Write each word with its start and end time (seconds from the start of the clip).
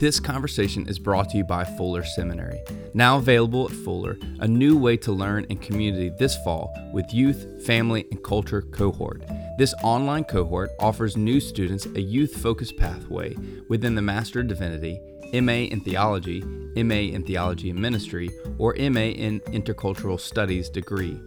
This 0.00 0.18
conversation 0.18 0.88
is 0.88 0.98
brought 0.98 1.28
to 1.28 1.36
you 1.36 1.44
by 1.44 1.62
Fuller 1.62 2.02
Seminary. 2.02 2.62
Now 2.94 3.18
available 3.18 3.66
at 3.66 3.76
Fuller, 3.84 4.16
a 4.38 4.48
new 4.48 4.78
way 4.78 4.96
to 4.96 5.12
learn 5.12 5.44
in 5.50 5.58
community 5.58 6.08
this 6.08 6.38
fall 6.42 6.74
with 6.90 7.12
youth, 7.12 7.66
family, 7.66 8.06
and 8.10 8.24
culture 8.24 8.62
cohort. 8.62 9.22
This 9.58 9.74
online 9.82 10.24
cohort 10.24 10.70
offers 10.80 11.18
new 11.18 11.38
students 11.38 11.84
a 11.84 12.00
youth 12.00 12.32
focused 12.32 12.78
pathway 12.78 13.36
within 13.68 13.94
the 13.94 14.00
Master 14.00 14.40
of 14.40 14.48
Divinity, 14.48 14.98
MA 15.34 15.68
in 15.68 15.82
Theology, 15.82 16.40
MA 16.76 17.12
in 17.14 17.22
Theology 17.22 17.68
and 17.68 17.78
Ministry, 17.78 18.30
or 18.56 18.74
MA 18.78 19.10
in 19.10 19.40
Intercultural 19.52 20.18
Studies 20.18 20.70
degree 20.70 21.20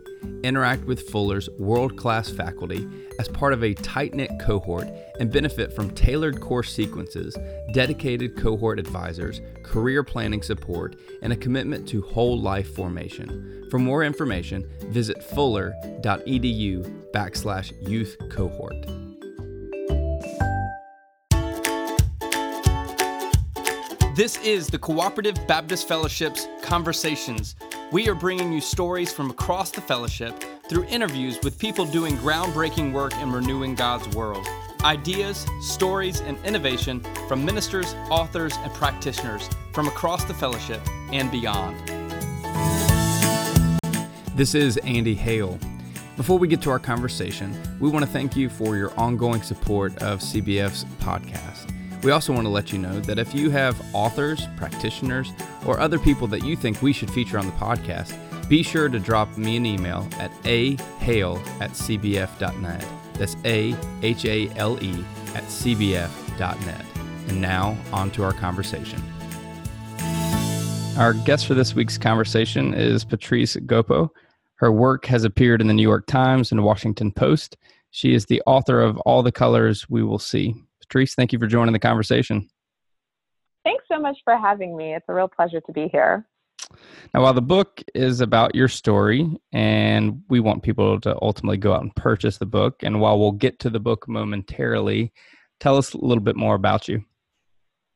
interact 0.44 0.86
with 0.86 1.10
Fuller's 1.10 1.50
world 1.58 1.98
class 1.98 2.30
faculty 2.30 2.88
as 3.20 3.28
part 3.28 3.54
of 3.54 3.64
a 3.64 3.74
tight 3.74 4.14
knit 4.14 4.32
cohort 4.42 4.88
and 5.20 5.32
benefit 5.32 5.72
from 5.72 5.92
tailored 5.92 6.42
course 6.42 6.72
sequences, 6.74 7.38
dedicated 7.74 8.36
cohort 8.36 8.80
advisors, 8.80 9.42
career 9.64 10.04
planning 10.04 10.42
support, 10.42 10.96
and 11.22 11.32
a 11.32 11.38
commitment 11.38 11.88
to 11.88 12.02
whole 12.02 12.40
life 12.40 12.74
formation. 12.76 13.68
For 13.70 13.80
more 13.80 14.04
information, 14.04 14.70
visit 14.90 15.24
fuller.edu 15.24 17.12
backslash 17.12 17.72
youth 17.88 18.18
cohort. 18.30 19.13
This 24.16 24.38
is 24.42 24.68
the 24.68 24.78
Cooperative 24.78 25.48
Baptist 25.48 25.88
Fellowship's 25.88 26.48
Conversations 26.62 27.56
we 27.92 28.08
are 28.08 28.14
bringing 28.14 28.54
you 28.54 28.62
stories 28.62 29.12
from 29.12 29.32
across 29.32 29.72
the 29.72 29.82
fellowship 29.82 30.44
through 30.70 30.84
interviews 30.86 31.40
with 31.42 31.58
people 31.58 31.84
doing 31.86 32.16
groundbreaking 32.18 32.94
work 32.94 33.12
in 33.16 33.32
renewing 33.32 33.74
God's 33.74 34.08
world. 34.16 34.48
Ideas, 34.84 35.48
stories, 35.62 36.22
and 36.22 36.38
innovation 36.46 37.04
from 37.28 37.44
ministers, 37.44 37.96
authors, 38.12 38.56
and 38.58 38.72
practitioners 38.74 39.50
from 39.74 39.88
across 39.88 40.24
the 40.26 40.34
fellowship 40.36 40.82
and 41.12 41.32
beyond. 41.32 41.76
This 44.36 44.54
is 44.54 44.78
Andy 44.78 45.16
Hale. 45.16 45.58
Before 46.18 46.38
we 46.38 46.48
get 46.48 46.62
to 46.64 46.70
our 46.70 46.78
conversation, 46.78 47.60
we 47.80 47.90
want 47.90 48.06
to 48.06 48.12
thank 48.12 48.36
you 48.36 48.48
for 48.48 48.78
your 48.78 48.94
ongoing 49.00 49.42
support 49.42 49.98
of 50.04 50.20
CBF's 50.20 50.86
podcast. 51.00 51.53
We 52.04 52.12
also 52.12 52.34
want 52.34 52.46
to 52.46 52.50
let 52.50 52.74
you 52.74 52.80
know 52.80 53.00
that 53.02 53.18
if 53.18 53.34
you 53.34 53.50
have 53.52 53.82
authors, 53.96 54.46
practitioners, 54.58 55.32
or 55.66 55.80
other 55.80 55.98
people 55.98 56.28
that 56.28 56.44
you 56.44 56.58
think 56.58 56.82
we 56.82 56.92
should 56.92 57.10
feature 57.10 57.40
on 57.40 57.46
the 57.46 57.54
podcast, 57.54 58.14
be 58.50 58.62
sure 58.62 58.90
to 58.90 59.00
drop 59.00 59.38
me 59.38 59.56
an 59.56 59.66
email 59.66 60.08
at 60.20 60.32
ahale 60.44 61.40
at 61.62 61.72
cbf.net. 61.72 62.86
That's 63.14 63.38
A 63.46 63.76
H 64.02 64.26
A 64.26 64.50
L 64.58 64.84
E 64.84 65.06
at 65.34 65.44
cbf.net. 65.44 66.86
And 67.30 67.42
now, 67.42 67.78
on 67.94 68.12
to 68.12 68.24
our 68.24 68.34
conversation. 68.34 69.02
Our 70.98 71.14
guest 71.14 71.48
for 71.48 71.54
this 71.54 71.74
week's 71.74 71.98
conversation 71.98 72.74
is 72.74 73.06
Patrice 73.06 73.56
Gopo. 73.66 74.12
Her 74.56 74.72
work 74.72 75.06
has 75.06 75.24
appeared 75.24 75.62
in 75.62 75.68
the 75.68 75.74
New 75.74 75.84
York 75.84 76.06
Times 76.08 76.52
and 76.52 76.64
Washington 76.66 77.14
Post. 77.14 77.56
She 77.92 78.14
is 78.14 78.26
the 78.26 78.42
author 78.46 78.82
of 78.82 78.98
All 79.00 79.24
the 79.24 79.32
Colors 79.32 79.90
We 79.90 80.04
Will 80.04 80.20
See. 80.20 80.54
Patrice, 80.94 81.16
thank 81.16 81.34
you 81.34 81.40
for 81.40 81.48
joining 81.48 81.74
the 81.74 81.80
conversation. 81.80 82.48
Thanks 83.64 83.84
so 83.92 84.00
much 84.00 84.18
for 84.24 84.38
having 84.38 84.78
me. 84.78 84.94
It's 84.94 85.06
a 85.10 85.14
real 85.14 85.28
pleasure 85.28 85.60
to 85.60 85.72
be 85.72 85.88
here. 85.92 86.28
Now, 87.16 87.24
while 87.24 87.34
the 87.34 87.42
book 87.42 87.82
is 87.96 88.22
about 88.22 88.54
your 88.54 88.68
story, 88.68 89.28
and 89.52 90.22
we 90.30 90.40
want 90.40 90.62
people 90.62 91.02
to 91.02 91.18
ultimately 91.20 91.58
go 91.58 91.74
out 91.74 91.82
and 91.82 91.96
purchase 91.96 92.38
the 92.38 92.46
book, 92.46 92.84
and 92.84 93.02
while 93.02 93.20
we'll 93.20 93.32
get 93.32 93.58
to 93.62 93.72
the 93.72 93.80
book 93.80 94.08
momentarily, 94.08 95.12
tell 95.60 95.78
us 95.78 95.94
a 95.94 95.98
little 95.98 96.24
bit 96.24 96.36
more 96.36 96.54
about 96.54 96.88
you. 96.88 97.04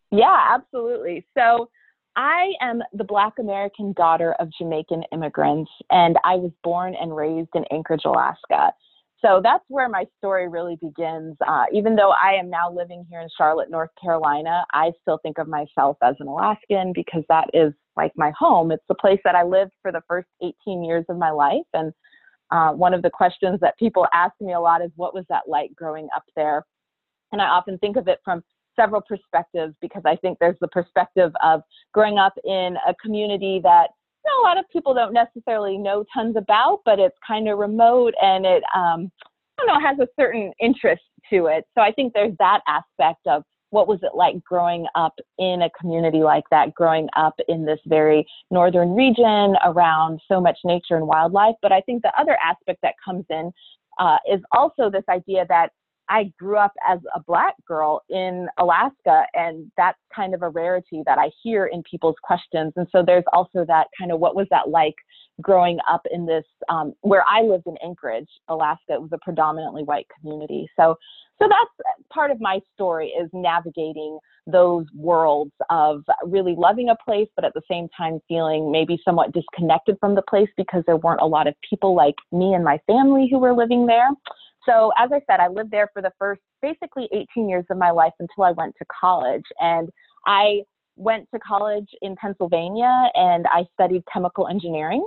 Yeah, 0.09 0.55
absolutely. 0.55 1.23
So, 1.37 1.69
I 2.15 2.53
am 2.61 2.81
the 2.93 3.03
Black 3.03 3.33
American 3.39 3.93
daughter 3.93 4.33
of 4.39 4.49
Jamaican 4.57 5.03
immigrants, 5.11 5.69
and 5.91 6.17
I 6.23 6.37
was 6.37 6.51
born 6.63 6.95
and 6.99 7.15
raised 7.15 7.49
in 7.53 7.63
Anchorage, 7.69 8.05
Alaska. 8.05 8.73
So 9.23 9.41
that's 9.43 9.63
where 9.67 9.89
my 9.89 10.05
story 10.17 10.47
really 10.47 10.77
begins. 10.79 11.35
Uh, 11.45 11.65
even 11.73 11.95
though 11.95 12.11
I 12.11 12.33
am 12.33 12.49
now 12.49 12.71
living 12.71 13.05
here 13.09 13.21
in 13.21 13.29
Charlotte, 13.35 13.71
North 13.71 13.89
Carolina, 13.99 14.63
I 14.71 14.91
still 15.01 15.19
think 15.23 15.39
of 15.39 15.47
myself 15.47 15.97
as 16.03 16.15
an 16.19 16.27
Alaskan 16.27 16.93
because 16.93 17.23
that 17.27 17.49
is 17.53 17.73
like 17.95 18.11
my 18.15 18.31
home. 18.37 18.71
It's 18.71 18.83
the 18.87 18.95
place 18.95 19.19
that 19.23 19.33
I 19.33 19.43
lived 19.43 19.71
for 19.81 19.91
the 19.91 20.03
first 20.07 20.27
18 20.43 20.83
years 20.83 21.03
of 21.09 21.17
my 21.17 21.31
life. 21.31 21.65
And 21.73 21.91
uh, 22.51 22.73
one 22.73 22.93
of 22.93 23.01
the 23.01 23.09
questions 23.09 23.59
that 23.61 23.77
people 23.79 24.05
ask 24.13 24.33
me 24.39 24.53
a 24.53 24.59
lot 24.59 24.83
is, 24.83 24.91
what 24.95 25.15
was 25.15 25.25
that 25.29 25.43
like 25.47 25.71
growing 25.75 26.07
up 26.15 26.23
there? 26.35 26.63
And 27.31 27.41
I 27.41 27.45
often 27.45 27.79
think 27.79 27.97
of 27.97 28.07
it 28.07 28.19
from 28.23 28.43
several 28.79 29.01
perspectives 29.01 29.73
because 29.81 30.03
I 30.05 30.15
think 30.17 30.37
there's 30.39 30.57
the 30.61 30.67
perspective 30.67 31.31
of 31.43 31.61
growing 31.93 32.19
up 32.19 32.33
in 32.45 32.77
a 32.87 32.93
community 33.01 33.59
that 33.63 33.89
a 34.41 34.47
lot 34.47 34.57
of 34.57 34.65
people 34.71 34.93
don't 34.93 35.13
necessarily 35.13 35.77
know 35.77 36.03
tons 36.13 36.35
about, 36.37 36.79
but 36.85 36.99
it's 36.99 37.17
kind 37.25 37.47
of 37.49 37.57
remote 37.57 38.13
and 38.21 38.45
it, 38.45 38.63
um, 38.75 39.11
I 39.59 39.65
don't 39.65 39.67
know, 39.67 39.79
has 39.87 39.97
a 39.99 40.07
certain 40.19 40.53
interest 40.59 41.03
to 41.31 41.47
it. 41.47 41.65
So 41.75 41.81
I 41.81 41.91
think 41.91 42.13
there's 42.13 42.35
that 42.39 42.61
aspect 42.67 43.21
of 43.25 43.43
what 43.71 43.87
was 43.87 43.99
it 44.01 44.15
like 44.15 44.41
growing 44.43 44.85
up 44.95 45.13
in 45.39 45.63
a 45.63 45.69
community 45.79 46.19
like 46.19 46.45
that, 46.51 46.73
growing 46.73 47.07
up 47.15 47.35
in 47.47 47.65
this 47.65 47.79
very 47.85 48.25
northern 48.49 48.95
region 48.95 49.55
around 49.65 50.19
so 50.27 50.39
much 50.39 50.57
nature 50.63 50.95
and 50.95 51.07
wildlife. 51.07 51.55
But 51.61 51.71
I 51.71 51.81
think 51.81 52.01
the 52.01 52.13
other 52.17 52.37
aspect 52.43 52.79
that 52.83 52.93
comes 53.03 53.25
in 53.29 53.51
uh, 53.99 54.17
is 54.31 54.39
also 54.53 54.89
this 54.89 55.03
idea 55.09 55.45
that 55.49 55.71
I 56.09 56.31
grew 56.39 56.57
up 56.57 56.73
as 56.87 56.99
a 57.15 57.19
black 57.21 57.55
girl 57.67 58.01
in 58.09 58.47
Alaska, 58.57 59.23
and 59.33 59.71
that's 59.77 59.99
kind 60.15 60.33
of 60.33 60.41
a 60.41 60.49
rarity 60.49 61.03
that 61.05 61.17
I 61.17 61.31
hear 61.43 61.67
in 61.67 61.83
people's 61.83 62.15
questions. 62.23 62.73
And 62.75 62.87
so 62.91 63.03
there's 63.05 63.25
also 63.33 63.65
that 63.67 63.87
kind 63.97 64.11
of 64.11 64.19
what 64.19 64.35
was 64.35 64.47
that 64.51 64.69
like 64.69 64.95
growing 65.41 65.79
up 65.89 66.01
in 66.11 66.25
this 66.25 66.45
um, 66.69 66.93
where 67.01 67.23
I 67.27 67.41
lived 67.41 67.67
in 67.67 67.77
Anchorage, 67.83 68.29
Alaska. 68.47 68.93
It 68.93 69.01
was 69.01 69.11
a 69.13 69.19
predominantly 69.19 69.83
white 69.83 70.07
community. 70.19 70.67
So 70.77 70.95
so 71.39 71.47
that's 71.47 71.99
part 72.11 72.31
of 72.31 72.41
my 72.41 72.59
story 72.73 73.09
is 73.09 73.29
navigating 73.31 74.17
those 74.47 74.85
worlds 74.95 75.51
of 75.69 76.03
really 76.23 76.55
loving 76.57 76.89
a 76.89 76.95
place, 77.03 77.27
but 77.35 77.45
at 77.45 77.53
the 77.53 77.61
same 77.69 77.87
time 77.95 78.19
feeling 78.27 78.71
maybe 78.71 78.99
somewhat 79.05 79.33
disconnected 79.33 79.97
from 79.99 80.15
the 80.15 80.21
place 80.23 80.49
because 80.57 80.83
there 80.87 80.97
weren't 80.97 81.21
a 81.21 81.27
lot 81.27 81.47
of 81.47 81.53
people 81.69 81.95
like 81.95 82.15
me 82.31 82.53
and 82.53 82.63
my 82.63 82.79
family 82.87 83.27
who 83.29 83.37
were 83.37 83.53
living 83.53 83.85
there. 83.85 84.09
So, 84.67 84.91
as 84.97 85.09
I 85.13 85.21
said, 85.29 85.39
I 85.39 85.47
lived 85.47 85.71
there 85.71 85.89
for 85.93 86.01
the 86.01 86.11
first 86.19 86.41
basically 86.61 87.07
18 87.13 87.47
years 87.47 87.65
of 87.69 87.77
my 87.77 87.91
life 87.91 88.13
until 88.19 88.43
I 88.43 88.51
went 88.51 88.75
to 88.79 88.85
college. 88.99 89.43
And 89.59 89.89
I 90.25 90.63
went 90.95 91.27
to 91.33 91.39
college 91.39 91.87
in 92.01 92.15
Pennsylvania 92.15 93.09
and 93.13 93.45
I 93.47 93.65
studied 93.73 94.03
chemical 94.11 94.47
engineering. 94.47 95.05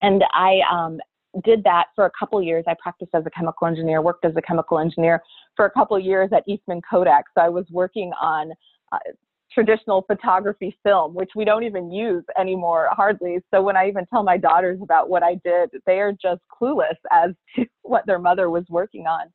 And 0.00 0.24
I 0.32 0.60
um, 0.72 1.00
did 1.44 1.62
that 1.64 1.86
for 1.94 2.06
a 2.06 2.10
couple 2.18 2.40
years. 2.42 2.64
I 2.66 2.74
practiced 2.80 3.10
as 3.14 3.24
a 3.26 3.30
chemical 3.30 3.66
engineer, 3.66 4.00
worked 4.00 4.24
as 4.24 4.36
a 4.36 4.42
chemical 4.42 4.78
engineer 4.78 5.22
for 5.56 5.66
a 5.66 5.70
couple 5.70 5.98
years 5.98 6.30
at 6.32 6.44
Eastman 6.46 6.80
Kodak. 6.88 7.24
So 7.36 7.42
I 7.42 7.48
was 7.48 7.66
working 7.70 8.12
on 8.20 8.52
uh, 8.92 8.98
traditional 9.52 10.02
photography 10.02 10.76
film, 10.84 11.14
which 11.14 11.30
we 11.34 11.44
don't 11.44 11.64
even 11.64 11.90
use 11.90 12.24
anymore 12.38 12.88
hardly. 12.92 13.38
So 13.52 13.62
when 13.62 13.76
I 13.76 13.88
even 13.88 14.06
tell 14.06 14.22
my 14.22 14.36
daughters 14.36 14.78
about 14.82 15.08
what 15.08 15.22
I 15.22 15.34
did, 15.44 15.70
they 15.86 16.00
are 16.00 16.12
just 16.12 16.42
clueless 16.60 16.96
as 17.10 17.30
to 17.56 17.66
what 17.88 18.06
their 18.06 18.18
mother 18.18 18.50
was 18.50 18.64
working 18.68 19.06
on. 19.06 19.26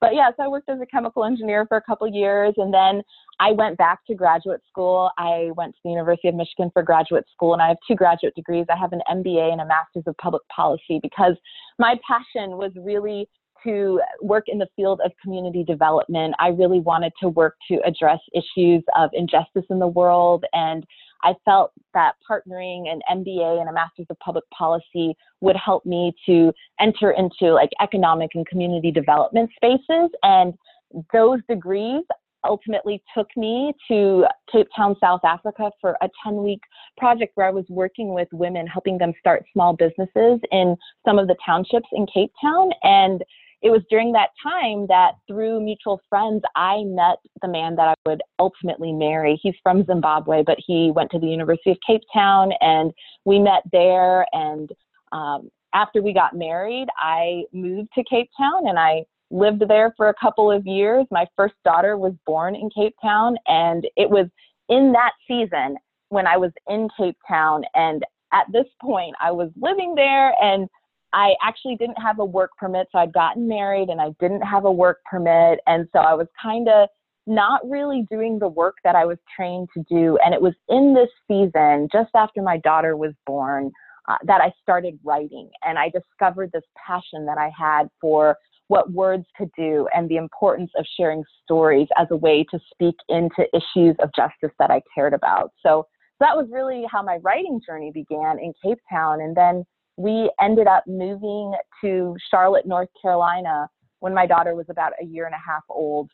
But 0.00 0.14
yeah, 0.14 0.28
so 0.36 0.44
I 0.44 0.48
worked 0.48 0.68
as 0.68 0.80
a 0.80 0.86
chemical 0.86 1.24
engineer 1.24 1.64
for 1.66 1.78
a 1.78 1.82
couple 1.82 2.06
years 2.08 2.54
and 2.58 2.72
then 2.72 3.02
I 3.40 3.52
went 3.52 3.78
back 3.78 4.00
to 4.06 4.14
graduate 4.14 4.60
school. 4.68 5.10
I 5.18 5.50
went 5.56 5.74
to 5.74 5.80
the 5.84 5.90
University 5.90 6.28
of 6.28 6.34
Michigan 6.34 6.70
for 6.72 6.82
graduate 6.82 7.24
school 7.32 7.54
and 7.54 7.62
I 7.62 7.68
have 7.68 7.78
two 7.88 7.94
graduate 7.94 8.34
degrees. 8.34 8.66
I 8.70 8.76
have 8.76 8.92
an 8.92 9.00
MBA 9.10 9.52
and 9.52 9.60
a 9.60 9.66
master's 9.66 10.04
of 10.06 10.16
public 10.18 10.42
policy 10.54 11.00
because 11.02 11.34
my 11.78 11.96
passion 12.06 12.58
was 12.58 12.72
really 12.76 13.28
to 13.64 14.00
work 14.20 14.44
in 14.48 14.58
the 14.58 14.68
field 14.76 15.00
of 15.04 15.12
community 15.22 15.64
development. 15.64 16.34
I 16.38 16.48
really 16.48 16.80
wanted 16.80 17.12
to 17.20 17.28
work 17.28 17.56
to 17.68 17.80
address 17.84 18.20
issues 18.34 18.84
of 18.96 19.10
injustice 19.12 19.64
in 19.70 19.78
the 19.78 19.86
world. 19.86 20.44
And 20.52 20.84
I 21.22 21.34
felt 21.44 21.72
that 21.94 22.14
partnering 22.28 22.88
an 22.88 23.00
MBA 23.10 23.60
and 23.60 23.68
a 23.68 23.72
Master's 23.72 24.06
of 24.10 24.18
Public 24.20 24.44
Policy 24.56 25.16
would 25.40 25.56
help 25.56 25.84
me 25.86 26.12
to 26.26 26.52
enter 26.80 27.12
into 27.12 27.52
like 27.52 27.70
economic 27.80 28.30
and 28.34 28.46
community 28.46 28.90
development 28.90 29.50
spaces. 29.56 30.10
And 30.22 30.54
those 31.12 31.40
degrees 31.48 32.02
ultimately 32.44 33.02
took 33.16 33.28
me 33.36 33.72
to 33.88 34.24
Cape 34.50 34.68
Town, 34.76 34.96
South 35.00 35.20
Africa 35.24 35.70
for 35.80 35.96
a 36.02 36.08
10 36.24 36.42
week 36.42 36.60
project 36.96 37.32
where 37.34 37.46
I 37.46 37.50
was 37.50 37.64
working 37.68 38.14
with 38.14 38.28
women, 38.32 38.66
helping 38.66 38.98
them 38.98 39.12
start 39.18 39.44
small 39.52 39.74
businesses 39.74 40.40
in 40.52 40.76
some 41.04 41.18
of 41.18 41.26
the 41.26 41.36
townships 41.44 41.88
in 41.92 42.06
Cape 42.06 42.32
Town. 42.40 42.70
And 42.82 43.24
it 43.62 43.70
was 43.70 43.82
during 43.90 44.12
that 44.12 44.30
time 44.42 44.86
that 44.88 45.12
through 45.26 45.60
mutual 45.60 46.00
friends, 46.08 46.42
I 46.54 46.84
met 46.84 47.18
the 47.42 47.48
man 47.48 47.76
that 47.76 47.88
I 47.88 47.94
would 48.06 48.22
ultimately 48.38 48.92
marry. 48.92 49.38
He's 49.42 49.54
from 49.62 49.84
Zimbabwe, 49.84 50.42
but 50.42 50.58
he 50.64 50.90
went 50.94 51.10
to 51.12 51.18
the 51.18 51.26
University 51.26 51.70
of 51.70 51.78
Cape 51.86 52.02
Town 52.12 52.52
and 52.60 52.92
we 53.24 53.38
met 53.38 53.62
there. 53.72 54.26
And 54.32 54.70
um, 55.12 55.50
after 55.74 56.02
we 56.02 56.12
got 56.12 56.36
married, 56.36 56.88
I 56.98 57.44
moved 57.52 57.88
to 57.94 58.04
Cape 58.04 58.30
Town 58.36 58.68
and 58.68 58.78
I 58.78 59.04
lived 59.30 59.62
there 59.68 59.92
for 59.96 60.08
a 60.08 60.14
couple 60.14 60.52
of 60.52 60.66
years. 60.66 61.06
My 61.10 61.26
first 61.36 61.54
daughter 61.64 61.96
was 61.96 62.12
born 62.26 62.54
in 62.54 62.70
Cape 62.70 62.94
Town 63.02 63.36
and 63.46 63.86
it 63.96 64.08
was 64.08 64.26
in 64.68 64.92
that 64.92 65.12
season, 65.28 65.76
when 66.08 66.26
I 66.26 66.36
was 66.36 66.52
in 66.68 66.88
Cape 66.98 67.16
Town, 67.28 67.64
and 67.74 68.04
at 68.32 68.46
this 68.52 68.66
point, 68.80 69.14
I 69.20 69.30
was 69.30 69.50
living 69.60 69.94
there 69.94 70.34
and 70.42 70.68
I 71.16 71.34
actually 71.42 71.76
didn't 71.76 71.96
have 71.96 72.18
a 72.18 72.24
work 72.24 72.50
permit. 72.58 72.88
So 72.92 72.98
I'd 72.98 73.12
gotten 73.12 73.48
married 73.48 73.88
and 73.88 74.02
I 74.02 74.10
didn't 74.20 74.42
have 74.42 74.66
a 74.66 74.70
work 74.70 74.98
permit. 75.10 75.60
And 75.66 75.88
so 75.94 76.00
I 76.00 76.12
was 76.12 76.26
kind 76.40 76.68
of 76.68 76.90
not 77.26 77.62
really 77.68 78.06
doing 78.10 78.38
the 78.38 78.48
work 78.48 78.76
that 78.84 78.94
I 78.94 79.06
was 79.06 79.16
trained 79.34 79.68
to 79.74 79.82
do. 79.88 80.18
And 80.22 80.34
it 80.34 80.42
was 80.42 80.52
in 80.68 80.94
this 80.94 81.08
season, 81.26 81.88
just 81.90 82.10
after 82.14 82.42
my 82.42 82.58
daughter 82.58 82.98
was 82.98 83.14
born, 83.26 83.72
uh, 84.08 84.18
that 84.24 84.42
I 84.42 84.52
started 84.62 84.98
writing. 85.02 85.48
And 85.64 85.78
I 85.78 85.88
discovered 85.88 86.50
this 86.52 86.62
passion 86.86 87.24
that 87.24 87.38
I 87.38 87.50
had 87.58 87.88
for 87.98 88.36
what 88.68 88.92
words 88.92 89.24
could 89.38 89.50
do 89.56 89.88
and 89.94 90.10
the 90.10 90.16
importance 90.16 90.70
of 90.76 90.84
sharing 90.98 91.24
stories 91.42 91.88
as 91.96 92.08
a 92.10 92.16
way 92.16 92.44
to 92.50 92.60
speak 92.70 92.96
into 93.08 93.46
issues 93.54 93.96
of 94.00 94.10
justice 94.14 94.54
that 94.58 94.70
I 94.70 94.82
cared 94.94 95.14
about. 95.14 95.52
So 95.64 95.86
that 96.20 96.36
was 96.36 96.46
really 96.52 96.84
how 96.90 97.02
my 97.02 97.16
writing 97.22 97.58
journey 97.66 97.90
began 97.90 98.38
in 98.38 98.52
Cape 98.62 98.80
Town. 98.90 99.22
And 99.22 99.34
then 99.34 99.64
we 99.96 100.30
ended 100.40 100.66
up 100.66 100.84
moving 100.86 101.54
to 101.80 102.16
Charlotte, 102.30 102.66
North 102.66 102.88
Carolina 103.00 103.68
when 104.00 104.14
my 104.14 104.26
daughter 104.26 104.54
was 104.54 104.66
about 104.68 104.92
a 105.00 105.04
year 105.04 105.26
and 105.26 105.34
a 105.34 105.38
half 105.38 105.62
old. 105.68 106.10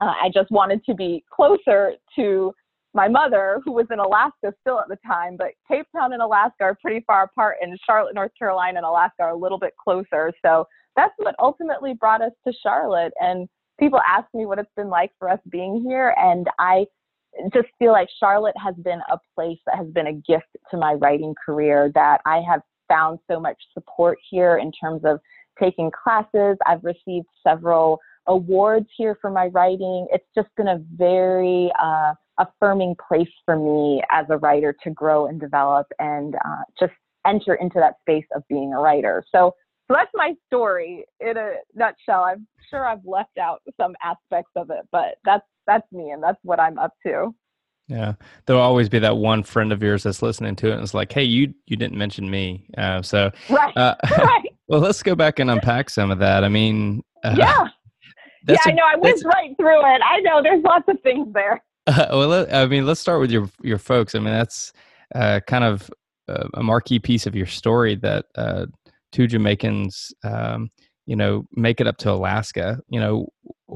Uh, 0.00 0.12
I 0.20 0.30
just 0.32 0.50
wanted 0.50 0.84
to 0.84 0.94
be 0.94 1.22
closer 1.32 1.92
to 2.16 2.52
my 2.94 3.08
mother, 3.08 3.60
who 3.64 3.72
was 3.72 3.86
in 3.90 3.98
Alaska 3.98 4.52
still 4.60 4.78
at 4.78 4.88
the 4.88 4.98
time, 5.06 5.36
but 5.36 5.52
Cape 5.70 5.86
Town 5.96 6.12
and 6.12 6.20
Alaska 6.20 6.62
are 6.64 6.78
pretty 6.80 7.02
far 7.06 7.24
apart, 7.24 7.56
and 7.62 7.78
Charlotte, 7.86 8.14
North 8.14 8.32
Carolina, 8.38 8.78
and 8.78 8.86
Alaska 8.86 9.22
are 9.22 9.30
a 9.30 9.36
little 9.36 9.58
bit 9.58 9.72
closer. 9.82 10.32
So 10.44 10.66
that's 10.96 11.14
what 11.16 11.34
ultimately 11.38 11.94
brought 11.94 12.20
us 12.20 12.32
to 12.46 12.52
Charlotte. 12.62 13.12
And 13.18 13.48
people 13.80 14.00
ask 14.06 14.26
me 14.34 14.44
what 14.44 14.58
it's 14.58 14.70
been 14.76 14.90
like 14.90 15.10
for 15.18 15.30
us 15.30 15.38
being 15.50 15.82
here, 15.86 16.14
and 16.18 16.46
I 16.58 16.86
just 17.54 17.68
feel 17.78 17.92
like 17.92 18.08
Charlotte 18.20 18.56
has 18.62 18.74
been 18.74 19.00
a 19.10 19.18
place 19.34 19.58
that 19.66 19.76
has 19.76 19.86
been 19.88 20.08
a 20.08 20.12
gift 20.12 20.48
to 20.70 20.76
my 20.76 20.94
writing 20.94 21.34
career 21.46 21.90
that 21.94 22.20
I 22.26 22.42
have 22.46 22.60
found 22.92 23.18
so 23.30 23.40
much 23.40 23.56
support 23.72 24.18
here 24.30 24.58
in 24.58 24.70
terms 24.72 25.02
of 25.04 25.18
taking 25.58 25.90
classes. 25.90 26.56
I've 26.66 26.84
received 26.84 27.26
several 27.46 28.00
awards 28.26 28.86
here 28.96 29.16
for 29.20 29.30
my 29.30 29.46
writing. 29.46 30.06
It's 30.12 30.26
just 30.34 30.48
been 30.56 30.68
a 30.68 30.82
very 30.96 31.72
uh, 31.82 32.14
affirming 32.38 32.96
place 33.08 33.28
for 33.44 33.56
me 33.56 34.02
as 34.10 34.26
a 34.30 34.38
writer 34.38 34.74
to 34.84 34.90
grow 34.90 35.26
and 35.26 35.40
develop 35.40 35.86
and 35.98 36.34
uh, 36.34 36.62
just 36.78 36.92
enter 37.26 37.54
into 37.54 37.78
that 37.78 37.94
space 38.00 38.26
of 38.34 38.42
being 38.48 38.72
a 38.72 38.80
writer. 38.80 39.24
So, 39.32 39.54
so 39.88 39.96
that's 39.96 40.10
my 40.14 40.34
story 40.46 41.04
in 41.20 41.36
a 41.36 41.54
nutshell. 41.74 42.24
I'm 42.24 42.46
sure 42.70 42.86
I've 42.86 43.04
left 43.04 43.38
out 43.38 43.62
some 43.80 43.94
aspects 44.02 44.52
of 44.56 44.70
it, 44.70 44.86
but 44.90 45.16
that's 45.24 45.44
that's 45.66 45.90
me 45.92 46.10
and 46.10 46.22
that's 46.22 46.38
what 46.42 46.58
I'm 46.58 46.78
up 46.78 46.92
to. 47.06 47.34
Yeah, 47.88 48.14
there'll 48.46 48.62
always 48.62 48.88
be 48.88 48.98
that 49.00 49.16
one 49.16 49.42
friend 49.42 49.72
of 49.72 49.82
yours 49.82 50.04
that's 50.04 50.22
listening 50.22 50.56
to 50.56 50.68
it 50.68 50.74
and 50.74 50.82
it's 50.82 50.94
like, 50.94 51.12
"Hey, 51.12 51.24
you 51.24 51.52
you 51.66 51.76
didn't 51.76 51.98
mention 51.98 52.30
me." 52.30 52.66
Uh, 52.78 53.02
so, 53.02 53.30
right, 53.50 53.76
uh, 53.76 53.96
right. 54.18 54.44
well, 54.68 54.80
let's 54.80 55.02
go 55.02 55.14
back 55.14 55.38
and 55.38 55.50
unpack 55.50 55.90
some 55.90 56.10
of 56.10 56.18
that. 56.20 56.44
I 56.44 56.48
mean, 56.48 57.02
uh, 57.24 57.34
yeah, 57.36 57.68
yeah, 58.48 58.56
I 58.64 58.70
know. 58.72 58.84
I 58.84 58.96
went 58.96 59.22
right 59.24 59.54
through 59.56 59.80
it. 59.80 60.00
I 60.02 60.20
know. 60.20 60.42
There's 60.42 60.62
lots 60.62 60.84
of 60.88 61.00
things 61.02 61.28
there. 61.34 61.62
Uh, 61.86 62.06
well, 62.10 62.46
I 62.52 62.66
mean, 62.66 62.86
let's 62.86 63.00
start 63.00 63.20
with 63.20 63.30
your 63.30 63.50
your 63.62 63.78
folks. 63.78 64.14
I 64.14 64.20
mean, 64.20 64.32
that's 64.32 64.72
uh, 65.14 65.40
kind 65.46 65.64
of 65.64 65.90
a 66.54 66.62
marquee 66.62 66.98
piece 66.98 67.26
of 67.26 67.34
your 67.34 67.46
story 67.46 67.94
that 67.96 68.26
uh, 68.36 68.66
two 69.10 69.26
Jamaicans, 69.26 70.12
um, 70.24 70.70
you 71.06 71.16
know, 71.16 71.44
make 71.52 71.80
it 71.80 71.86
up 71.86 71.98
to 71.98 72.10
Alaska. 72.10 72.80
You 72.88 73.00
know, 73.00 73.28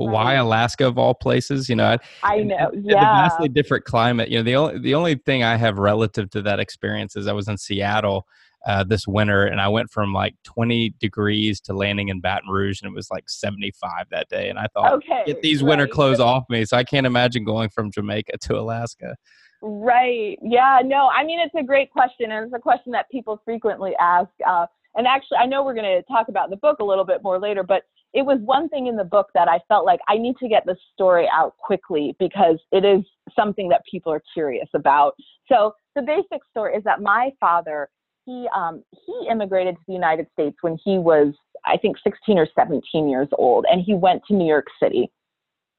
right. 0.04 0.12
why 0.12 0.34
Alaska 0.34 0.86
of 0.86 0.98
all 0.98 1.14
places? 1.14 1.68
You 1.68 1.76
know, 1.76 1.96
I, 2.22 2.34
I 2.34 2.42
know, 2.42 2.70
yeah, 2.74 2.94
the 2.94 2.94
vastly 2.94 3.48
different 3.48 3.84
climate. 3.84 4.28
You 4.28 4.38
know, 4.38 4.42
the 4.42 4.56
only 4.56 4.78
the 4.80 4.94
only 4.94 5.14
thing 5.14 5.42
I 5.42 5.56
have 5.56 5.78
relative 5.78 6.30
to 6.30 6.42
that 6.42 6.60
experience 6.60 7.16
is 7.16 7.26
I 7.26 7.32
was 7.32 7.48
in 7.48 7.56
Seattle 7.56 8.26
uh, 8.66 8.84
this 8.84 9.06
winter, 9.06 9.44
and 9.44 9.60
I 9.60 9.68
went 9.68 9.90
from 9.90 10.12
like 10.12 10.34
20 10.44 10.94
degrees 10.98 11.60
to 11.62 11.72
landing 11.72 12.08
in 12.08 12.20
Baton 12.20 12.50
Rouge, 12.50 12.82
and 12.82 12.90
it 12.90 12.94
was 12.94 13.10
like 13.10 13.28
75 13.28 14.06
that 14.10 14.28
day. 14.28 14.48
And 14.48 14.58
I 14.58 14.66
thought, 14.74 14.92
okay, 14.94 15.22
get 15.24 15.40
these 15.40 15.62
right. 15.62 15.70
winter 15.70 15.86
clothes 15.86 16.20
off 16.20 16.44
me. 16.50 16.64
So 16.64 16.76
I 16.76 16.82
can't 16.84 17.06
imagine 17.06 17.44
going 17.44 17.68
from 17.68 17.90
Jamaica 17.92 18.38
to 18.38 18.58
Alaska. 18.58 19.16
Right. 19.62 20.38
Yeah. 20.42 20.80
No. 20.84 21.08
I 21.08 21.24
mean, 21.24 21.40
it's 21.40 21.54
a 21.54 21.62
great 21.62 21.90
question, 21.90 22.32
and 22.32 22.44
it's 22.44 22.54
a 22.54 22.58
question 22.58 22.92
that 22.92 23.08
people 23.10 23.40
frequently 23.44 23.92
ask. 24.00 24.30
Uh, 24.46 24.66
and 24.96 25.06
actually, 25.06 25.38
I 25.38 25.46
know 25.46 25.62
we're 25.62 25.74
going 25.74 25.84
to 25.84 26.02
talk 26.12 26.28
about 26.28 26.50
the 26.50 26.56
book 26.56 26.78
a 26.80 26.84
little 26.84 27.04
bit 27.04 27.22
more 27.22 27.38
later, 27.38 27.62
but 27.62 27.82
it 28.16 28.24
was 28.24 28.38
one 28.40 28.66
thing 28.70 28.86
in 28.86 28.96
the 28.96 29.04
book 29.04 29.28
that 29.34 29.46
I 29.46 29.60
felt 29.68 29.84
like 29.84 30.00
I 30.08 30.16
need 30.16 30.38
to 30.38 30.48
get 30.48 30.64
this 30.64 30.78
story 30.94 31.28
out 31.30 31.54
quickly 31.58 32.16
because 32.18 32.58
it 32.72 32.82
is 32.82 33.04
something 33.38 33.68
that 33.68 33.82
people 33.88 34.10
are 34.10 34.22
curious 34.32 34.68
about. 34.72 35.14
So 35.52 35.74
the 35.94 36.00
basic 36.00 36.42
story 36.50 36.74
is 36.76 36.84
that 36.84 37.02
my 37.02 37.30
father 37.38 37.88
he 38.24 38.48
um, 38.56 38.82
he 38.90 39.28
immigrated 39.30 39.76
to 39.76 39.80
the 39.86 39.92
United 39.92 40.26
States 40.32 40.56
when 40.62 40.78
he 40.82 40.98
was 40.98 41.34
I 41.66 41.76
think 41.76 41.96
16 42.02 42.38
or 42.38 42.48
17 42.54 43.08
years 43.08 43.28
old, 43.32 43.66
and 43.70 43.82
he 43.82 43.94
went 43.94 44.22
to 44.28 44.34
New 44.34 44.46
York 44.46 44.66
City, 44.82 45.10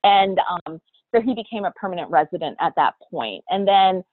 and 0.03 0.39
um, 0.49 0.79
so 1.13 1.21
he 1.21 1.33
became 1.33 1.65
a 1.65 1.71
permanent 1.71 2.09
resident 2.11 2.55
at 2.61 2.73
that 2.75 2.93
point. 3.11 3.43
And 3.49 3.67
then 3.67 4.03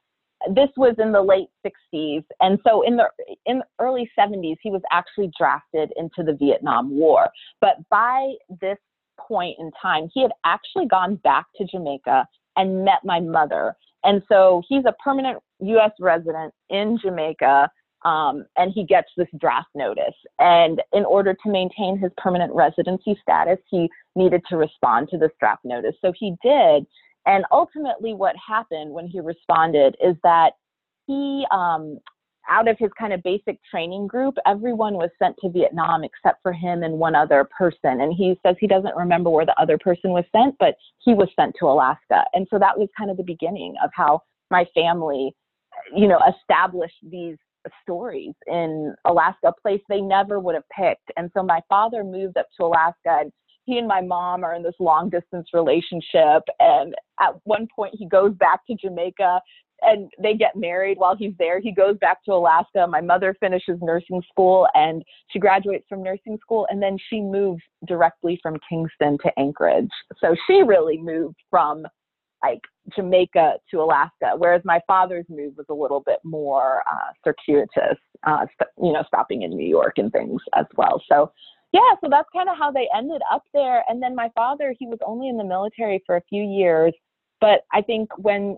this 0.49 0.69
was 0.76 0.94
in 0.99 1.12
the 1.12 1.23
late 1.23 1.49
60s, 1.67 2.25
and 2.41 2.58
so 2.67 2.82
in 2.82 2.96
the 2.96 3.08
in 3.46 3.58
the 3.58 3.64
early 3.79 4.11
70s, 4.19 4.56
he 4.62 4.70
was 4.70 4.82
actually 4.93 5.31
drafted 5.38 5.93
into 5.96 6.23
the 6.23 6.37
Vietnam 6.38 6.91
War. 6.91 7.29
But 7.61 7.76
by 7.91 8.35
this 8.61 8.79
point 9.19 9.56
in 9.58 9.70
time, 9.81 10.08
he 10.12 10.23
had 10.23 10.32
actually 10.44 10.87
gone 10.87 11.17
back 11.17 11.46
to 11.56 11.64
Jamaica 11.64 12.26
and 12.56 12.85
met 12.85 13.05
my 13.05 13.20
mother. 13.20 13.75
And 14.02 14.23
so 14.29 14.62
he's 14.69 14.85
a 14.87 14.94
permanent 15.02 15.38
U.S. 15.61 15.93
resident 15.99 16.52
in 16.69 16.99
Jamaica 17.02 17.70
um, 18.05 18.44
and 18.56 18.70
he 18.73 18.85
gets 18.85 19.08
this 19.17 19.29
draft 19.41 19.69
notice. 19.75 20.14
And 20.38 20.82
in 20.93 21.05
order 21.05 21.35
to 21.35 21.50
maintain 21.50 21.99
his 21.99 22.11
permanent 22.17 22.52
residency 22.55 23.19
status, 23.20 23.58
he 23.70 23.88
needed 24.14 24.43
to 24.50 24.56
respond 24.56 25.08
to 25.11 25.19
this 25.19 25.31
draft 25.41 25.64
notice. 25.64 25.94
So 26.02 26.12
he 26.19 26.37
did. 26.43 26.87
And 27.26 27.44
ultimately, 27.50 28.15
what 28.15 28.35
happened 28.37 28.93
when 28.93 29.06
he 29.06 29.21
responded 29.21 29.97
is 30.03 30.17
that 30.23 30.53
he, 31.06 31.47
um, 31.50 31.99
out 32.49 32.69
of 32.69 32.76
his 32.79 32.91
kind 32.99 33.12
of 33.12 33.23
basic 33.23 33.59
training 33.71 34.06
group, 34.06 34.35
everyone 34.47 34.94
was 34.94 35.09
sent 35.19 35.35
to 35.41 35.49
Vietnam 35.49 36.05
except 36.05 36.43
for 36.43 36.53
him 36.53 36.82
and 36.82 36.99
one 36.99 37.15
other 37.15 37.49
person. 37.56 38.03
And 38.03 38.12
he 38.12 38.38
says 38.44 38.56
he 38.61 38.67
doesn't 38.67 38.94
remember 38.97 39.31
where 39.31 39.47
the 39.47 39.59
other 39.59 39.79
person 39.79 40.11
was 40.11 40.25
sent, 40.31 40.55
but 40.59 40.75
he 40.99 41.15
was 41.15 41.29
sent 41.38 41.55
to 41.61 41.67
Alaska. 41.67 42.25
And 42.35 42.47
so 42.50 42.59
that 42.59 42.79
was 42.79 42.88
kind 42.99 43.11
of 43.11 43.17
the 43.17 43.23
beginning 43.23 43.75
of 43.82 43.91
how 43.94 44.20
my 44.51 44.67
family, 44.75 45.34
you 45.96 46.06
know, 46.06 46.20
established 46.29 46.98
these 47.03 47.37
stories 47.82 48.34
in 48.46 48.94
Alaska, 49.06 49.48
a 49.48 49.60
place 49.63 49.81
they 49.89 50.01
never 50.01 50.39
would 50.39 50.55
have 50.55 50.69
picked. 50.77 51.10
And 51.17 51.31
so 51.34 51.43
my 51.43 51.60
father 51.69 52.05
moved 52.05 52.37
up 52.37 52.46
to 52.58 52.67
Alaska 52.67 53.20
and 53.20 53.32
he 53.65 53.79
and 53.79 53.89
my 53.89 54.01
mom 54.01 54.44
are 54.44 54.55
in 54.55 54.63
this 54.63 54.75
long 54.79 55.11
distance 55.11 55.49
relationship. 55.53 56.43
And 56.59 56.94
at 57.21 57.35
one 57.44 57.69
point, 57.75 57.94
he 57.97 58.06
goes 58.06 58.35
back 58.35 58.61
to 58.67 58.75
Jamaica 58.75 59.41
and 59.83 60.11
they 60.23 60.35
get 60.35 60.56
married 60.56 60.99
while 60.99 61.17
he's 61.17 61.35
there. 61.39 61.61
He 61.61 61.73
goes 61.73 61.97
back 61.99 62.25
to 62.25 62.33
Alaska. 62.33 62.87
My 62.89 63.01
mother 63.01 63.37
finishes 63.41 63.79
nursing 63.83 64.23
school 64.31 64.67
and 64.75 65.03
she 65.31 65.39
graduates 65.39 65.87
from 65.89 66.03
nursing 66.03 66.39
school. 66.41 66.67
And 66.71 66.83
then 66.83 66.97
she 67.11 67.21
moves 67.21 67.63
directly 67.87 68.39
from 68.43 68.56
Kingston 68.69 69.19
to 69.25 69.33
Anchorage. 69.39 69.91
So 70.21 70.35
she 70.47 70.63
really 70.63 70.99
moved 70.99 71.37
from 71.51 71.85
like 72.43 72.61
Jamaica 72.94 73.55
to 73.71 73.81
Alaska, 73.81 74.33
whereas 74.37 74.63
my 74.65 74.79
father's 74.87 75.25
move 75.29 75.55
was 75.56 75.67
a 75.71 75.75
little 75.75 76.01
bit 76.05 76.19
more 76.25 76.83
uh, 76.87 77.13
circuitous, 77.25 77.99
uh, 78.27 78.44
you 78.81 78.93
know, 78.93 79.03
stopping 79.06 79.43
in 79.43 79.51
New 79.51 79.67
York 79.67 79.94
and 79.97 80.13
things 80.13 80.43
as 80.55 80.67
well. 80.77 81.03
So, 81.09 81.33
yeah, 81.74 81.96
so 82.00 82.08
that's 82.08 82.28
kind 82.32 82.48
of 82.48 82.56
how 82.56 82.70
they 82.70 82.88
ended 82.96 83.20
up 83.32 83.43
there. 83.52 83.82
And 83.88 84.00
then 84.00 84.14
my 84.14 84.31
father, 84.36 84.76
he 84.78 84.86
was 84.86 85.00
only 85.04 85.28
in 85.28 85.36
the 85.36 85.43
military 85.43 86.00
for 86.06 86.16
a 86.16 86.22
few 86.28 86.44
years, 86.44 86.94
but 87.40 87.62
I 87.72 87.82
think 87.82 88.16
when, 88.16 88.56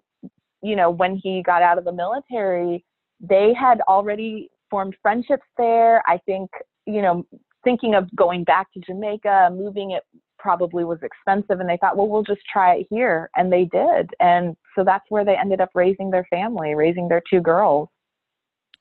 you 0.62 0.76
know, 0.76 0.90
when 0.90 1.16
he 1.16 1.42
got 1.42 1.62
out 1.62 1.78
of 1.78 1.87
the 1.87 1.92
military, 1.92 2.85
they 3.18 3.54
had 3.58 3.80
already 3.88 4.50
formed 4.70 4.96
friendships 5.00 5.46
there. 5.56 6.02
I 6.06 6.18
think, 6.26 6.50
you 6.85 7.00
know, 7.00 7.25
thinking 7.64 7.94
of 7.94 8.14
going 8.14 8.44
back 8.44 8.70
to 8.75 8.80
Jamaica, 8.80 9.49
moving 9.50 9.92
it 9.92 10.02
probably 10.38 10.85
was 10.85 10.99
expensive 11.02 11.58
and 11.61 11.68
they 11.68 11.78
thought 11.80 11.96
well 11.96 12.06
we'll 12.06 12.23
just 12.23 12.42
try 12.52 12.75
it 12.75 12.87
here 12.90 13.30
and 13.37 13.50
they 13.50 13.64
did 13.64 14.11
and 14.20 14.54
so 14.76 14.85
that's 14.85 15.06
where 15.08 15.25
they 15.25 15.35
ended 15.35 15.62
up 15.62 15.70
raising 15.75 16.11
their 16.11 16.26
family 16.28 16.75
raising 16.75 17.08
their 17.08 17.23
two 17.28 17.40
girls 17.40 17.88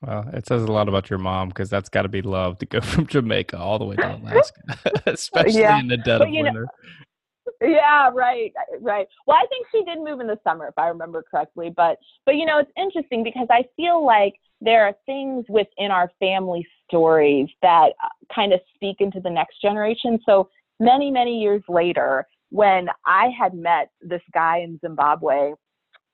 well 0.02 0.28
it 0.32 0.46
says 0.46 0.62
a 0.62 0.72
lot 0.72 0.88
about 0.88 1.10
your 1.10 1.18
mom 1.18 1.48
because 1.48 1.70
that's 1.70 1.88
got 1.88 2.02
to 2.02 2.08
be 2.08 2.22
love 2.22 2.58
to 2.58 2.66
go 2.66 2.80
from 2.82 3.06
jamaica 3.06 3.58
all 3.58 3.78
the 3.78 3.84
way 3.84 3.96
to 3.96 4.16
alaska 4.16 4.60
especially 5.06 5.60
yeah. 5.60 5.78
in 5.78 5.88
the 5.88 5.96
dead 5.96 6.18
but, 6.18 6.28
of 6.28 6.32
winter 6.32 6.62
know, 6.62 7.68
yeah 7.68 8.10
right 8.14 8.52
right 8.80 9.06
well 9.26 9.36
i 9.36 9.46
think 9.46 9.66
she 9.72 9.82
did 9.84 9.98
move 9.98 10.20
in 10.20 10.26
the 10.26 10.38
summer 10.44 10.66
if 10.66 10.74
i 10.76 10.88
remember 10.88 11.24
correctly 11.30 11.72
but 11.74 11.98
but 12.24 12.36
you 12.36 12.44
know 12.44 12.58
it's 12.58 12.72
interesting 12.76 13.22
because 13.22 13.46
i 13.50 13.64
feel 13.76 14.04
like 14.04 14.34
there 14.60 14.84
are 14.86 14.94
things 15.04 15.44
within 15.48 15.90
our 15.90 16.10
family 16.18 16.66
stories 16.88 17.48
that 17.60 17.90
uh, 18.02 18.08
kind 18.34 18.54
of 18.54 18.60
speak 18.74 18.96
into 19.00 19.20
the 19.20 19.28
next 19.28 19.60
generation 19.60 20.18
so 20.24 20.48
many, 20.80 21.10
many 21.10 21.40
years 21.40 21.62
later, 21.68 22.26
when 22.50 22.88
I 23.04 23.28
had 23.38 23.54
met 23.54 23.90
this 24.00 24.22
guy 24.32 24.58
in 24.58 24.78
Zimbabwe 24.80 25.52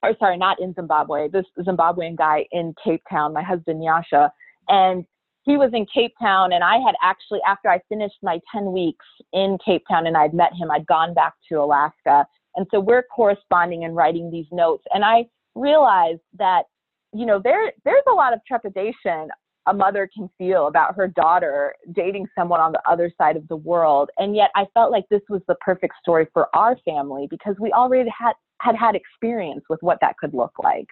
or 0.02 0.14
sorry, 0.18 0.37
not 0.37 0.61
in 0.61 0.75
Zimbabwe, 0.75 1.28
this 1.28 1.47
Zimbabwean 1.61 2.16
guy 2.16 2.47
in 2.52 2.75
Cape 2.82 3.02
Town, 3.11 3.32
my 3.32 3.42
husband 3.42 3.82
Yasha. 3.82 4.32
And 4.68 5.04
he 5.44 5.56
was 5.56 5.71
in 5.73 5.87
Cape 5.92 6.14
Town, 6.21 6.52
and 6.52 6.62
I 6.62 6.78
had 6.78 6.94
actually, 7.02 7.40
after 7.47 7.68
I 7.68 7.80
finished 7.88 8.18
my 8.23 8.40
10 8.52 8.73
weeks 8.73 9.04
in 9.32 9.59
Cape 9.64 9.82
Town 9.90 10.06
and 10.06 10.16
I'd 10.16 10.35
met 10.35 10.52
him, 10.54 10.71
I'd 10.71 10.87
gone 10.87 11.14
back 11.14 11.35
to 11.49 11.56
Alaska. 11.56 12.26
And 12.56 12.66
so 12.71 12.80
we're 12.80 13.02
corresponding 13.02 13.85
and 13.85 13.97
writing 13.97 14.30
these 14.30 14.47
notes. 14.52 14.85
And 14.94 15.04
I 15.04 15.25
realized 15.54 16.21
that, 16.38 16.64
you 17.12 17.26
know, 17.26 17.40
there, 17.42 17.73
there's 17.85 18.04
a 18.11 18.14
lot 18.14 18.32
of 18.32 18.40
trepidation 18.47 19.28
a 19.66 19.75
mother 19.75 20.09
can 20.12 20.28
feel 20.38 20.66
about 20.66 20.97
her 20.97 21.06
daughter 21.06 21.75
dating 21.92 22.26
someone 22.37 22.61
on 22.61 22.73
the 22.73 22.82
other 22.88 23.12
side 23.16 23.37
of 23.37 23.47
the 23.49 23.56
world. 23.56 24.11
And 24.18 24.35
yet 24.35 24.50
I 24.54 24.66
felt 24.75 24.90
like 24.90 25.04
this 25.09 25.23
was 25.28 25.40
the 25.47 25.54
perfect 25.56 25.94
story 26.02 26.26
for 26.32 26.49
our 26.54 26.76
family 26.85 27.26
because 27.30 27.54
we 27.61 27.71
already 27.73 28.11
had 28.18 28.32
had, 28.62 28.76
had 28.76 28.95
experience 28.95 29.64
with 29.69 29.81
what 29.83 29.99
that 30.00 30.16
could 30.19 30.35
look 30.35 30.52
like. 30.62 30.87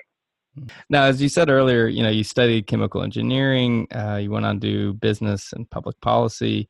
Now, 0.89 1.05
as 1.05 1.23
you 1.23 1.29
said 1.29 1.49
earlier, 1.49 1.87
you 1.87 2.03
know, 2.03 2.11
you 2.11 2.25
studied 2.25 2.67
chemical 2.67 3.03
engineering, 3.03 3.87
uh, 3.95 4.17
you 4.17 4.31
went 4.31 4.45
on 4.45 4.59
to 4.61 4.67
do 4.67 4.93
business 4.95 5.53
and 5.53 5.71
public 5.71 5.99
policy. 6.01 6.69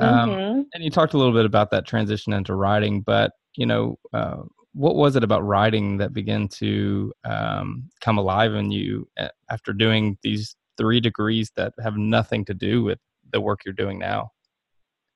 Um, 0.00 0.30
mm-hmm. 0.30 0.60
And 0.74 0.84
you 0.84 0.90
talked 0.90 1.14
a 1.14 1.18
little 1.18 1.32
bit 1.32 1.46
about 1.46 1.70
that 1.70 1.86
transition 1.86 2.32
into 2.32 2.54
writing, 2.54 3.02
but, 3.02 3.30
you 3.56 3.66
know, 3.66 3.98
uh, 4.12 4.38
what 4.74 4.96
was 4.96 5.16
it 5.16 5.22
about 5.22 5.44
writing 5.44 5.98
that 5.98 6.12
began 6.12 6.48
to 6.48 7.12
um, 7.24 7.88
come 8.00 8.18
alive 8.18 8.54
in 8.54 8.70
you 8.70 9.06
uh, 9.20 9.28
after 9.50 9.72
doing 9.72 10.18
these 10.22 10.56
three 10.76 10.98
degrees 10.98 11.50
that 11.56 11.72
have 11.82 11.96
nothing 11.96 12.44
to 12.46 12.54
do 12.54 12.82
with 12.82 12.98
the 13.32 13.40
work 13.40 13.60
you're 13.64 13.74
doing 13.74 13.98
now. 13.98 14.30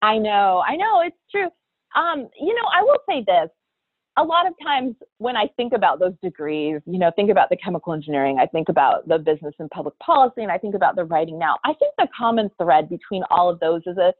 I 0.02 0.18
know, 0.18 0.62
I 0.66 0.76
know, 0.76 1.00
it's 1.04 1.16
true. 1.30 1.48
Um, 1.96 2.28
you 2.38 2.54
know, 2.54 2.68
I 2.72 2.82
will 2.82 2.98
say 3.08 3.24
this. 3.26 3.48
A 4.18 4.24
lot 4.24 4.46
of 4.46 4.54
times 4.62 4.96
when 5.18 5.36
I 5.36 5.46
think 5.56 5.74
about 5.74 5.98
those 5.98 6.14
degrees, 6.22 6.80
you 6.86 6.98
know, 6.98 7.10
think 7.14 7.30
about 7.30 7.50
the 7.50 7.56
chemical 7.56 7.92
engineering, 7.92 8.38
I 8.40 8.46
think 8.46 8.68
about 8.70 9.06
the 9.06 9.18
business 9.18 9.54
and 9.58 9.70
public 9.70 9.98
policy, 9.98 10.42
and 10.42 10.50
I 10.50 10.56
think 10.56 10.74
about 10.74 10.96
the 10.96 11.04
writing 11.04 11.38
now. 11.38 11.56
I 11.64 11.74
think 11.74 11.92
the 11.98 12.08
common 12.16 12.50
thread 12.60 12.88
between 12.88 13.24
all 13.30 13.50
of 13.50 13.60
those 13.60 13.82
is 13.86 13.98
a 13.98 14.14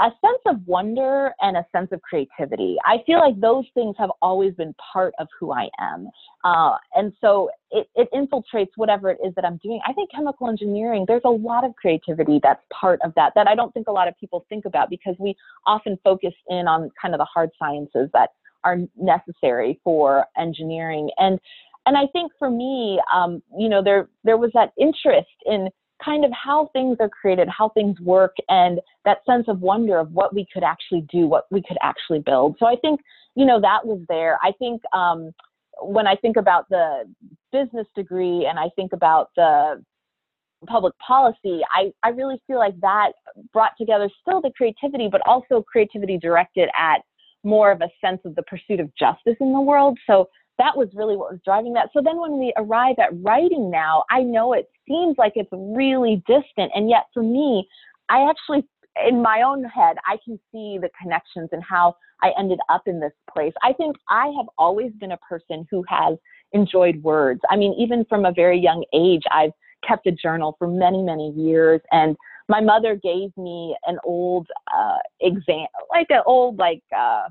a 0.00 0.10
sense 0.22 0.40
of 0.46 0.66
wonder 0.66 1.32
and 1.40 1.58
a 1.58 1.66
sense 1.72 1.88
of 1.92 2.00
creativity. 2.00 2.76
I 2.86 2.98
feel 3.04 3.18
like 3.18 3.38
those 3.38 3.66
things 3.74 3.94
have 3.98 4.10
always 4.22 4.54
been 4.54 4.74
part 4.92 5.12
of 5.18 5.28
who 5.38 5.52
I 5.52 5.68
am. 5.78 6.08
Uh, 6.42 6.76
and 6.94 7.12
so 7.20 7.50
it, 7.70 7.86
it 7.94 8.08
infiltrates 8.14 8.70
whatever 8.76 9.10
it 9.10 9.18
is 9.22 9.34
that 9.34 9.44
I'm 9.44 9.58
doing. 9.58 9.78
I 9.86 9.92
think 9.92 10.10
chemical 10.10 10.48
engineering, 10.48 11.04
there's 11.06 11.20
a 11.26 11.30
lot 11.30 11.64
of 11.64 11.76
creativity 11.76 12.40
that's 12.42 12.62
part 12.72 12.98
of 13.04 13.12
that, 13.16 13.32
that 13.34 13.46
I 13.46 13.54
don't 13.54 13.74
think 13.74 13.88
a 13.88 13.92
lot 13.92 14.08
of 14.08 14.18
people 14.18 14.46
think 14.48 14.64
about 14.64 14.88
because 14.88 15.16
we 15.18 15.36
often 15.66 15.98
focus 16.02 16.32
in 16.48 16.66
on 16.66 16.90
kind 17.00 17.12
of 17.12 17.18
the 17.18 17.26
hard 17.26 17.50
sciences 17.58 18.08
that 18.14 18.30
are 18.64 18.78
necessary 18.96 19.80
for 19.84 20.26
engineering. 20.36 21.10
And 21.18 21.38
and 21.86 21.96
I 21.96 22.06
think 22.12 22.32
for 22.38 22.50
me, 22.50 23.00
um, 23.12 23.42
you 23.58 23.68
know, 23.68 23.82
there 23.82 24.08
there 24.24 24.36
was 24.36 24.50
that 24.54 24.72
interest 24.78 25.28
in 25.46 25.68
kind 26.04 26.24
of 26.24 26.30
how 26.32 26.70
things 26.72 26.96
are 27.00 27.08
created, 27.08 27.48
how 27.48 27.68
things 27.70 27.98
work, 28.00 28.34
and 28.48 28.80
that 29.04 29.18
sense 29.26 29.46
of 29.48 29.60
wonder 29.60 29.98
of 29.98 30.10
what 30.12 30.34
we 30.34 30.46
could 30.52 30.62
actually 30.62 31.06
do, 31.12 31.26
what 31.26 31.44
we 31.50 31.62
could 31.62 31.76
actually 31.82 32.20
build. 32.20 32.56
So 32.58 32.66
I 32.66 32.76
think, 32.76 33.00
you 33.34 33.44
know, 33.44 33.60
that 33.60 33.84
was 33.84 34.00
there. 34.08 34.38
I 34.42 34.52
think 34.58 34.80
um, 34.94 35.32
when 35.82 36.06
I 36.06 36.16
think 36.16 36.36
about 36.36 36.68
the 36.68 37.04
business 37.52 37.86
degree 37.94 38.46
and 38.48 38.58
I 38.58 38.68
think 38.76 38.92
about 38.92 39.30
the 39.36 39.82
public 40.66 40.94
policy, 41.06 41.60
I, 41.74 41.92
I 42.02 42.10
really 42.10 42.40
feel 42.46 42.58
like 42.58 42.78
that 42.80 43.12
brought 43.52 43.72
together 43.78 44.08
still 44.20 44.40
the 44.40 44.52
creativity, 44.56 45.08
but 45.10 45.22
also 45.26 45.62
creativity 45.62 46.18
directed 46.18 46.68
at 46.78 47.00
more 47.44 47.70
of 47.72 47.80
a 47.80 47.88
sense 48.00 48.20
of 48.24 48.34
the 48.34 48.42
pursuit 48.42 48.80
of 48.80 48.94
justice 48.96 49.36
in 49.40 49.52
the 49.52 49.60
world. 49.60 49.98
So 50.06 50.28
that 50.58 50.76
was 50.76 50.88
really 50.94 51.16
what 51.16 51.32
was 51.32 51.40
driving 51.44 51.72
that. 51.72 51.88
So 51.92 52.02
then 52.04 52.20
when 52.20 52.38
we 52.38 52.52
arrive 52.56 52.96
at 52.98 53.10
writing 53.22 53.70
now, 53.70 54.04
I 54.10 54.22
know 54.22 54.52
it 54.52 54.68
seems 54.86 55.16
like 55.16 55.32
it's 55.36 55.48
really 55.52 56.22
distant. 56.26 56.70
And 56.74 56.90
yet 56.90 57.04
for 57.14 57.22
me, 57.22 57.66
I 58.10 58.28
actually, 58.28 58.66
in 59.08 59.22
my 59.22 59.42
own 59.42 59.64
head, 59.64 59.96
I 60.06 60.18
can 60.24 60.38
see 60.52 60.78
the 60.78 60.90
connections 61.00 61.48
and 61.52 61.62
how 61.62 61.96
I 62.22 62.32
ended 62.38 62.58
up 62.68 62.82
in 62.86 63.00
this 63.00 63.12
place. 63.32 63.54
I 63.62 63.72
think 63.72 63.96
I 64.10 64.26
have 64.36 64.46
always 64.58 64.92
been 65.00 65.12
a 65.12 65.16
person 65.18 65.66
who 65.70 65.82
has 65.88 66.18
enjoyed 66.52 67.02
words. 67.02 67.40
I 67.48 67.56
mean, 67.56 67.74
even 67.78 68.04
from 68.04 68.26
a 68.26 68.32
very 68.32 68.58
young 68.58 68.84
age, 68.92 69.22
I've 69.30 69.52
kept 69.86 70.06
a 70.06 70.12
journal 70.12 70.56
for 70.58 70.68
many, 70.68 71.02
many 71.02 71.30
years. 71.30 71.80
And 71.90 72.16
my 72.50 72.60
mother 72.60 72.96
gave 73.00 73.30
me 73.36 73.76
an 73.86 73.96
old 74.04 74.48
uh, 74.76 74.98
exam, 75.20 75.68
like 75.92 76.08
an 76.10 76.22
old, 76.26 76.58
like, 76.58 76.82
uh, 76.94 77.28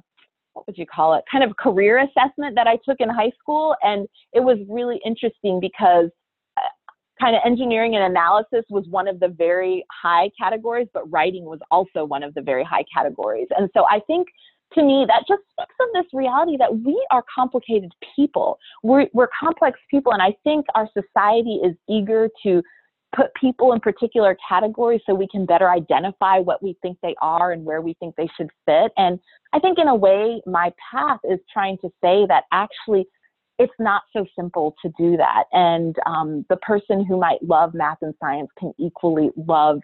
what 0.53 0.65
would 0.65 0.77
you 0.77 0.85
call 0.85 1.13
it, 1.13 1.25
kind 1.29 1.43
of 1.43 1.55
career 1.57 1.99
assessment 1.99 2.55
that 2.55 2.67
I 2.67 2.77
took 2.87 3.01
in 3.01 3.09
high 3.09 3.31
school. 3.37 3.75
And 3.83 4.07
it 4.31 4.39
was 4.39 4.57
really 4.69 4.99
interesting 5.05 5.59
because 5.59 6.09
uh, 6.57 6.61
kind 7.19 7.35
of 7.35 7.41
engineering 7.45 7.95
and 7.95 8.03
analysis 8.05 8.63
was 8.69 8.85
one 8.89 9.09
of 9.09 9.19
the 9.19 9.27
very 9.27 9.85
high 9.91 10.31
categories, 10.41 10.87
but 10.93 11.03
writing 11.11 11.43
was 11.43 11.59
also 11.69 12.05
one 12.05 12.23
of 12.23 12.33
the 12.33 12.41
very 12.41 12.63
high 12.63 12.85
categories. 12.95 13.47
And 13.57 13.69
so 13.75 13.83
I 13.89 13.99
think 14.07 14.29
to 14.73 14.83
me 14.83 15.05
that 15.07 15.25
just 15.27 15.41
speaks 15.51 15.75
of 15.81 15.87
this 15.93 16.05
reality 16.13 16.55
that 16.57 16.73
we 16.79 16.95
are 17.11 17.23
complicated 17.33 17.91
people. 18.15 18.57
We're, 18.83 19.07
we're 19.13 19.29
complex 19.37 19.77
people. 19.91 20.13
And 20.13 20.21
I 20.21 20.33
think 20.45 20.65
our 20.75 20.87
society 20.93 21.59
is 21.61 21.75
eager 21.89 22.29
to 22.43 22.63
put 23.15 23.33
people 23.33 23.73
in 23.73 23.79
particular 23.79 24.37
categories 24.47 25.01
so 25.05 25.13
we 25.13 25.27
can 25.27 25.45
better 25.45 25.69
identify 25.69 26.39
what 26.39 26.61
we 26.61 26.75
think 26.81 26.97
they 27.01 27.15
are 27.21 27.51
and 27.51 27.65
where 27.65 27.81
we 27.81 27.95
think 27.95 28.15
they 28.15 28.29
should 28.37 28.49
fit. 28.65 28.91
And 28.97 29.19
I 29.53 29.59
think, 29.59 29.79
in 29.79 29.87
a 29.87 29.95
way, 29.95 30.41
my 30.45 30.71
path 30.91 31.19
is 31.23 31.39
trying 31.51 31.77
to 31.79 31.89
say 32.03 32.25
that 32.27 32.43
actually 32.51 33.07
it's 33.57 33.73
not 33.79 34.03
so 34.15 34.25
simple 34.37 34.75
to 34.81 34.91
do 34.97 35.17
that. 35.17 35.45
And 35.51 35.95
um, 36.05 36.45
the 36.49 36.57
person 36.57 37.05
who 37.05 37.17
might 37.17 37.43
love 37.43 37.73
math 37.73 37.97
and 38.01 38.13
science 38.21 38.49
can 38.57 38.73
equally 38.79 39.31
love, 39.35 39.81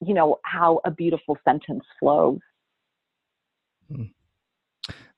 you 0.00 0.14
know, 0.14 0.38
how 0.44 0.80
a 0.84 0.90
beautiful 0.90 1.36
sentence 1.44 1.82
flows. 1.98 2.38
Hmm. 3.90 4.04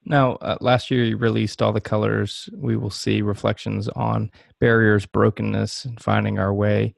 Now, 0.07 0.37
uh, 0.37 0.57
last 0.61 0.91
year 0.91 1.05
you 1.05 1.19
released 1.19 1.61
All 1.61 1.73
the 1.73 1.81
Colors 1.81 2.49
We 2.57 2.77
Will 2.77 2.91
See 2.91 3.21
Reflections 3.21 3.87
on 3.89 4.31
Barriers, 4.59 5.05
Brokenness, 5.05 5.85
and 5.85 6.01
Finding 6.01 6.39
Our 6.39 6.55
Way. 6.55 6.95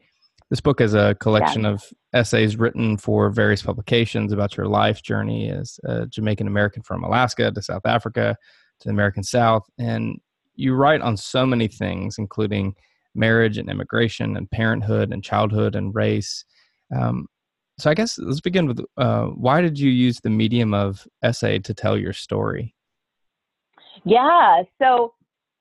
This 0.53 0.61
book 0.61 0.83
is 0.83 0.93
a 0.93 1.15
collection 1.15 1.63
yeah. 1.63 1.71
of 1.71 1.83
essays 2.13 2.59
written 2.59 2.99
for 2.99 3.31
various 3.31 3.63
publications 3.63 4.35
about 4.35 4.55
your 4.55 4.67
life 4.67 5.03
journey 5.03 5.49
as 5.49 5.81
a 5.85 6.05
Jamaican 6.05 6.47
American 6.47 6.83
from 6.83 7.03
Alaska 7.03 7.51
to 7.51 7.63
South 7.63 7.87
Africa 7.87 8.37
to 8.81 8.85
the 8.85 8.93
American 8.93 9.23
South. 9.23 9.63
And 9.79 10.21
you 10.55 10.75
write 10.75 11.01
on 11.01 11.17
so 11.17 11.47
many 11.47 11.69
things, 11.69 12.17
including 12.19 12.75
marriage 13.15 13.57
and 13.57 13.71
immigration 13.71 14.37
and 14.37 14.51
parenthood 14.51 15.11
and 15.11 15.25
childhood 15.25 15.75
and 15.75 15.95
race. 15.95 16.45
Um, 16.95 17.29
so 17.79 17.91
I 17.91 17.95
guess 17.95 18.19
let's 18.19 18.43
begin 18.43 18.67
with 18.67 18.81
uh, 18.99 19.29
why 19.29 19.63
did 19.63 19.79
you 19.79 19.91
use 19.91 20.21
the 20.21 20.29
medium 20.29 20.75
of 20.75 21.09
essay 21.23 21.61
to 21.61 21.73
tell 21.73 21.97
your 21.97 22.13
story? 22.13 22.75
Yeah. 24.05 24.65
So 24.83 25.15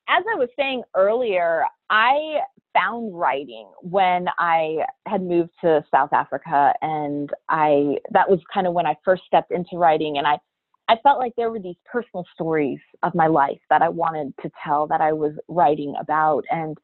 as 0.09 0.25
I 0.29 0.35
was 0.35 0.49
saying 0.57 0.83
earlier, 0.97 1.63
I 1.89 2.39
found 2.73 3.15
writing 3.17 3.69
when 3.81 4.27
I 4.39 4.85
had 5.07 5.21
moved 5.21 5.51
to 5.61 5.83
South 5.91 6.13
Africa 6.13 6.73
and 6.81 7.29
I 7.49 7.97
that 8.11 8.29
was 8.29 8.39
kind 8.53 8.67
of 8.67 8.73
when 8.73 8.85
I 8.85 8.95
first 9.03 9.23
stepped 9.25 9.51
into 9.51 9.77
writing 9.77 10.17
and 10.17 10.27
I 10.27 10.37
I 10.87 10.95
felt 11.03 11.19
like 11.19 11.33
there 11.37 11.51
were 11.51 11.59
these 11.59 11.77
personal 11.89 12.25
stories 12.33 12.79
of 13.03 13.15
my 13.15 13.27
life 13.27 13.59
that 13.69 13.81
I 13.81 13.89
wanted 13.89 14.33
to 14.41 14.51
tell 14.63 14.87
that 14.87 14.99
I 14.99 15.13
was 15.13 15.33
writing 15.47 15.95
about 15.99 16.43
and 16.51 16.77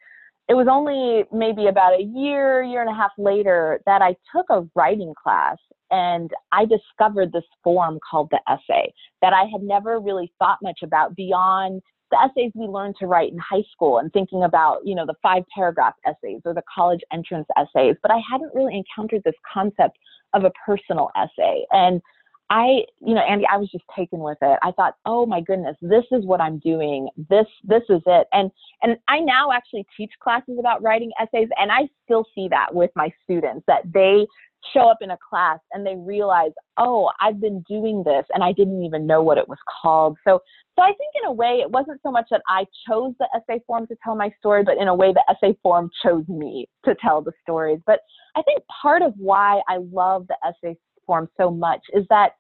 it 0.50 0.53
was 0.53 0.67
only 0.72 1.25
maybe 1.38 1.67
about 1.67 2.00
a 2.00 2.03
year, 2.03 2.63
year 2.63 2.82
and 2.82 2.89
a 2.89 2.94
half 2.94 3.12
later 3.17 3.82
that 3.86 4.01
I 4.01 4.15
took 4.34 4.46
a 4.50 4.65
writing 4.75 5.13
class 5.22 5.58
and 5.91 6.32
I 6.53 6.65
discovered 6.65 7.34
this 7.34 7.44
form 7.63 8.00
called 8.10 8.29
the 8.32 8.39
essay 8.50 8.94
that 9.22 9.34
I 9.34 9.44
had 9.51 9.62
never 9.62 10.00
really 10.00 10.32
thought 10.39 10.60
much 10.62 10.79
about 10.84 11.15
beyond 11.15 11.82
the 12.12 12.18
essays 12.22 12.52
we 12.56 12.66
learned 12.66 12.96
to 13.00 13.08
write 13.08 13.32
in 13.32 13.38
high 13.38 13.64
school 13.72 13.98
and 13.98 14.12
thinking 14.14 14.44
about, 14.44 14.86
you 14.86 14.96
know, 14.96 15.06
the 15.06 15.16
five 15.22 15.44
paragraph 15.54 15.94
essays 16.06 16.42
or 16.46 16.54
the 16.54 16.64
college 16.74 17.02
entrance 17.12 17.48
essays, 17.58 17.96
but 18.02 18.12
I 18.12 18.22
hadn't 18.30 18.54
really 18.54 18.76
encountered 18.76 19.24
this 19.26 19.36
concept 19.52 19.98
of 20.34 20.44
a 20.44 20.52
personal 20.66 21.10
essay. 21.16 21.66
And 21.72 22.02
I, 22.50 22.84
you 23.01 23.13
know, 23.13 23.22
Andy, 23.22 23.46
I 23.51 23.58
was 23.58 23.70
just 23.72 23.84
taken 23.96 24.20
with 24.20 24.38
it. 24.42 24.60
I 24.63 24.72
thought, 24.72 24.96
oh 25.06 25.25
my 25.25 25.42
goodness, 25.42 25.75
this 25.82 26.06
is 26.12 26.25
what 26.25 26.39
I'm 26.39 26.60
doing. 26.60 27.10
This, 27.30 27.46
this 27.63 27.84
is 27.89 28.01
it. 28.06 28.27
And, 28.32 28.51
and 28.82 28.98
I 29.08 29.20
now 29.20 29.51
actually 29.51 29.86
teach 29.98 30.12
classes 30.22 30.58
about 30.60 30.82
writing 30.82 31.12
essays, 31.22 31.50
and 31.58 31.72
I 31.72 31.89
still 32.06 32.25
see 32.34 32.48
that 32.50 32.74
with 32.74 32.92
my 32.96 33.12
students 33.25 33.66
that 33.68 33.82
they 33.94 34.25
show 34.74 34.89
up 34.89 34.98
in 35.01 35.12
a 35.12 35.18
class 35.30 35.60
and 35.72 35.86
they 35.86 35.96
realize, 35.96 36.51
oh, 36.77 37.10
I've 37.22 37.39
been 37.39 37.63
doing 37.68 38.04
this 38.04 38.25
and 38.34 38.44
I 38.44 38.51
didn't 38.51 38.84
even 38.84 39.06
know 39.06 39.22
what 39.22 39.38
it 39.38 39.48
was 39.48 39.58
called. 39.82 40.18
So, 40.27 40.39
so 40.75 40.82
I 40.82 40.88
think 40.88 41.13
in 41.22 41.27
a 41.27 41.32
way, 41.32 41.60
it 41.62 41.70
wasn't 41.70 42.01
so 42.04 42.12
much 42.12 42.27
that 42.32 42.42
I 42.48 42.66
chose 42.88 43.13
the 43.20 43.27
essay 43.36 43.62
form 43.66 43.88
to 43.88 43.96
tell 44.04 44.16
my 44.16 44.32
story, 44.39 44.63
but 44.63 44.77
in 44.77 44.88
a 44.88 44.96
way, 44.96 45.13
the 45.13 45.24
essay 45.30 45.58
form 45.62 45.89
chose 46.04 46.27
me 46.27 46.68
to 46.86 46.96
tell 46.96 47.22
the 47.22 47.32
stories. 47.42 47.80
But 47.86 48.00
I 48.36 48.42
think 48.44 48.63
part 48.82 49.01
of 49.01 49.13
why 49.18 49.62
I 49.68 49.77
love 49.92 50.27
the 50.27 50.38
essay 50.46 50.77
form 51.08 51.28
so 51.38 51.50
much 51.50 51.82
is 51.94 52.06
that 52.12 52.34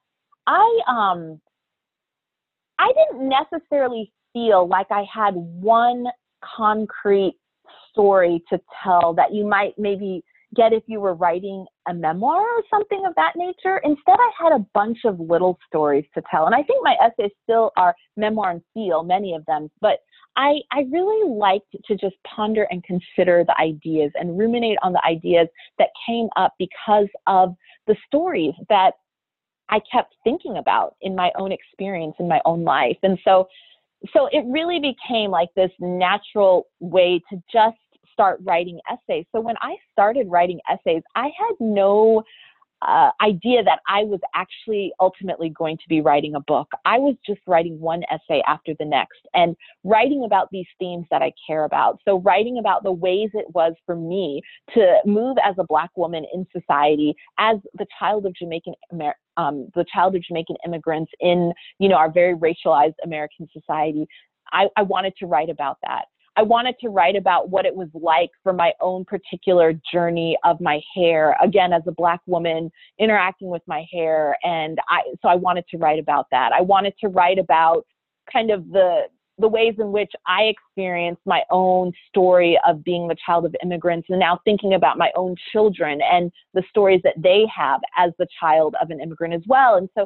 I, 0.45 0.79
um, 0.87 1.41
I 2.77 2.91
didn't 2.93 3.27
necessarily 3.27 4.13
feel 4.33 4.67
like 4.67 4.87
I 4.91 5.05
had 5.11 5.33
one 5.35 6.05
concrete 6.43 7.35
story 7.89 8.43
to 8.49 8.59
tell 8.83 9.13
that 9.15 9.33
you 9.33 9.45
might 9.45 9.73
maybe 9.79 10.23
get 10.57 10.73
if 10.73 10.83
you 10.87 10.99
were 10.99 11.13
writing 11.13 11.65
a 11.87 11.93
memoir 11.93 12.41
or 12.41 12.63
something 12.69 13.03
of 13.05 13.13
that 13.15 13.33
nature. 13.35 13.77
Instead, 13.83 14.17
I 14.19 14.31
had 14.37 14.51
a 14.51 14.65
bunch 14.73 14.99
of 15.05 15.19
little 15.19 15.57
stories 15.67 16.05
to 16.15 16.23
tell. 16.29 16.47
And 16.47 16.55
I 16.55 16.63
think 16.63 16.83
my 16.83 16.95
essays 17.01 17.31
still 17.43 17.71
are 17.77 17.95
memoir 18.17 18.51
and 18.51 18.61
feel, 18.73 19.03
many 19.03 19.35
of 19.35 19.45
them. 19.45 19.69
But 19.79 19.99
I, 20.35 20.55
I 20.71 20.85
really 20.91 21.29
liked 21.29 21.75
to 21.85 21.95
just 21.95 22.15
ponder 22.23 22.67
and 22.69 22.83
consider 22.83 23.43
the 23.45 23.59
ideas 23.59 24.11
and 24.15 24.37
ruminate 24.37 24.77
on 24.83 24.93
the 24.93 25.03
ideas 25.05 25.47
that 25.79 25.89
came 26.05 26.27
up 26.35 26.53
because 26.59 27.07
of 27.27 27.55
the 27.87 27.95
stories 28.05 28.53
that 28.69 28.91
I 29.69 29.79
kept 29.91 30.15
thinking 30.23 30.57
about 30.57 30.95
in 31.01 31.15
my 31.15 31.31
own 31.37 31.51
experience 31.51 32.15
in 32.19 32.27
my 32.27 32.41
own 32.45 32.63
life. 32.63 32.97
And 33.03 33.17
so 33.23 33.47
so 34.13 34.29
it 34.31 34.45
really 34.47 34.79
became 34.79 35.31
like 35.31 35.49
this 35.55 35.71
natural 35.79 36.67
way 36.79 37.21
to 37.31 37.41
just 37.51 37.77
start 38.17 38.39
writing 38.43 38.79
essays. 38.89 39.25
So 39.31 39.39
when 39.39 39.55
I 39.61 39.75
started 39.91 40.27
writing 40.27 40.59
essays, 40.67 41.03
I 41.15 41.25
had 41.25 41.53
no 41.59 42.23
uh, 42.81 43.09
idea 43.21 43.63
that 43.63 43.79
I 43.87 44.03
was 44.03 44.19
actually 44.35 44.91
ultimately 44.99 45.49
going 45.49 45.77
to 45.77 45.83
be 45.89 46.01
writing 46.01 46.35
a 46.35 46.39
book. 46.41 46.67
I 46.85 46.97
was 46.97 47.15
just 47.25 47.41
writing 47.47 47.79
one 47.79 48.03
essay 48.11 48.41
after 48.47 48.73
the 48.77 48.85
next 48.85 49.19
and 49.33 49.55
writing 49.83 50.23
about 50.25 50.49
these 50.51 50.67
themes 50.77 51.05
that 51.09 51.21
I 51.21 51.31
care 51.45 51.65
about. 51.65 51.99
So, 52.05 52.19
writing 52.19 52.59
about 52.59 52.83
the 52.83 52.91
ways 52.91 53.29
it 53.33 53.45
was 53.53 53.73
for 53.85 53.95
me 53.95 54.41
to 54.75 54.97
move 55.05 55.37
as 55.43 55.55
a 55.57 55.63
Black 55.63 55.89
woman 55.95 56.25
in 56.33 56.45
society, 56.51 57.15
as 57.39 57.57
the 57.77 57.87
child 57.99 58.25
of 58.25 58.35
Jamaican 58.35 58.73
Amer- 58.93 59.17
um, 59.37 59.69
the 59.75 59.85
child 59.93 60.15
of 60.15 60.23
Jamaican 60.23 60.57
immigrants 60.65 61.11
in 61.19 61.53
you 61.79 61.89
know 61.89 61.95
our 61.95 62.11
very 62.11 62.35
racialized 62.35 62.95
American 63.03 63.47
society. 63.51 64.07
I, 64.53 64.67
I 64.77 64.83
wanted 64.83 65.13
to 65.17 65.25
write 65.25 65.49
about 65.49 65.77
that. 65.83 66.05
I 66.37 66.43
wanted 66.43 66.75
to 66.81 66.89
write 66.89 67.15
about 67.15 67.49
what 67.49 67.65
it 67.65 67.75
was 67.75 67.89
like 67.95 68.29
for 68.43 68.53
my 68.53 68.71
own 68.79 69.05
particular 69.05 69.73
journey 69.91 70.37
of 70.43 70.61
my 70.61 70.79
hair. 70.95 71.35
Again, 71.43 71.73
as 71.73 71.81
a 71.87 71.91
black 71.91 72.21
woman 72.27 72.71
interacting 72.99 73.49
with 73.49 73.63
my 73.65 73.83
hair. 73.91 74.37
And 74.43 74.77
I, 74.87 75.01
so 75.21 75.29
I 75.29 75.35
wanted 75.35 75.65
to 75.71 75.77
write 75.79 75.97
about 75.97 76.27
that. 76.29 76.51
I 76.53 76.61
wanted 76.61 76.93
to 77.01 77.07
write 77.07 77.39
about 77.39 77.87
kind 78.31 78.51
of 78.51 78.69
the, 78.69 79.05
the 79.39 79.47
ways 79.47 79.73
in 79.79 79.91
which 79.91 80.11
I 80.27 80.43
experienced 80.43 81.21
my 81.25 81.41
own 81.49 81.91
story 82.07 82.59
of 82.67 82.83
being 82.83 83.07
the 83.07 83.17
child 83.25 83.45
of 83.45 83.55
immigrants 83.63 84.07
and 84.11 84.19
now 84.19 84.39
thinking 84.45 84.75
about 84.75 84.99
my 84.99 85.11
own 85.15 85.35
children 85.51 85.99
and 86.01 86.31
the 86.53 86.63
stories 86.69 87.01
that 87.03 87.15
they 87.17 87.45
have 87.55 87.81
as 87.97 88.11
the 88.19 88.27
child 88.39 88.75
of 88.79 88.91
an 88.91 89.01
immigrant 89.01 89.33
as 89.33 89.41
well. 89.47 89.75
And 89.75 89.89
so, 89.97 90.05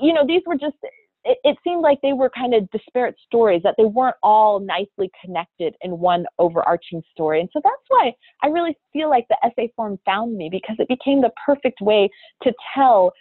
you 0.00 0.12
know, 0.12 0.24
these 0.24 0.42
were 0.46 0.56
just 0.56 0.76
it, 1.24 1.38
it 1.44 1.56
seemed 1.64 1.82
like 1.82 2.00
they 2.02 2.12
were 2.12 2.30
kind 2.30 2.54
of 2.54 2.70
disparate 2.70 3.16
stories, 3.26 3.62
that 3.62 3.74
they 3.78 3.84
weren't 3.84 4.16
all 4.22 4.60
nicely 4.60 5.10
connected 5.24 5.74
in 5.82 5.98
one 5.98 6.26
overarching 6.38 7.02
story. 7.12 7.40
And 7.40 7.48
so 7.52 7.60
that's 7.62 7.76
why 7.88 8.12
I 8.42 8.48
really 8.48 8.76
feel 8.92 9.08
like 9.10 9.26
the 9.28 9.36
essay 9.44 9.72
form 9.74 9.98
found 10.04 10.36
me 10.36 10.48
because 10.50 10.76
it 10.78 10.88
became 10.88 11.20
the 11.20 11.32
perfect 11.44 11.80
way 11.80 12.10
to 12.42 12.52
tell 12.74 13.12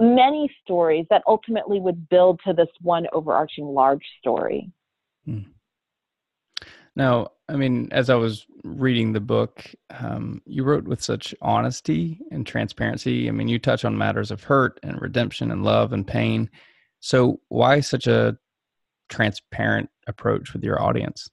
many 0.00 0.50
stories 0.62 1.06
that 1.08 1.22
ultimately 1.26 1.80
would 1.80 2.08
build 2.08 2.40
to 2.46 2.52
this 2.52 2.68
one 2.82 3.06
overarching 3.12 3.64
large 3.64 4.04
story. 4.20 4.70
Hmm. 5.24 5.40
Now, 6.94 7.32
I 7.48 7.56
mean, 7.56 7.88
as 7.92 8.08
I 8.10 8.14
was 8.14 8.46
reading 8.64 9.12
the 9.12 9.20
book, 9.20 9.62
um, 9.90 10.40
you 10.46 10.64
wrote 10.64 10.84
with 10.84 11.02
such 11.02 11.34
honesty 11.42 12.20
and 12.30 12.46
transparency. 12.46 13.28
I 13.28 13.32
mean, 13.32 13.48
you 13.48 13.58
touch 13.58 13.84
on 13.84 13.96
matters 13.96 14.30
of 14.30 14.42
hurt 14.42 14.80
and 14.82 15.00
redemption 15.00 15.50
and 15.50 15.62
love 15.62 15.92
and 15.92 16.06
pain. 16.06 16.50
So, 17.06 17.38
why 17.50 17.78
such 17.78 18.08
a 18.08 18.36
transparent 19.08 19.88
approach 20.08 20.52
with 20.52 20.64
your 20.64 20.82
audience? 20.82 21.30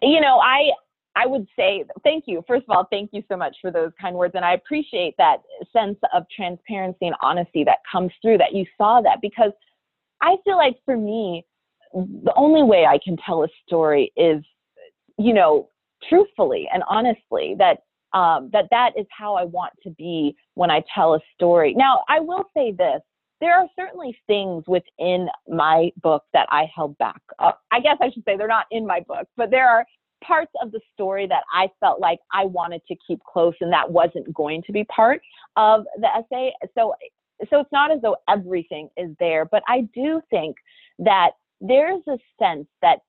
You 0.00 0.22
know, 0.22 0.38
I 0.38 0.70
I 1.14 1.26
would 1.26 1.46
say 1.54 1.84
thank 2.02 2.24
you. 2.26 2.42
First 2.48 2.64
of 2.66 2.74
all, 2.74 2.86
thank 2.90 3.10
you 3.12 3.22
so 3.30 3.36
much 3.36 3.54
for 3.60 3.70
those 3.70 3.92
kind 4.00 4.16
words, 4.16 4.32
and 4.36 4.42
I 4.42 4.54
appreciate 4.54 5.14
that 5.18 5.42
sense 5.70 5.98
of 6.14 6.22
transparency 6.34 7.08
and 7.08 7.14
honesty 7.20 7.62
that 7.64 7.80
comes 7.92 8.10
through. 8.22 8.38
That 8.38 8.54
you 8.54 8.64
saw 8.78 9.02
that 9.02 9.18
because 9.20 9.52
I 10.22 10.36
feel 10.46 10.56
like 10.56 10.76
for 10.86 10.96
me, 10.96 11.44
the 11.92 12.32
only 12.36 12.62
way 12.62 12.86
I 12.86 12.98
can 13.04 13.18
tell 13.18 13.44
a 13.44 13.48
story 13.66 14.10
is, 14.16 14.42
you 15.18 15.34
know, 15.34 15.68
truthfully 16.08 16.70
and 16.72 16.82
honestly. 16.88 17.54
That 17.58 17.82
um, 18.18 18.48
that 18.54 18.64
that 18.70 18.92
is 18.96 19.04
how 19.10 19.34
I 19.34 19.44
want 19.44 19.74
to 19.82 19.90
be 19.90 20.34
when 20.54 20.70
I 20.70 20.82
tell 20.94 21.12
a 21.12 21.20
story. 21.34 21.74
Now, 21.74 22.02
I 22.08 22.20
will 22.20 22.44
say 22.56 22.72
this: 22.72 23.02
there 23.44 23.58
are 23.58 23.68
certainly 23.76 24.16
things 24.26 24.64
within 24.66 25.28
my 25.46 25.90
book 26.02 26.24
that 26.32 26.48
I 26.50 26.66
held 26.74 26.96
back. 26.96 27.20
Uh, 27.38 27.52
I 27.70 27.80
guess 27.80 27.98
I 28.00 28.10
should 28.10 28.24
say 28.24 28.38
they're 28.38 28.48
not 28.48 28.64
in 28.70 28.86
my 28.86 29.00
book, 29.00 29.28
but 29.36 29.50
there 29.50 29.68
are 29.68 29.84
parts 30.24 30.50
of 30.62 30.72
the 30.72 30.80
story 30.94 31.26
that 31.26 31.42
I 31.52 31.68
felt 31.78 32.00
like 32.00 32.20
I 32.32 32.46
wanted 32.46 32.80
to 32.88 32.96
keep 33.06 33.22
close 33.24 33.52
and 33.60 33.70
that 33.70 33.90
wasn't 33.90 34.32
going 34.32 34.62
to 34.62 34.72
be 34.72 34.84
part 34.84 35.20
of 35.56 35.84
the 36.00 36.08
essay. 36.08 36.54
So 36.74 36.94
so 37.50 37.60
it's 37.60 37.72
not 37.72 37.90
as 37.90 38.00
though 38.00 38.16
everything 38.30 38.88
is 38.96 39.10
there, 39.20 39.44
but 39.44 39.62
I 39.68 39.82
do 39.94 40.22
think 40.30 40.56
that 41.00 41.32
there's 41.60 42.00
a 42.08 42.16
sense 42.38 42.66
that 42.80 43.00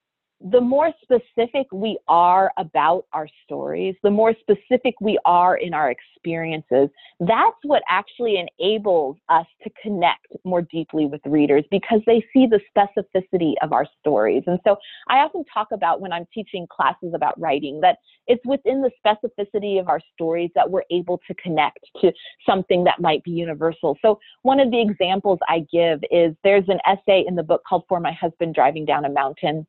the 0.51 0.61
more 0.61 0.91
specific 1.01 1.65
we 1.71 1.97
are 2.07 2.51
about 2.57 3.05
our 3.13 3.27
stories, 3.43 3.95
the 4.03 4.11
more 4.11 4.35
specific 4.39 4.93
we 5.01 5.17
are 5.25 5.57
in 5.57 5.73
our 5.73 5.89
experiences, 5.89 6.89
that's 7.19 7.57
what 7.63 7.81
actually 7.89 8.37
enables 8.59 9.17
us 9.29 9.47
to 9.63 9.71
connect 9.81 10.27
more 10.43 10.61
deeply 10.61 11.07
with 11.07 11.21
readers 11.25 11.63
because 11.71 11.99
they 12.05 12.23
see 12.31 12.45
the 12.45 12.59
specificity 12.77 13.53
of 13.63 13.73
our 13.73 13.87
stories. 13.99 14.43
And 14.45 14.59
so 14.63 14.77
I 15.09 15.17
often 15.17 15.43
talk 15.51 15.69
about 15.71 15.99
when 15.99 16.13
I'm 16.13 16.27
teaching 16.31 16.67
classes 16.69 17.13
about 17.15 17.39
writing 17.39 17.81
that 17.81 17.97
it's 18.27 18.45
within 18.45 18.83
the 18.83 18.91
specificity 19.03 19.79
of 19.79 19.87
our 19.87 19.99
stories 20.13 20.51
that 20.53 20.69
we're 20.69 20.83
able 20.91 21.19
to 21.27 21.33
connect 21.35 21.79
to 22.01 22.11
something 22.47 22.83
that 22.83 23.01
might 23.01 23.23
be 23.23 23.31
universal. 23.31 23.97
So 24.03 24.19
one 24.43 24.59
of 24.59 24.69
the 24.69 24.81
examples 24.81 25.39
I 25.49 25.65
give 25.71 26.01
is 26.11 26.35
there's 26.43 26.67
an 26.67 26.79
essay 26.87 27.25
in 27.27 27.33
the 27.33 27.43
book 27.43 27.63
called 27.67 27.85
For 27.89 27.99
My 27.99 28.11
Husband 28.11 28.53
Driving 28.53 28.85
Down 28.85 29.05
a 29.05 29.09
Mountain 29.09 29.65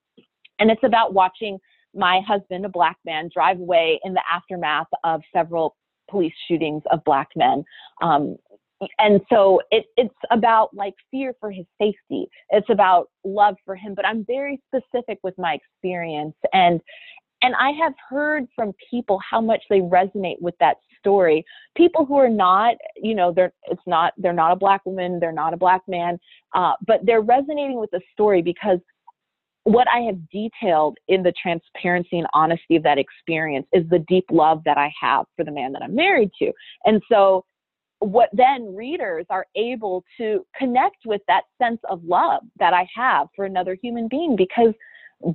and 0.58 0.70
it's 0.70 0.82
about 0.84 1.14
watching 1.14 1.58
my 1.94 2.20
husband, 2.26 2.64
a 2.64 2.68
black 2.68 2.98
man, 3.04 3.30
drive 3.32 3.58
away 3.58 4.00
in 4.04 4.12
the 4.14 4.22
aftermath 4.30 4.88
of 5.04 5.22
several 5.32 5.76
police 6.10 6.34
shootings 6.46 6.82
of 6.90 7.02
black 7.04 7.28
men. 7.34 7.64
Um, 8.02 8.36
and 8.98 9.20
so 9.30 9.60
it, 9.70 9.86
it's 9.96 10.14
about 10.30 10.74
like 10.74 10.94
fear 11.10 11.34
for 11.40 11.50
his 11.50 11.64
safety. 11.80 12.28
It's 12.50 12.68
about 12.68 13.08
love 13.24 13.56
for 13.64 13.74
him, 13.74 13.94
but 13.94 14.06
I'm 14.06 14.24
very 14.26 14.60
specific 14.68 15.18
with 15.22 15.34
my 15.38 15.54
experience. 15.54 16.36
And 16.52 16.80
and 17.42 17.54
I 17.54 17.70
have 17.72 17.92
heard 18.08 18.46
from 18.56 18.72
people 18.90 19.20
how 19.28 19.40
much 19.40 19.62
they 19.68 19.80
resonate 19.80 20.40
with 20.40 20.54
that 20.58 20.78
story. 20.98 21.44
People 21.76 22.06
who 22.06 22.16
are 22.16 22.30
not, 22.30 22.76
you 22.96 23.14
know, 23.14 23.32
they're 23.32 23.52
it's 23.64 23.82
not 23.86 24.12
they're 24.18 24.32
not 24.32 24.52
a 24.52 24.56
black 24.56 24.84
woman, 24.84 25.20
they're 25.20 25.32
not 25.32 25.54
a 25.54 25.56
black 25.56 25.82
man, 25.86 26.18
uh, 26.54 26.72
but 26.86 27.00
they're 27.04 27.20
resonating 27.20 27.78
with 27.78 27.90
the 27.90 28.00
story 28.12 28.42
because 28.42 28.78
what 29.66 29.88
I 29.92 30.02
have 30.02 30.16
detailed 30.30 30.96
in 31.08 31.24
the 31.24 31.32
transparency 31.32 32.18
and 32.18 32.28
honesty 32.32 32.76
of 32.76 32.84
that 32.84 32.98
experience 32.98 33.66
is 33.72 33.82
the 33.90 33.98
deep 34.06 34.24
love 34.30 34.62
that 34.64 34.78
I 34.78 34.92
have 35.00 35.26
for 35.34 35.44
the 35.44 35.50
man 35.50 35.72
that 35.72 35.82
I'm 35.82 35.94
married 35.94 36.30
to. 36.38 36.52
And 36.84 37.02
so, 37.10 37.44
what 37.98 38.28
then 38.32 38.76
readers 38.76 39.26
are 39.28 39.46
able 39.56 40.04
to 40.18 40.46
connect 40.56 40.98
with 41.04 41.20
that 41.26 41.44
sense 41.60 41.80
of 41.90 42.04
love 42.04 42.42
that 42.60 42.74
I 42.74 42.86
have 42.94 43.26
for 43.34 43.44
another 43.44 43.76
human 43.82 44.06
being 44.06 44.36
because 44.36 44.72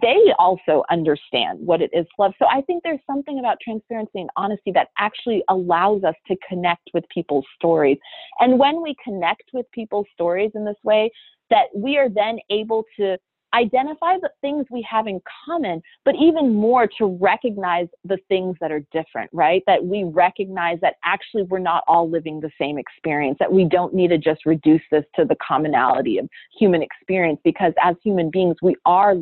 they 0.02 0.32
also 0.40 0.84
understand 0.90 1.60
what 1.60 1.82
it 1.82 1.90
is 1.92 2.06
love. 2.18 2.34
So 2.40 2.46
I 2.46 2.62
think 2.62 2.84
there's 2.84 3.00
something 3.08 3.40
about 3.40 3.58
transparency 3.62 4.22
and 4.22 4.30
honesty 4.38 4.72
that 4.76 4.90
actually 4.98 5.44
allows 5.50 6.04
us 6.04 6.16
to 6.28 6.38
connect 6.48 6.88
with 6.94 7.04
people's 7.14 7.48
stories. 7.56 7.98
And 8.40 8.60
when 8.60 8.82
we 8.82 8.96
connect 9.04 9.44
with 9.54 9.66
people's 9.74 10.06
stories 10.14 10.52
in 10.54 10.64
this 10.64 10.78
way, 10.84 11.10
that 11.50 11.66
we 11.76 11.98
are 11.98 12.10
then 12.10 12.38
able 12.52 12.86
to 12.98 13.18
identify 13.54 14.18
the 14.18 14.30
things 14.42 14.66
we 14.72 14.86
have 14.90 15.08
in 15.08 15.22
common, 15.46 15.82
but 16.06 16.16
even 16.16 16.54
more 16.54 16.88
to 16.98 17.18
recognize 17.20 17.88
the 18.06 18.18
things 18.28 18.56
that 18.62 18.72
are 18.72 18.84
different, 18.92 19.30
right? 19.34 19.64
That 19.68 19.84
we 19.84 20.04
recognize 20.04 20.80
that 20.82 20.96
actually 21.04 21.44
we're 21.44 21.60
not 21.60 21.84
all 21.88 22.10
living 22.10 22.40
the 22.40 22.52
same 22.60 22.78
experience, 22.78 23.38
that 23.40 23.52
we 23.52 23.66
don't 23.66 23.94
need 23.94 24.10
to 24.10 24.18
just 24.18 24.46
reduce 24.46 24.82
this 24.92 25.06
to 25.16 25.26
the 25.26 25.36
commonality 25.46 26.18
of 26.18 26.30
human 26.58 26.82
experience, 26.82 27.40
because 27.44 27.74
as 27.84 27.96
human 28.04 28.30
beings, 28.30 28.56
we 28.62 28.76
are 28.86 29.16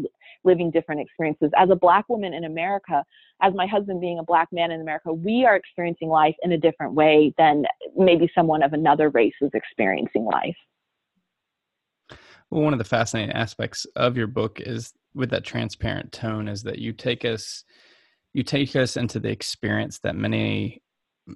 living 0.44 0.72
different 0.72 1.02
experiences. 1.02 1.52
As 1.58 1.70
a 1.70 1.76
Black 1.76 2.08
woman 2.08 2.34
in 2.34 2.46
America, 2.46 3.04
as 3.42 3.54
my 3.54 3.66
husband 3.66 4.00
being 4.00 4.20
a 4.20 4.24
Black 4.24 4.48
man 4.52 4.72
in 4.72 4.80
America, 4.82 5.12
we 5.12 5.46
are 5.46 5.56
experiencing 5.56 6.10
life 6.10 6.36
in 6.44 6.52
a 6.54 6.58
different 6.58 6.94
way 6.94 7.34
than 7.38 7.66
maybe 7.98 8.30
someone 8.34 8.64
of 8.64 8.74
another 8.74 9.10
race 9.10 9.34
is 9.42 9.52
experiencing 9.54 10.26
life. 10.26 10.56
Well, 12.52 12.64
one 12.64 12.74
of 12.74 12.80
the 12.80 12.86
fascinating 12.86 13.36
aspects 13.36 13.86
of 13.96 14.18
your 14.18 14.28
book 14.28 14.60
is 14.60 14.94
with 15.14 15.30
that 15.32 15.44
transparent 15.44 16.12
tone 16.12 16.48
is 16.48 16.64
that 16.64 16.80
you 16.80 16.94
take 16.94 17.26
us 17.26 17.64
you 18.34 18.44
take 18.44 18.76
us 18.76 18.96
into 18.96 19.20
the 19.20 19.30
experience 19.30 20.00
that 20.00 20.16
many 20.16 20.82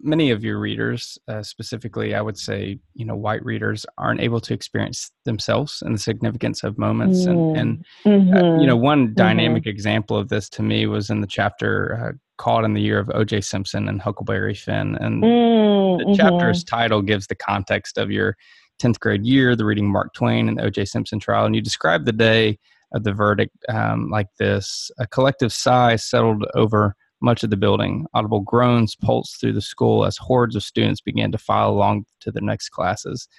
many 0.01 0.31
of 0.31 0.43
your 0.43 0.59
readers, 0.59 1.17
uh, 1.27 1.43
specifically, 1.43 2.15
I 2.15 2.21
would 2.21 2.37
say, 2.37 2.79
you 2.93 3.05
know, 3.05 3.15
white 3.15 3.43
readers, 3.43 3.85
aren't 3.97 4.21
able 4.21 4.39
to 4.41 4.53
experience 4.53 5.11
themselves 5.25 5.81
and 5.81 5.93
the 5.93 5.99
significance 5.99 6.63
of 6.63 6.77
moments. 6.77 7.25
Mm. 7.25 7.29
And, 7.29 7.57
and 7.57 7.85
mm-hmm. 8.05 8.33
uh, 8.33 8.59
you 8.59 8.67
know, 8.67 8.75
mm-hmm. 8.75 8.83
one 8.83 9.05
mm-hmm. 9.07 9.13
dynamic 9.15 9.63
mm-hmm. 9.63 9.69
example 9.69 10.17
of 10.17 10.29
this 10.29 10.49
to 10.49 10.63
me 10.63 10.87
was 10.87 11.09
in 11.09 11.21
the 11.21 11.27
chapter 11.27 12.13
uh, 12.13 12.17
called 12.37 12.65
in 12.65 12.73
the 12.73 12.81
year 12.81 12.99
of 12.99 13.11
O.J. 13.13 13.41
Simpson 13.41 13.87
and 13.87 14.01
Huckleberry 14.01 14.55
Finn. 14.55 14.95
And 14.95 15.23
mm, 15.23 15.99
the 15.99 16.15
chapter's 16.17 16.63
mm-hmm. 16.63 16.75
title 16.75 17.01
gives 17.01 17.27
the 17.27 17.35
context 17.35 17.97
of 17.97 18.11
your 18.11 18.35
10th 18.83 18.99
grade 18.99 19.25
year, 19.25 19.55
the 19.55 19.65
reading 19.65 19.89
Mark 19.89 20.13
Twain 20.13 20.49
and 20.49 20.57
the 20.57 20.63
O.J. 20.63 20.85
Simpson 20.85 21.19
trial. 21.19 21.45
And 21.45 21.55
you 21.55 21.61
describe 21.61 22.05
the 22.05 22.11
day 22.11 22.59
of 22.93 23.03
the 23.03 23.13
verdict 23.13 23.55
um, 23.69 24.09
like 24.09 24.27
this 24.37 24.91
A 24.99 25.07
collective 25.07 25.53
sigh 25.53 25.95
settled 25.95 26.45
over 26.53 26.95
much 27.21 27.43
of 27.43 27.49
the 27.49 27.57
building. 27.57 28.05
Audible 28.13 28.41
groans 28.41 28.95
pulsed 28.95 29.39
through 29.39 29.53
the 29.53 29.61
school 29.61 30.05
as 30.05 30.17
hordes 30.17 30.55
of 30.57 30.63
students 30.63 30.99
began 30.99 31.31
to 31.31 31.37
file 31.37 31.69
along 31.69 32.05
to 32.19 32.31
their 32.31 32.43
next 32.43 32.69
classes. 32.69 33.29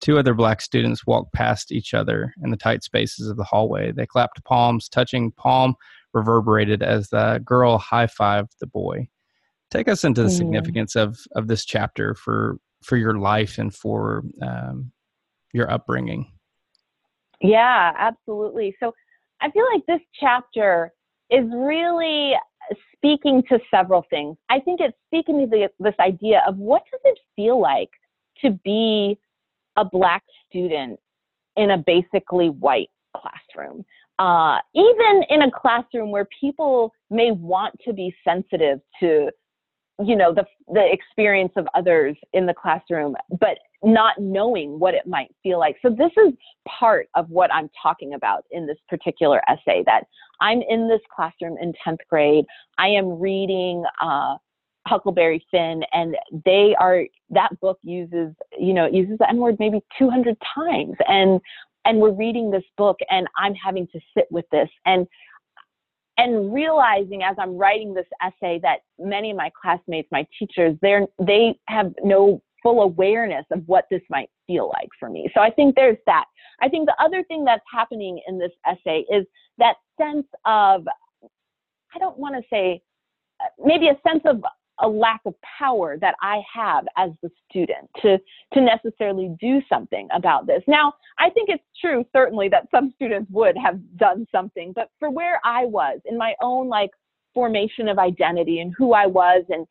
Two 0.00 0.18
other 0.18 0.32
black 0.32 0.62
students 0.62 1.06
walked 1.06 1.34
past 1.34 1.72
each 1.72 1.92
other 1.92 2.32
in 2.42 2.50
the 2.50 2.56
tight 2.56 2.82
spaces 2.82 3.28
of 3.28 3.36
the 3.36 3.44
hallway. 3.44 3.92
They 3.92 4.06
clapped 4.06 4.44
palms, 4.44 4.88
touching 4.88 5.30
palm 5.32 5.74
reverberated 6.14 6.82
as 6.82 7.10
the 7.10 7.42
girl 7.44 7.76
high 7.76 8.06
fived 8.06 8.56
the 8.60 8.66
boy. 8.66 9.08
Take 9.70 9.88
us 9.88 10.04
into 10.04 10.22
the 10.22 10.28
mm. 10.28 10.36
significance 10.36 10.96
of 10.96 11.18
of 11.34 11.48
this 11.48 11.64
chapter 11.64 12.14
for 12.14 12.56
for 12.86 12.96
your 12.96 13.18
life 13.18 13.58
and 13.58 13.74
for 13.74 14.22
um, 14.40 14.92
your 15.52 15.70
upbringing. 15.70 16.30
Yeah, 17.40 17.92
absolutely. 17.98 18.76
So 18.80 18.94
I 19.40 19.50
feel 19.50 19.64
like 19.74 19.84
this 19.86 20.00
chapter 20.18 20.92
is 21.28 21.44
really 21.52 22.34
speaking 22.94 23.42
to 23.48 23.58
several 23.70 24.04
things. 24.08 24.36
I 24.48 24.60
think 24.60 24.80
it's 24.80 24.96
speaking 25.08 25.40
to 25.40 25.46
the, 25.46 25.68
this 25.80 25.94
idea 25.98 26.42
of 26.46 26.56
what 26.56 26.82
does 26.90 27.00
it 27.04 27.18
feel 27.34 27.60
like 27.60 27.90
to 28.42 28.50
be 28.64 29.18
a 29.76 29.84
black 29.84 30.22
student 30.48 30.98
in 31.56 31.72
a 31.72 31.78
basically 31.78 32.50
white 32.50 32.90
classroom. 33.16 33.84
Uh, 34.18 34.58
even 34.74 35.24
in 35.28 35.42
a 35.42 35.50
classroom 35.50 36.10
where 36.10 36.26
people 36.40 36.92
may 37.10 37.32
want 37.32 37.74
to 37.84 37.92
be 37.92 38.14
sensitive 38.24 38.80
to 39.00 39.30
you 40.04 40.16
know 40.16 40.34
the 40.34 40.44
the 40.68 40.92
experience 40.92 41.52
of 41.56 41.66
others 41.74 42.16
in 42.32 42.46
the 42.46 42.54
classroom 42.54 43.14
but 43.40 43.58
not 43.82 44.14
knowing 44.18 44.78
what 44.78 44.94
it 44.94 45.06
might 45.06 45.28
feel 45.42 45.58
like. 45.58 45.76
So 45.80 45.90
this 45.90 46.10
is 46.16 46.32
part 46.68 47.08
of 47.14 47.28
what 47.30 47.52
i'm 47.52 47.70
talking 47.82 48.14
about 48.14 48.44
in 48.50 48.66
this 48.66 48.78
particular 48.88 49.40
essay 49.48 49.82
that 49.86 50.04
i'm 50.40 50.60
in 50.68 50.88
this 50.88 51.00
classroom 51.14 51.56
in 51.60 51.72
10th 51.86 51.98
grade. 52.10 52.44
I 52.78 52.88
am 52.88 53.18
reading 53.20 53.84
uh, 54.02 54.36
huckleberry 54.86 55.44
finn 55.50 55.82
and 55.92 56.16
they 56.44 56.76
are 56.78 57.04
that 57.30 57.58
book 57.60 57.78
uses 57.82 58.34
you 58.58 58.72
know 58.72 58.86
uses 58.86 59.18
the 59.18 59.28
n 59.28 59.38
word 59.38 59.56
maybe 59.58 59.80
200 59.98 60.36
times 60.54 60.94
and 61.08 61.40
and 61.84 61.98
we're 61.98 62.12
reading 62.12 62.50
this 62.50 62.64
book 62.76 62.98
and 63.10 63.26
i'm 63.36 63.54
having 63.54 63.86
to 63.88 64.00
sit 64.16 64.26
with 64.30 64.44
this. 64.50 64.68
And 64.84 65.06
and 66.18 66.52
realizing 66.52 67.22
as 67.22 67.36
I'm 67.38 67.56
writing 67.56 67.94
this 67.94 68.06
essay 68.22 68.58
that 68.62 68.80
many 68.98 69.30
of 69.30 69.36
my 69.36 69.50
classmates, 69.60 70.08
my 70.10 70.26
teachers, 70.38 70.76
they're 70.82 71.06
they 71.18 71.58
have 71.68 71.92
no 72.02 72.42
full 72.62 72.82
awareness 72.82 73.44
of 73.52 73.62
what 73.66 73.84
this 73.90 74.02
might 74.10 74.30
feel 74.46 74.68
like 74.68 74.88
for 74.98 75.08
me. 75.08 75.30
So 75.34 75.40
I 75.40 75.50
think 75.50 75.74
there's 75.74 75.98
that. 76.06 76.24
I 76.60 76.68
think 76.68 76.86
the 76.86 76.96
other 77.02 77.22
thing 77.24 77.44
that's 77.44 77.64
happening 77.72 78.20
in 78.26 78.38
this 78.38 78.52
essay 78.66 79.04
is 79.10 79.24
that 79.58 79.76
sense 80.00 80.26
of 80.44 80.86
I 81.94 81.98
don't 81.98 82.18
want 82.18 82.34
to 82.34 82.42
say 82.50 82.82
uh, 83.40 83.46
maybe 83.64 83.88
a 83.88 83.98
sense 84.06 84.22
of 84.24 84.42
a 84.80 84.88
lack 84.88 85.20
of 85.24 85.34
power 85.58 85.96
that 85.98 86.14
I 86.20 86.42
have 86.54 86.84
as 86.96 87.10
the 87.22 87.30
student 87.48 87.88
to 88.02 88.18
to 88.54 88.60
necessarily 88.60 89.34
do 89.40 89.60
something 89.68 90.08
about 90.14 90.46
this. 90.46 90.62
Now, 90.66 90.94
I 91.18 91.30
think 91.30 91.48
it's 91.48 91.64
true 91.80 92.04
certainly 92.12 92.48
that 92.50 92.68
some 92.70 92.92
students 92.96 93.30
would 93.30 93.56
have 93.56 93.80
done 93.96 94.26
something, 94.30 94.72
but 94.74 94.90
for 94.98 95.10
where 95.10 95.40
I 95.44 95.64
was 95.64 96.00
in 96.04 96.18
my 96.18 96.34
own 96.40 96.68
like 96.68 96.90
formation 97.34 97.88
of 97.88 97.98
identity 97.98 98.60
and 98.60 98.74
who 98.76 98.92
I 98.92 99.06
was 99.06 99.44
and 99.48 99.66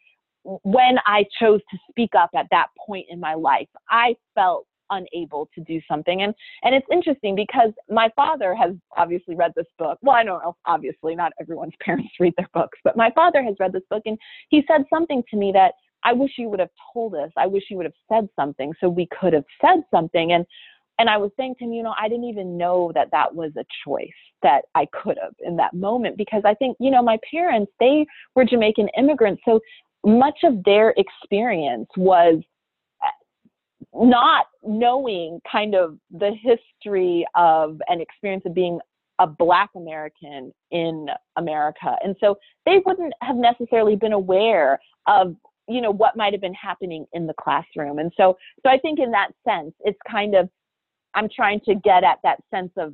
when 0.61 0.97
I 1.07 1.25
chose 1.39 1.59
to 1.71 1.77
speak 1.89 2.11
up 2.15 2.29
at 2.35 2.45
that 2.51 2.67
point 2.85 3.07
in 3.09 3.19
my 3.19 3.33
life, 3.33 3.67
I 3.89 4.15
felt 4.35 4.67
unable 4.89 5.49
to 5.55 5.61
do 5.61 5.81
something. 5.87 6.21
And 6.21 6.33
and 6.63 6.75
it's 6.75 6.87
interesting 6.91 7.35
because 7.35 7.71
my 7.89 8.09
father 8.15 8.55
has 8.55 8.71
obviously 8.97 9.35
read 9.35 9.51
this 9.55 9.67
book. 9.77 9.97
Well, 10.01 10.15
I 10.15 10.23
don't 10.23 10.43
know, 10.43 10.55
obviously 10.65 11.15
not 11.15 11.31
everyone's 11.39 11.73
parents 11.81 12.13
read 12.19 12.33
their 12.37 12.49
books, 12.53 12.77
but 12.83 12.97
my 12.97 13.11
father 13.15 13.43
has 13.43 13.55
read 13.59 13.73
this 13.73 13.83
book 13.89 14.03
and 14.05 14.17
he 14.49 14.63
said 14.67 14.83
something 14.89 15.23
to 15.31 15.37
me 15.37 15.51
that 15.53 15.73
I 16.03 16.13
wish 16.13 16.33
you 16.37 16.49
would 16.49 16.59
have 16.59 16.69
told 16.93 17.15
us. 17.15 17.31
I 17.35 17.47
wish 17.47 17.63
you 17.69 17.77
would 17.77 17.85
have 17.85 17.93
said 18.11 18.29
something 18.35 18.73
so 18.79 18.87
we 18.87 19.07
could 19.19 19.33
have 19.33 19.45
said 19.61 19.83
something. 19.91 20.33
And 20.33 20.45
and 20.97 21.09
I 21.09 21.17
was 21.17 21.31
saying 21.37 21.55
to 21.59 21.65
him, 21.65 21.73
you 21.73 21.83
know, 21.83 21.93
I 21.99 22.07
didn't 22.07 22.25
even 22.25 22.57
know 22.57 22.91
that 22.95 23.09
that 23.11 23.35
was 23.35 23.51
a 23.57 23.65
choice 23.83 24.07
that 24.43 24.61
I 24.75 24.87
could 24.93 25.17
have 25.21 25.33
in 25.39 25.57
that 25.57 25.73
moment 25.73 26.17
because 26.17 26.43
I 26.45 26.53
think, 26.53 26.77
you 26.79 26.89
know, 26.89 27.03
my 27.03 27.17
parents, 27.29 27.71
they 27.79 28.05
were 28.33 28.45
Jamaican 28.45 28.89
immigrants. 28.97 29.41
So 29.43 29.59
much 30.05 30.39
of 30.43 30.63
their 30.63 30.93
experience 30.97 31.89
was 31.97 32.41
not 33.95 34.47
knowing 34.63 35.39
kind 35.49 35.75
of 35.75 35.97
the 36.11 36.31
history 36.41 37.25
of 37.35 37.79
an 37.87 38.01
experience 38.01 38.43
of 38.45 38.53
being 38.53 38.79
a 39.19 39.27
black 39.27 39.69
american 39.75 40.53
in 40.71 41.07
america. 41.37 41.95
And 42.03 42.15
so 42.19 42.37
they 42.65 42.81
wouldn't 42.85 43.13
have 43.21 43.37
necessarily 43.37 43.95
been 43.95 44.13
aware 44.13 44.79
of 45.07 45.35
you 45.67 45.81
know 45.81 45.91
what 45.91 46.17
might 46.17 46.33
have 46.33 46.41
been 46.41 46.53
happening 46.53 47.05
in 47.13 47.25
the 47.25 47.33
classroom. 47.39 47.99
And 47.99 48.11
so 48.17 48.37
so 48.63 48.69
i 48.69 48.77
think 48.77 48.99
in 48.99 49.11
that 49.11 49.29
sense 49.47 49.73
it's 49.81 49.99
kind 50.09 50.35
of 50.35 50.49
i'm 51.13 51.29
trying 51.33 51.61
to 51.61 51.75
get 51.75 52.03
at 52.03 52.19
that 52.23 52.39
sense 52.53 52.71
of 52.77 52.93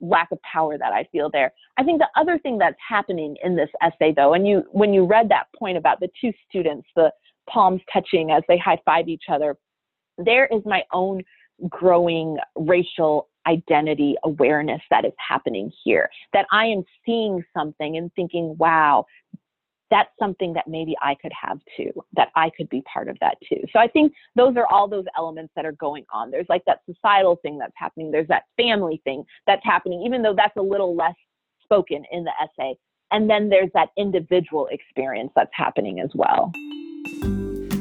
lack 0.00 0.28
of 0.30 0.38
power 0.42 0.78
that 0.78 0.92
i 0.92 1.04
feel 1.10 1.30
there. 1.32 1.52
I 1.78 1.82
think 1.82 1.98
the 1.98 2.20
other 2.20 2.38
thing 2.38 2.58
that's 2.58 2.76
happening 2.86 3.36
in 3.42 3.56
this 3.56 3.70
essay 3.82 4.12
though 4.14 4.34
and 4.34 4.46
you 4.46 4.62
when 4.70 4.94
you 4.94 5.04
read 5.04 5.28
that 5.30 5.46
point 5.58 5.76
about 5.76 5.98
the 5.98 6.08
two 6.20 6.32
students 6.48 6.86
the 6.94 7.10
palms 7.50 7.80
touching 7.92 8.30
as 8.30 8.42
they 8.48 8.58
high 8.58 8.78
five 8.84 9.08
each 9.08 9.24
other 9.28 9.56
there 10.18 10.46
is 10.46 10.62
my 10.64 10.82
own 10.92 11.22
growing 11.68 12.36
racial 12.54 13.28
identity 13.46 14.16
awareness 14.24 14.82
that 14.90 15.04
is 15.04 15.12
happening 15.26 15.70
here. 15.84 16.10
That 16.32 16.46
I 16.50 16.66
am 16.66 16.82
seeing 17.04 17.44
something 17.56 17.96
and 17.96 18.12
thinking, 18.14 18.56
wow, 18.58 19.06
that's 19.90 20.10
something 20.18 20.52
that 20.54 20.66
maybe 20.66 20.96
I 21.00 21.14
could 21.14 21.32
have 21.40 21.60
too, 21.76 21.92
that 22.14 22.28
I 22.34 22.50
could 22.56 22.68
be 22.68 22.82
part 22.92 23.08
of 23.08 23.16
that 23.20 23.36
too. 23.48 23.60
So 23.72 23.78
I 23.78 23.86
think 23.86 24.12
those 24.34 24.56
are 24.56 24.66
all 24.66 24.88
those 24.88 25.04
elements 25.16 25.52
that 25.54 25.64
are 25.64 25.72
going 25.72 26.04
on. 26.12 26.30
There's 26.30 26.48
like 26.48 26.64
that 26.66 26.80
societal 26.90 27.36
thing 27.36 27.58
that's 27.58 27.72
happening, 27.76 28.10
there's 28.10 28.28
that 28.28 28.44
family 28.56 29.00
thing 29.04 29.24
that's 29.46 29.64
happening, 29.64 30.02
even 30.04 30.22
though 30.22 30.34
that's 30.34 30.56
a 30.56 30.62
little 30.62 30.96
less 30.96 31.14
spoken 31.62 32.04
in 32.10 32.24
the 32.24 32.32
essay. 32.42 32.76
And 33.12 33.30
then 33.30 33.48
there's 33.48 33.70
that 33.74 33.90
individual 33.96 34.66
experience 34.72 35.30
that's 35.36 35.52
happening 35.54 36.00
as 36.00 36.10
well. 36.14 36.50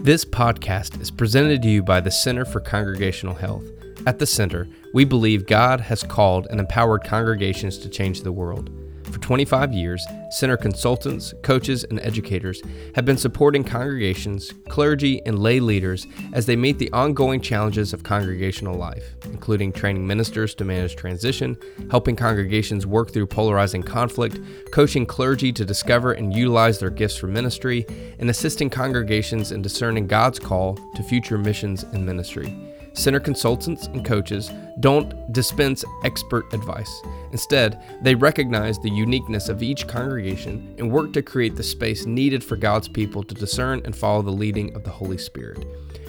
This 0.06 0.24
podcast 0.24 1.02
is 1.02 1.10
presented 1.10 1.64
to 1.64 1.68
you 1.68 1.82
by 1.82 2.00
the 2.00 2.12
Center 2.12 2.46
for 2.46 2.60
Congregational 2.60 3.34
Health. 3.34 3.64
At 4.06 4.20
the 4.20 4.28
Center, 4.28 4.68
we 4.94 5.04
believe 5.04 5.48
God 5.48 5.80
has 5.80 6.04
called 6.04 6.46
and 6.52 6.60
empowered 6.60 7.04
congregations 7.04 7.80
to 7.80 7.90
change 7.90 8.22
the 8.22 8.32
world. 8.32 8.70
For 9.16 9.22
25 9.22 9.72
years, 9.72 10.06
center 10.30 10.58
consultants, 10.58 11.34
coaches, 11.42 11.86
and 11.86 12.02
educators 12.02 12.62
have 12.96 13.06
been 13.06 13.16
supporting 13.16 13.64
congregations, 13.64 14.52
clergy, 14.68 15.26
and 15.26 15.40
lay 15.40 15.62
leaders 15.62 16.06
as 16.34 16.46
they 16.46 16.58
meet 16.58 16.80
the 16.80 16.92
ongoing 16.92 17.40
challenges 17.40 17.94
of 17.94 18.04
congregational 18.04 18.76
life, 18.76 19.16
including 19.24 19.72
training 19.72 20.06
ministers 20.06 20.54
to 20.56 20.66
manage 20.66 20.98
transition, 20.98 21.56
helping 21.90 22.18
congregations 22.18 22.86
work 22.86 23.14
through 23.14 23.28
polarizing 23.28 23.84
conflict, 23.84 24.38
coaching 24.74 25.06
clergy 25.06 25.54
to 25.54 25.64
discover 25.64 26.12
and 26.12 26.36
utilize 26.36 26.80
their 26.80 26.90
gifts 26.90 27.16
for 27.16 27.28
ministry, 27.28 27.86
and 28.20 28.30
assisting 28.30 28.70
congregations 28.70 29.54
in 29.54 29.62
discerning 29.62 30.08
God's 30.08 30.40
call 30.40 30.78
to 30.94 31.04
future 31.04 31.38
missions 31.38 31.84
and 31.84 32.06
ministry. 32.06 32.54
Center 32.96 33.20
consultants 33.20 33.88
and 33.88 34.06
coaches 34.06 34.52
don't 34.80 35.32
dispense 35.34 35.84
expert 36.04 36.52
advice. 36.54 37.02
Instead, 37.32 37.82
they 38.02 38.16
recognize 38.16 38.80
the 38.80 38.90
uniqueness 38.90 39.50
of 39.50 39.62
each 39.62 39.88
congregation 39.88 40.74
and 40.78 40.92
work 40.92 41.12
to 41.14 41.22
create 41.22 41.56
the 41.56 41.64
space 41.64 42.06
needed 42.06 42.44
for 42.44 42.56
God's 42.56 42.88
people 42.88 43.22
to 43.24 43.36
discern 43.36 43.82
and 43.84 43.96
follow 43.96 44.22
the 44.22 44.32
leading 44.32 44.74
of 44.76 44.84
the 44.84 44.90
Holy 44.90 45.18
Spirit. 45.18 45.66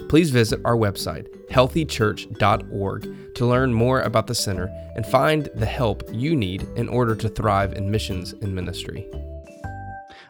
Please 0.09 0.31
visit 0.31 0.61
our 0.65 0.77
website, 0.77 1.27
healthychurch.org, 1.49 3.35
to 3.35 3.47
learn 3.47 3.75
more 3.75 4.03
about 4.03 4.29
the 4.29 4.35
center 4.35 4.69
and 4.95 5.05
find 5.05 5.51
the 5.57 5.67
help 5.67 6.05
you 6.13 6.37
need 6.37 6.63
in 6.77 6.89
order 6.89 7.17
to 7.17 7.29
thrive 7.29 7.73
in 7.73 7.91
missions 7.91 8.33
and 8.33 8.55
ministry. 8.55 9.07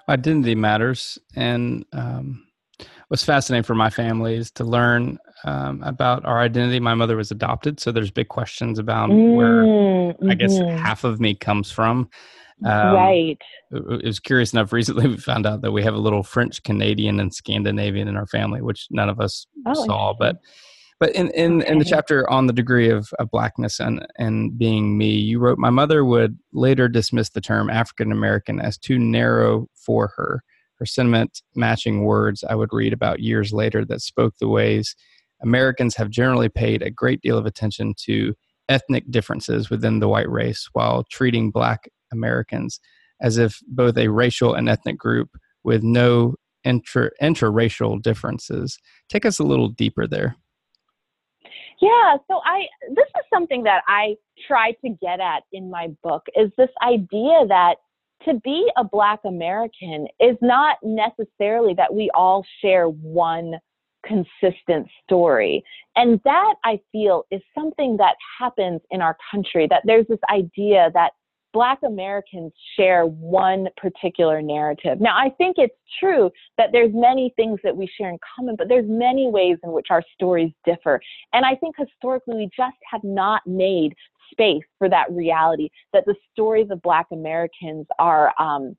Identity 0.09 0.55
matters. 0.55 1.19
And 1.35 1.85
um, 1.93 2.47
what's 3.09 3.25
fascinating 3.25 3.65
for 3.65 3.75
my 3.75 3.91
family 3.91 4.37
is 4.37 4.51
to 4.53 4.65
learn 4.65 5.19
um, 5.47 5.83
about 5.83 6.25
our 6.25 6.41
identity. 6.41 6.81
My 6.81 6.95
mother 6.95 7.17
was 7.17 7.31
adopted, 7.31 7.81
so 7.81 7.93
there's 7.93 8.11
big 8.11 8.29
questions 8.29 8.79
about 8.79 9.11
mm, 9.11 9.35
where 9.37 9.65
mm-hmm. 9.65 10.31
I 10.31 10.35
guess 10.35 10.53
mm-hmm. 10.53 10.77
half 10.77 11.05
of 11.05 11.21
me 11.21 11.35
comes 11.35 11.71
from. 11.71 12.11
Um, 12.65 12.95
right. 12.95 13.39
It 13.71 14.05
was 14.05 14.21
curious 14.21 14.53
enough. 14.53 14.73
Recently, 14.73 15.07
we 15.09 15.17
found 15.17 15.47
out 15.47 15.63
that 15.63 15.73
we 15.73 15.83
have 15.83 15.95
a 15.95 15.99
little 15.99 16.23
French 16.23 16.63
Canadian 16.63 17.21
and 17.21 17.33
Scandinavian 17.33 18.09
in 18.09 18.17
our 18.17 18.27
family, 18.27 18.61
which 18.61 18.89
none 18.91 19.09
of 19.09 19.21
us 19.21 19.47
oh, 19.67 19.87
saw. 19.87 20.15
But 20.19 20.37
but 20.99 21.15
in, 21.15 21.31
in, 21.33 21.61
okay. 21.61 21.71
in 21.71 21.79
the 21.79 21.85
chapter 21.85 22.29
on 22.31 22.47
the 22.47 22.55
degree 22.55 22.89
of, 22.89 23.11
of 23.19 23.31
blackness 23.31 23.81
and, 23.81 24.07
and 24.17 24.57
being 24.57 24.97
me, 24.97 25.11
you 25.11 25.39
wrote, 25.39 25.59
My 25.59 25.69
mother 25.69 26.05
would 26.05 26.39
later 26.55 26.89
dismiss 26.89 27.29
the 27.29 27.41
term 27.43 27.69
African 27.69 28.11
American 28.11 28.61
as 28.61 28.79
too 28.79 28.99
narrow 28.99 29.69
for 29.75 30.13
her. 30.17 30.43
Her 30.79 30.87
sentiment 30.87 31.43
matching 31.55 32.05
words 32.05 32.45
I 32.45 32.55
would 32.55 32.73
read 32.73 32.93
about 32.93 33.21
years 33.21 33.53
later 33.53 33.85
that 33.87 34.01
spoke 34.01 34.35
the 34.39 34.49
ways 34.49 34.95
Americans 35.43 35.95
have 35.97 36.11
generally 36.11 36.49
paid 36.49 36.83
a 36.83 36.91
great 36.91 37.21
deal 37.21 37.39
of 37.39 37.47
attention 37.47 37.95
to 38.05 38.35
ethnic 38.69 39.11
differences 39.11 39.71
within 39.71 40.01
the 40.01 40.09
white 40.09 40.29
race 40.29 40.69
while 40.73 41.05
treating 41.11 41.51
black 41.51 41.89
Americans 42.13 42.81
as 43.21 43.39
if 43.39 43.61
both 43.69 43.97
a 43.97 44.09
racial 44.09 44.55
and 44.55 44.69
ethnic 44.69 44.99
group 44.99 45.31
with 45.65 45.83
no 45.83 46.35
intra 46.65 47.11
intra-racial 47.21 47.99
differences. 47.99 48.79
Take 49.09 49.25
us 49.25 49.39
a 49.39 49.45
little 49.45 49.69
deeper 49.69 50.07
there. 50.07 50.37
Yeah, 51.81 52.17
so 52.29 52.41
I 52.45 52.67
this 52.95 53.07
is 53.07 53.25
something 53.33 53.63
that 53.65 53.83
I 53.87 54.17
try 54.47 54.73
to 54.85 54.89
get 55.01 55.21
at 55.21 55.45
in 55.53 55.71
my 55.71 55.89
book 56.03 56.27
is 56.35 56.51
this 56.57 56.71
idea 56.83 57.47
that 57.49 57.77
to 58.25 58.35
be 58.43 58.71
a 58.77 58.85
black 58.85 59.21
American 59.25 60.09
is 60.19 60.37
not 60.41 60.79
necessarily 60.83 61.75
that 61.75 61.95
we 61.95 62.11
all 62.15 62.45
share 62.63 62.89
one 62.89 63.55
consistent 64.07 64.87
story. 65.05 65.65
And 65.97 66.21
that 66.25 66.55
I 66.65 66.81
feel 66.93 67.25
is 67.31 67.41
something 67.55 67.97
that 67.99 68.17
happens 68.39 68.81
in 68.91 69.01
our 69.01 69.17
country 69.31 69.67
that 69.71 69.83
there's 69.85 70.07
this 70.09 70.21
idea 70.31 70.91
that 70.95 71.13
Black 71.53 71.79
Americans 71.87 72.53
share 72.77 73.07
one 73.07 73.69
particular 73.79 74.43
narrative. 74.43 75.01
Now, 75.01 75.17
I 75.17 75.31
think 75.39 75.57
it's 75.59 75.75
true 75.99 76.31
that 76.59 76.69
there's 76.71 76.91
many 76.93 77.33
things 77.35 77.61
that 77.65 77.75
we 77.75 77.89
share 77.99 78.11
in 78.11 78.19
common, 78.37 78.57
but 78.57 78.69
there's 78.69 78.85
many 78.87 79.31
ways 79.31 79.57
in 79.65 79.73
which 79.73 79.87
our 79.89 80.03
stories 80.15 80.51
differ. 80.67 81.01
And 81.33 81.47
I 81.47 81.55
think 81.55 81.75
historically 81.79 82.37
we 82.37 82.51
just 82.55 82.77
have 82.91 83.03
not 83.03 83.41
made 83.47 83.95
space 84.31 84.65
for 84.77 84.91
that 84.91 85.11
reality 85.11 85.71
that 85.95 86.05
the 86.05 86.15
stories 86.33 86.67
of 86.71 86.83
Black 86.83 87.07
Americans 87.11 87.87
are 87.99 88.35
um, 88.39 88.77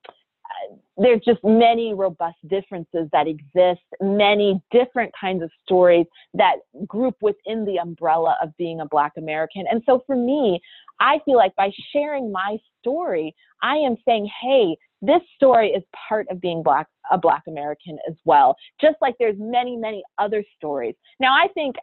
there's 0.98 1.22
just 1.24 1.40
many 1.44 1.94
robust 1.94 2.38
differences 2.48 3.08
that 3.12 3.28
exist, 3.28 3.82
many 4.02 4.62
different 4.72 5.12
kinds 5.20 5.44
of 5.44 5.52
stories 5.64 6.06
that 6.34 6.56
group 6.88 7.16
within 7.22 7.66
the 7.66 7.78
umbrella 7.78 8.36
of 8.42 8.56
being 8.58 8.82
a 8.82 8.86
Black 8.86 9.14
American. 9.18 9.66
And 9.70 9.82
so 9.86 10.04
for 10.08 10.16
me, 10.16 10.60
I 11.00 11.20
feel 11.26 11.38
like 11.38 11.56
by 11.56 11.72
sharing 11.94 12.32
my 12.32 12.58
story, 12.82 13.36
I 13.62 13.76
am 13.76 13.96
saying, 14.06 14.30
hey, 14.42 14.76
this 15.02 15.22
story 15.36 15.70
is 15.70 15.84
part 16.10 16.28
of 16.30 16.42
being 16.42 16.64
black 16.64 16.88
a 17.12 17.18
black 17.18 17.44
american 17.48 18.00
as 18.10 18.16
well 18.26 18.56
just 18.82 18.96
like 19.02 19.16
there's 19.20 19.36
many 19.38 19.76
many 19.76 20.04
other 20.18 20.44
stories 20.58 20.96
now 21.20 21.34
i 21.34 21.48
think 21.54 21.76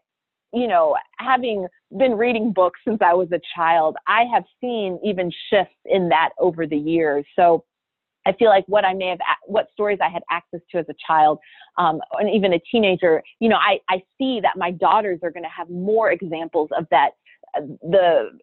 you 0.52 0.66
know 0.66 0.96
having 1.18 1.66
been 1.96 2.14
reading 2.14 2.52
books 2.52 2.80
since 2.86 2.98
i 3.02 3.14
was 3.14 3.28
a 3.32 3.40
child 3.54 3.96
i 4.08 4.24
have 4.32 4.44
seen 4.60 4.98
even 5.04 5.30
shifts 5.50 5.76
in 5.84 6.08
that 6.08 6.30
over 6.38 6.66
the 6.66 6.76
years 6.76 7.24
so 7.36 7.64
I 8.26 8.32
feel 8.32 8.48
like 8.48 8.64
what 8.66 8.84
I 8.84 8.94
may 8.94 9.08
have, 9.08 9.18
what 9.46 9.68
stories 9.72 9.98
I 10.02 10.08
had 10.08 10.22
access 10.30 10.60
to 10.70 10.78
as 10.78 10.86
a 10.88 10.94
child, 11.06 11.38
um, 11.78 12.00
and 12.12 12.30
even 12.34 12.52
a 12.54 12.58
teenager, 12.70 13.22
you 13.40 13.48
know, 13.48 13.56
I, 13.56 13.78
I 13.88 14.02
see 14.18 14.40
that 14.42 14.56
my 14.56 14.70
daughters 14.70 15.20
are 15.22 15.30
going 15.30 15.42
to 15.42 15.48
have 15.48 15.68
more 15.68 16.10
examples 16.10 16.70
of 16.76 16.86
that, 16.90 17.10
uh, 17.56 17.62
the, 17.82 18.38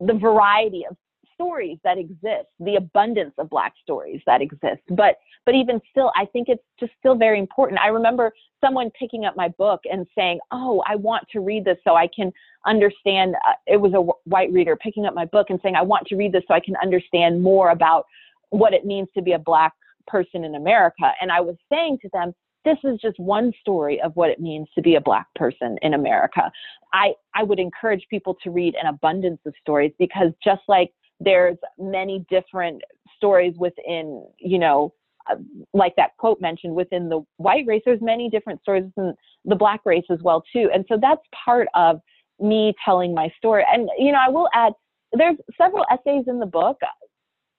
the 0.00 0.14
variety 0.14 0.84
of 0.88 0.96
stories 1.34 1.78
that 1.84 1.98
exist, 1.98 2.48
the 2.60 2.76
abundance 2.76 3.34
of 3.38 3.50
black 3.50 3.74
stories 3.82 4.20
that 4.26 4.40
exist. 4.40 4.82
But, 4.88 5.16
but 5.46 5.54
even 5.54 5.80
still, 5.90 6.12
I 6.16 6.26
think 6.26 6.48
it's 6.48 6.62
just 6.78 6.92
still 6.98 7.16
very 7.16 7.38
important. 7.38 7.80
I 7.80 7.88
remember 7.88 8.32
someone 8.64 8.90
picking 8.98 9.24
up 9.24 9.36
my 9.36 9.48
book 9.48 9.80
and 9.90 10.06
saying, 10.16 10.38
"Oh, 10.52 10.82
I 10.86 10.96
want 10.96 11.24
to 11.32 11.40
read 11.40 11.64
this 11.64 11.76
so 11.84 11.96
I 11.96 12.08
can 12.14 12.32
understand." 12.66 13.34
Uh, 13.46 13.52
it 13.66 13.76
was 13.76 13.92
a 13.94 14.00
white 14.28 14.50
reader 14.52 14.76
picking 14.76 15.06
up 15.06 15.14
my 15.14 15.26
book 15.26 15.50
and 15.50 15.60
saying, 15.62 15.76
"I 15.76 15.82
want 15.82 16.06
to 16.08 16.16
read 16.16 16.32
this 16.32 16.44
so 16.48 16.54
I 16.54 16.60
can 16.60 16.76
understand 16.82 17.42
more 17.42 17.70
about." 17.70 18.06
What 18.54 18.72
it 18.72 18.84
means 18.84 19.08
to 19.14 19.22
be 19.22 19.32
a 19.32 19.38
black 19.38 19.72
person 20.06 20.44
in 20.44 20.54
America. 20.54 21.10
And 21.20 21.32
I 21.32 21.40
was 21.40 21.56
saying 21.72 21.98
to 22.02 22.08
them, 22.12 22.32
this 22.64 22.78
is 22.84 22.98
just 23.00 23.18
one 23.18 23.52
story 23.60 24.00
of 24.00 24.12
what 24.14 24.30
it 24.30 24.40
means 24.40 24.68
to 24.74 24.80
be 24.80 24.94
a 24.94 25.00
black 25.00 25.26
person 25.34 25.76
in 25.82 25.94
America. 25.94 26.50
I, 26.92 27.14
I 27.34 27.42
would 27.42 27.58
encourage 27.58 28.06
people 28.08 28.36
to 28.44 28.50
read 28.50 28.74
an 28.80 28.86
abundance 28.86 29.40
of 29.44 29.54
stories 29.60 29.92
because 29.98 30.28
just 30.42 30.62
like 30.68 30.92
there's 31.20 31.58
many 31.78 32.24
different 32.30 32.80
stories 33.16 33.54
within, 33.58 34.24
you 34.38 34.58
know, 34.58 34.94
uh, 35.30 35.36
like 35.72 35.96
that 35.96 36.16
quote 36.18 36.40
mentioned 36.40 36.74
within 36.74 37.08
the 37.08 37.22
white 37.38 37.66
race, 37.66 37.82
there's 37.84 38.00
many 38.00 38.30
different 38.30 38.60
stories 38.62 38.84
in 38.96 39.14
the 39.44 39.56
black 39.56 39.80
race 39.84 40.04
as 40.10 40.20
well 40.22 40.42
too. 40.52 40.70
And 40.72 40.84
so 40.88 40.96
that's 41.00 41.22
part 41.44 41.66
of 41.74 42.00
me 42.38 42.72
telling 42.84 43.14
my 43.14 43.30
story. 43.36 43.64
And 43.70 43.90
you 43.98 44.12
know, 44.12 44.20
I 44.24 44.30
will 44.30 44.48
add 44.54 44.72
there's 45.12 45.36
several 45.58 45.84
essays 45.90 46.24
in 46.28 46.38
the 46.38 46.46
book 46.46 46.78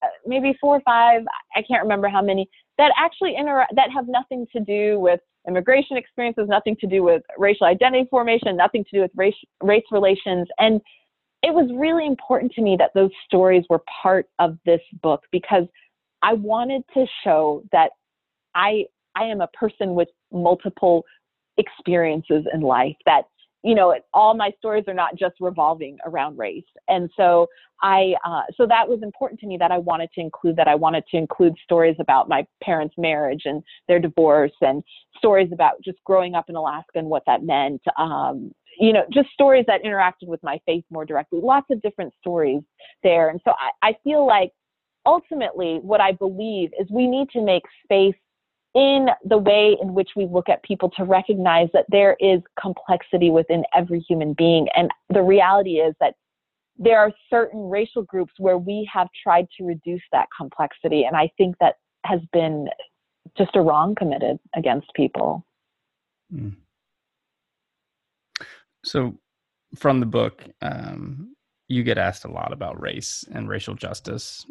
Uh, 0.03 0.07
maybe 0.25 0.55
four 0.59 0.77
or 0.77 0.81
five, 0.81 1.23
I 1.55 1.61
can't 1.61 1.81
remember 1.81 2.09
how 2.09 2.21
many, 2.21 2.47
that 2.77 2.91
actually 2.97 3.35
inter- 3.35 3.67
that 3.75 3.91
have 3.91 4.07
nothing 4.07 4.45
to 4.53 4.59
do 4.59 4.99
with 4.99 5.19
immigration 5.47 5.97
experiences, 5.97 6.47
nothing 6.47 6.75
to 6.81 6.87
do 6.87 7.03
with 7.03 7.21
racial 7.37 7.67
identity 7.67 8.07
formation, 8.09 8.57
nothing 8.57 8.83
to 8.85 8.89
do 8.91 9.01
with 9.01 9.11
race, 9.15 9.35
race 9.61 9.85
relations. 9.91 10.47
And 10.59 10.81
it 11.43 11.53
was 11.53 11.69
really 11.75 12.07
important 12.07 12.51
to 12.53 12.61
me 12.61 12.75
that 12.77 12.91
those 12.95 13.11
stories 13.25 13.63
were 13.69 13.81
part 14.01 14.27
of 14.39 14.57
this 14.65 14.81
book 15.01 15.21
because 15.31 15.65
I 16.23 16.33
wanted 16.33 16.83
to 16.95 17.05
show 17.23 17.63
that 17.71 17.91
I 18.55 18.85
I 19.15 19.25
am 19.25 19.41
a 19.41 19.47
person 19.47 19.95
with 19.95 20.09
multiple 20.31 21.05
experiences 21.57 22.45
in 22.53 22.61
life 22.61 22.95
that 23.05 23.25
you 23.65 23.73
know, 23.73 23.95
all 24.13 24.35
my 24.35 24.51
stories 24.59 24.83
are 24.87 24.93
not 24.93 25.15
just 25.15 25.33
revolving 25.39 25.97
around 26.05 26.37
race. 26.37 26.63
And 26.87 27.09
so 27.17 27.47
I, 27.81 28.13
uh, 28.23 28.43
so 28.55 28.67
that 28.67 28.87
was 28.87 28.99
important 29.01 29.39
to 29.39 29.47
me 29.47 29.57
that 29.57 29.71
I 29.71 29.79
wanted 29.79 30.09
to 30.13 30.21
include 30.21 30.55
that. 30.57 30.67
I 30.67 30.75
wanted 30.75 31.03
to 31.09 31.17
include 31.17 31.53
stories 31.63 31.95
about 31.99 32.29
my 32.29 32.45
parents' 32.63 32.93
marriage 32.95 33.41
and 33.45 33.63
their 33.87 33.99
divorce 33.99 34.51
and 34.61 34.83
stories 35.17 35.49
about 35.51 35.81
just 35.83 35.97
growing 36.05 36.35
up 36.35 36.45
in 36.47 36.55
Alaska 36.55 36.99
and 36.99 37.07
what 37.07 37.23
that 37.25 37.43
meant. 37.43 37.81
Um, 37.97 38.51
you 38.79 38.93
know, 38.93 39.03
just 39.11 39.29
stories 39.31 39.65
that 39.67 39.83
interacted 39.83 40.27
with 40.27 40.43
my 40.43 40.59
faith 40.67 40.83
more 40.91 41.05
directly. 41.05 41.39
Lots 41.41 41.65
of 41.71 41.81
different 41.81 42.13
stories 42.19 42.61
there. 43.01 43.29
And 43.29 43.39
so 43.43 43.51
I, 43.51 43.89
I 43.89 43.95
feel 44.03 44.27
like 44.27 44.51
ultimately 45.07 45.79
what 45.81 46.01
I 46.01 46.11
believe 46.11 46.69
is 46.79 46.87
we 46.91 47.07
need 47.07 47.29
to 47.31 47.41
make 47.41 47.63
space 47.83 48.15
in 48.75 49.07
the 49.23 49.37
way 49.37 49.77
in 49.81 49.93
which 49.93 50.09
we 50.17 50.27
look 50.27 50.49
at 50.49 50.61
people 50.63 50.91
to 50.97 51.05
recognize 51.05 51.69
that 51.73 51.85
there 51.89 52.17
is 52.19 52.41
complexity 52.59 53.31
within 53.31 53.63
every 53.73 54.01
human 54.01 54.33
being. 54.33 54.67
And 54.75 54.91
the 55.09 55.23
reality 55.23 55.77
is 55.77 55.95
that 56.01 56.15
there 56.77 56.99
are 56.99 57.11
certain 57.29 57.69
racial 57.69 58.03
groups 58.03 58.33
where 58.37 58.57
we 58.57 58.87
have 58.93 59.07
tried 59.23 59.47
to 59.57 59.63
reduce 59.63 60.01
that 60.11 60.27
complexity. 60.37 61.05
And 61.05 61.15
I 61.15 61.31
think 61.37 61.55
that 61.61 61.75
has 62.05 62.19
been 62.33 62.67
just 63.37 63.55
a 63.55 63.61
wrong 63.61 63.95
committed 63.95 64.39
against 64.55 64.93
people. 64.93 65.45
Mm. 66.33 66.55
So, 68.83 69.15
from 69.75 69.99
the 69.99 70.05
book, 70.05 70.43
um, 70.61 71.35
you 71.67 71.83
get 71.83 71.97
asked 71.97 72.25
a 72.25 72.31
lot 72.31 72.51
about 72.51 72.79
race 72.79 73.23
and 73.31 73.49
racial 73.49 73.73
justice 73.73 74.45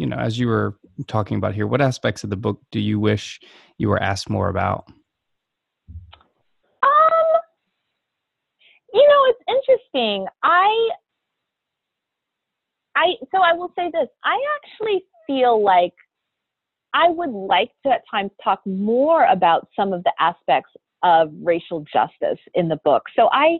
you 0.00 0.06
know, 0.06 0.16
as 0.16 0.38
you 0.38 0.48
were 0.48 0.78
talking 1.08 1.36
about 1.36 1.54
here, 1.54 1.66
what 1.66 1.82
aspects 1.82 2.24
of 2.24 2.30
the 2.30 2.36
book 2.36 2.58
do 2.70 2.80
you 2.80 2.98
wish 2.98 3.38
you 3.76 3.90
were 3.90 4.02
asked 4.02 4.30
more 4.30 4.48
about? 4.48 4.86
Um, 6.82 7.40
you 8.94 9.06
know, 9.06 9.26
it's 9.26 9.42
interesting. 9.46 10.26
I, 10.42 10.88
I, 12.96 13.06
so 13.30 13.42
I 13.42 13.52
will 13.52 13.70
say 13.76 13.90
this. 13.92 14.08
I 14.24 14.38
actually 14.56 15.02
feel 15.26 15.62
like 15.62 15.92
I 16.94 17.10
would 17.10 17.30
like 17.30 17.70
to 17.84 17.92
at 17.92 18.00
times 18.10 18.30
talk 18.42 18.62
more 18.64 19.26
about 19.26 19.68
some 19.76 19.92
of 19.92 20.02
the 20.04 20.12
aspects 20.18 20.70
of 21.02 21.30
racial 21.42 21.84
justice 21.92 22.38
in 22.54 22.68
the 22.68 22.76
book. 22.84 23.02
So 23.14 23.28
I, 23.32 23.58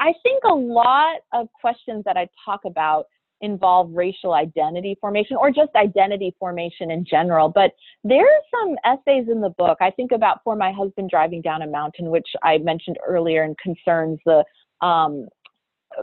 I 0.00 0.12
think 0.22 0.44
a 0.44 0.54
lot 0.54 1.16
of 1.32 1.48
questions 1.58 2.04
that 2.04 2.18
I 2.18 2.28
talk 2.44 2.60
about 2.66 3.06
involve 3.40 3.90
racial 3.92 4.34
identity 4.34 4.96
formation 5.00 5.36
or 5.36 5.50
just 5.50 5.70
identity 5.76 6.34
formation 6.38 6.90
in 6.90 7.04
general. 7.04 7.48
But 7.48 7.72
there 8.04 8.24
are 8.24 8.42
some 8.50 8.76
essays 8.84 9.28
in 9.30 9.40
the 9.40 9.50
book. 9.50 9.78
I 9.80 9.90
think 9.90 10.12
about 10.12 10.40
For 10.44 10.56
My 10.56 10.72
Husband 10.72 11.08
Driving 11.08 11.40
Down 11.42 11.62
a 11.62 11.66
Mountain, 11.66 12.10
which 12.10 12.28
I 12.42 12.58
mentioned 12.58 12.98
earlier 13.06 13.42
and 13.44 13.56
concerns 13.58 14.18
the 14.26 14.44
um, 14.84 15.28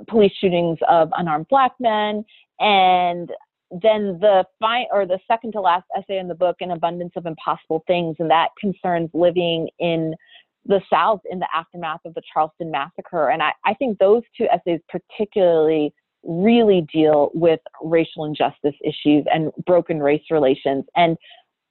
police 0.08 0.34
shootings 0.40 0.78
of 0.88 1.10
unarmed 1.18 1.48
black 1.50 1.74
men. 1.80 2.24
And 2.60 3.30
then 3.72 4.18
the 4.22 4.46
fi- 4.60 4.88
or 4.92 5.06
the 5.06 5.20
second 5.28 5.52
to 5.54 5.62
last 5.62 5.86
essay 5.98 6.20
in 6.20 6.28
the 6.28 6.36
book, 6.36 6.58
An 6.60 6.72
Abundance 6.72 7.14
of 7.16 7.26
Impossible 7.26 7.84
Things, 7.88 8.16
and 8.20 8.30
that 8.30 8.50
concerns 8.60 9.10
living 9.14 9.68
in 9.80 10.16
the 10.66 10.82
South 10.92 11.22
in 11.30 11.40
the 11.40 11.48
aftermath 11.54 12.00
of 12.06 12.14
the 12.14 12.22
Charleston 12.32 12.72
massacre. 12.72 13.30
And 13.30 13.44
I, 13.44 13.52
I 13.66 13.74
think 13.76 14.00
those 14.00 14.24
two 14.38 14.48
essays 14.52 14.80
particularly 14.90 15.94
really 16.26 16.88
deal 16.92 17.32
with 17.34 17.60
racial 17.82 18.26
injustice 18.26 18.76
issues 18.84 19.26
and 19.34 19.52
broken 19.66 20.00
race 20.00 20.24
relations. 20.32 20.86
And 20.96 21.18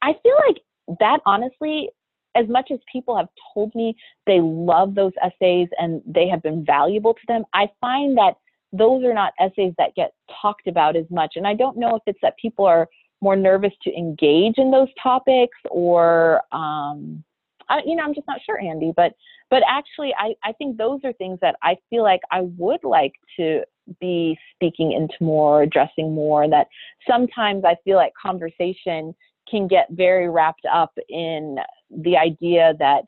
I 0.02 0.14
feel 0.22 0.36
like 0.46 0.98
that 1.00 1.20
honestly, 1.26 1.90
as 2.36 2.48
much 2.48 2.70
as 2.72 2.78
people 2.90 3.16
have 3.16 3.28
told 3.52 3.74
me 3.74 3.96
they 4.26 4.40
love 4.40 4.94
those 4.94 5.12
essays 5.22 5.68
and 5.78 6.02
they 6.06 6.28
have 6.28 6.42
been 6.42 6.64
valuable 6.64 7.14
to 7.14 7.20
them, 7.28 7.44
I 7.52 7.68
find 7.80 8.16
that 8.18 8.34
those 8.72 9.04
are 9.04 9.14
not 9.14 9.32
essays 9.38 9.72
that 9.78 9.94
get 9.94 10.12
talked 10.42 10.66
about 10.66 10.96
as 10.96 11.06
much. 11.10 11.34
And 11.36 11.46
I 11.46 11.54
don't 11.54 11.78
know 11.78 11.94
if 11.94 12.02
it's 12.06 12.18
that 12.22 12.36
people 12.36 12.64
are 12.64 12.88
more 13.20 13.36
nervous 13.36 13.72
to 13.82 13.96
engage 13.96 14.54
in 14.58 14.70
those 14.70 14.88
topics 15.00 15.56
or, 15.70 16.42
um, 16.52 17.22
I, 17.68 17.80
you 17.86 17.94
know, 17.96 18.02
I'm 18.02 18.14
just 18.14 18.26
not 18.26 18.40
sure, 18.44 18.60
Andy. 18.60 18.92
But 18.94 19.14
but 19.50 19.62
actually, 19.68 20.12
I, 20.18 20.34
I 20.42 20.52
think 20.52 20.76
those 20.76 21.00
are 21.04 21.12
things 21.14 21.38
that 21.40 21.56
I 21.62 21.76
feel 21.88 22.02
like 22.02 22.20
I 22.30 22.42
would 22.58 22.82
like 22.82 23.12
to 23.36 23.62
be 24.00 24.36
speaking 24.54 24.92
into 24.92 25.14
more, 25.20 25.62
addressing 25.62 26.14
more. 26.14 26.48
That 26.48 26.68
sometimes 27.08 27.64
I 27.64 27.76
feel 27.84 27.96
like 27.96 28.12
conversation 28.20 29.14
can 29.48 29.68
get 29.68 29.88
very 29.90 30.28
wrapped 30.28 30.66
up 30.72 30.92
in 31.08 31.56
the 31.90 32.16
idea 32.16 32.74
that 32.78 33.02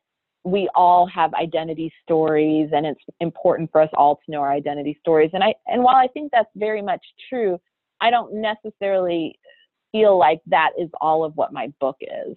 we 0.45 0.69
all 0.77 1.07
have 1.09 1.35
identity 1.35 1.93
stories 2.05 2.71
and 2.73 2.87
it's 2.87 3.01
important 3.21 3.71
for 3.73 3.81
us 3.81 3.91
all 3.95 4.17
to 4.17 4.31
know 4.31 4.41
our 4.41 4.53
identity 4.53 4.97
stories 5.01 5.31
and 5.33 5.43
i 5.43 5.53
and 5.67 5.83
while 5.83 5.97
i 5.97 6.07
think 6.07 6.31
that's 6.31 6.51
very 6.55 6.81
much 6.81 7.05
true 7.29 7.59
i 8.01 8.11
don't 8.11 8.33
necessarily 8.33 9.37
feel 9.91 10.17
like 10.17 10.41
that 10.47 10.71
is 10.79 10.89
all 11.01 11.25
of 11.25 11.35
what 11.37 11.53
my 11.53 11.73
book 11.81 11.97
is 12.01 12.37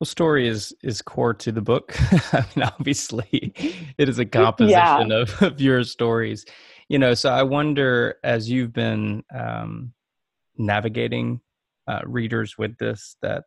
well 0.00 0.06
story 0.06 0.48
is 0.48 0.74
is 0.82 1.02
core 1.02 1.34
to 1.34 1.52
the 1.52 1.60
book. 1.60 1.94
I 2.32 2.44
mean 2.54 2.64
obviously 2.64 3.52
it 3.98 4.08
is 4.08 4.18
a 4.18 4.24
composition 4.24 5.10
yeah. 5.10 5.22
of, 5.22 5.42
of 5.42 5.60
your 5.60 5.84
stories. 5.84 6.44
You 6.88 6.98
know 6.98 7.14
so 7.14 7.30
i 7.30 7.42
wonder 7.42 8.16
as 8.22 8.48
you've 8.48 8.72
been 8.72 9.24
um, 9.34 9.92
navigating 10.56 11.40
uh, 11.88 12.00
readers 12.04 12.56
with 12.58 12.76
this 12.78 13.16
that 13.22 13.44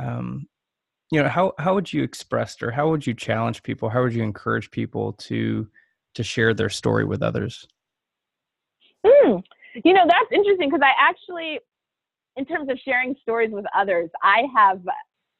um, 0.00 0.46
you 1.10 1.22
know 1.22 1.28
how 1.28 1.52
how 1.58 1.74
would 1.74 1.92
you 1.92 2.02
express 2.02 2.62
or 2.62 2.70
how 2.70 2.88
would 2.90 3.06
you 3.06 3.14
challenge 3.14 3.62
people? 3.62 3.88
How 3.88 4.02
would 4.02 4.14
you 4.14 4.22
encourage 4.22 4.70
people 4.70 5.14
to 5.14 5.68
to 6.14 6.22
share 6.22 6.54
their 6.54 6.68
story 6.68 7.04
with 7.04 7.22
others? 7.22 7.66
Mm, 9.04 9.42
you 9.84 9.92
know 9.92 10.04
that's 10.06 10.32
interesting 10.32 10.68
because 10.68 10.82
i 10.82 10.92
actually 10.98 11.60
in 12.36 12.44
terms 12.44 12.68
of 12.68 12.78
sharing 12.84 13.14
stories 13.22 13.50
with 13.52 13.64
others 13.76 14.10
i 14.22 14.44
have 14.54 14.80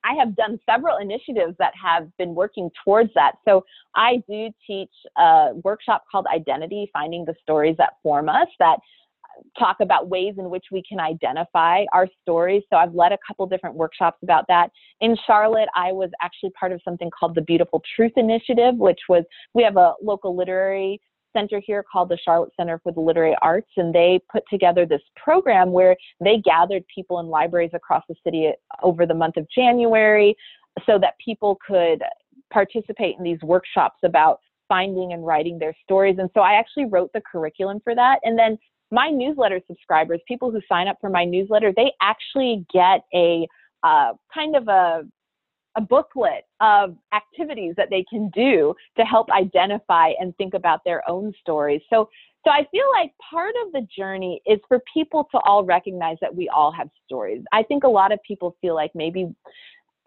i 0.08 0.14
have 0.14 0.34
done 0.36 0.58
several 0.68 0.98
initiatives 0.98 1.54
that 1.58 1.72
have 1.80 2.08
been 2.16 2.34
working 2.34 2.70
towards 2.84 3.10
that 3.14 3.32
so 3.46 3.64
i 3.94 4.22
do 4.28 4.48
teach 4.66 4.92
a 5.18 5.50
workshop 5.64 6.04
called 6.10 6.26
identity 6.34 6.88
finding 6.92 7.24
the 7.24 7.34
stories 7.42 7.76
that 7.78 7.94
form 8.02 8.28
us 8.28 8.48
that 8.58 8.78
talk 9.58 9.76
about 9.80 10.08
ways 10.08 10.34
in 10.38 10.50
which 10.50 10.66
we 10.72 10.82
can 10.88 11.00
identify 11.00 11.84
our 11.92 12.08
stories. 12.22 12.62
So 12.70 12.76
I've 12.76 12.94
led 12.94 13.12
a 13.12 13.18
couple 13.26 13.46
different 13.46 13.76
workshops 13.76 14.18
about 14.22 14.44
that. 14.48 14.70
In 15.00 15.16
Charlotte, 15.26 15.68
I 15.74 15.92
was 15.92 16.10
actually 16.20 16.50
part 16.50 16.72
of 16.72 16.80
something 16.84 17.10
called 17.18 17.34
the 17.34 17.42
Beautiful 17.42 17.82
Truth 17.96 18.12
Initiative, 18.16 18.76
which 18.76 19.00
was 19.08 19.24
we 19.54 19.62
have 19.62 19.76
a 19.76 19.94
local 20.02 20.36
literary 20.36 21.00
center 21.38 21.60
here 21.64 21.84
called 21.90 22.08
the 22.08 22.18
Charlotte 22.24 22.52
Center 22.56 22.80
for 22.82 22.92
the 22.92 23.00
Literary 23.00 23.36
Arts, 23.42 23.70
and 23.76 23.94
they 23.94 24.20
put 24.30 24.42
together 24.50 24.84
this 24.84 25.02
program 25.16 25.70
where 25.70 25.96
they 26.20 26.38
gathered 26.44 26.82
people 26.92 27.20
in 27.20 27.26
libraries 27.26 27.70
across 27.74 28.02
the 28.08 28.14
city 28.24 28.50
over 28.82 29.06
the 29.06 29.14
month 29.14 29.36
of 29.36 29.46
January 29.54 30.34
so 30.86 30.98
that 30.98 31.14
people 31.24 31.58
could 31.66 32.02
participate 32.52 33.16
in 33.18 33.24
these 33.24 33.40
workshops 33.42 33.98
about 34.04 34.40
finding 34.68 35.12
and 35.12 35.24
writing 35.24 35.58
their 35.58 35.74
stories. 35.82 36.16
And 36.18 36.30
so 36.34 36.40
I 36.40 36.54
actually 36.54 36.86
wrote 36.86 37.10
the 37.14 37.22
curriculum 37.30 37.80
for 37.82 37.94
that. 37.94 38.18
And 38.22 38.38
then 38.38 38.58
my 38.90 39.08
newsletter 39.10 39.60
subscribers, 39.66 40.20
people 40.26 40.50
who 40.50 40.60
sign 40.68 40.88
up 40.88 40.96
for 41.00 41.10
my 41.10 41.24
newsletter, 41.24 41.72
they 41.74 41.92
actually 42.00 42.66
get 42.72 43.02
a 43.14 43.46
uh, 43.82 44.12
kind 44.32 44.56
of 44.56 44.68
a 44.68 45.02
a 45.76 45.80
booklet 45.80 46.44
of 46.60 46.96
activities 47.14 47.74
that 47.76 47.88
they 47.90 48.04
can 48.10 48.30
do 48.30 48.74
to 48.96 49.04
help 49.04 49.30
identify 49.30 50.12
and 50.18 50.36
think 50.36 50.54
about 50.54 50.80
their 50.84 51.08
own 51.08 51.32
stories. 51.40 51.80
So, 51.90 52.08
so 52.44 52.50
I 52.50 52.66
feel 52.70 52.84
like 52.92 53.12
part 53.30 53.54
of 53.66 53.72
the 53.72 53.86
journey 53.96 54.40
is 54.46 54.58
for 54.68 54.80
people 54.92 55.28
to 55.32 55.38
all 55.44 55.64
recognize 55.64 56.16
that 56.20 56.34
we 56.34 56.48
all 56.48 56.72
have 56.72 56.88
stories. 57.04 57.42
I 57.52 57.62
think 57.62 57.84
a 57.84 57.88
lot 57.88 58.12
of 58.12 58.18
people 58.26 58.56
feel 58.60 58.74
like 58.74 58.90
maybe 58.94 59.28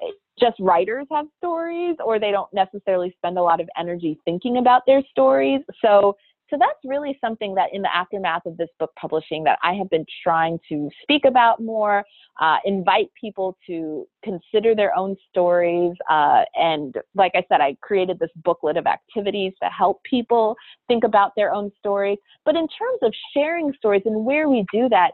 eh, 0.02 0.12
just 0.40 0.60
writers 0.60 1.08
have 1.12 1.28
stories 1.38 1.96
or 2.04 2.20
they 2.20 2.32
don't 2.32 2.52
necessarily 2.54 3.14
spend 3.18 3.38
a 3.38 3.44
lot 3.44 3.62
of 3.62 3.70
energy 3.78 4.20
thinking 4.26 4.58
about 4.58 4.84
their 4.88 5.04
stories. 5.12 5.62
So 5.84 6.16
so 6.52 6.58
that's 6.60 6.78
really 6.84 7.18
something 7.22 7.56
that 7.56 7.70
in 7.72 7.82
the 7.82 7.96
aftermath 7.96 8.46
of 8.46 8.58
this 8.58 8.68
book 8.78 8.92
publishing 9.00 9.44
that 9.46 9.58
I 9.64 9.74
have 9.74 9.90
been 9.90 10.06
trying 10.22 10.60
to 10.70 10.90
speak 11.02 11.24
about 11.26 11.62
more, 11.62 12.04
uh, 12.40 12.58
invite 12.66 13.10
people 13.20 13.58
to 13.68 14.06
consider 14.24 14.76
their 14.76 14.96
own 14.96 15.16
stories. 15.30 15.94
Uh, 16.10 16.44
and 16.56 16.96
like 17.16 17.32
I 17.36 17.44
said, 17.48 17.62
I 17.62 17.78
created 17.82 18.20
this 18.20 18.30
booklet 18.44 18.76
of 18.76 18.86
activities 18.86 19.54
to 19.64 19.70
help 19.70 20.04
people 20.04 20.56
think 20.90 21.06
about 21.06 21.32
their 21.38 21.54
own 21.54 21.72
stories. 21.80 22.18
But 22.44 22.56
in 22.56 22.68
terms 22.68 23.00
of 23.02 23.14
sharing 23.34 23.74
stories 23.78 24.04
and 24.06 24.26
where 24.26 24.50
we 24.50 24.66
do 24.74 24.90
that, 24.90 25.12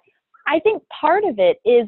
I 0.47 0.59
think 0.59 0.81
part 0.99 1.23
of 1.23 1.37
it 1.37 1.57
is 1.63 1.87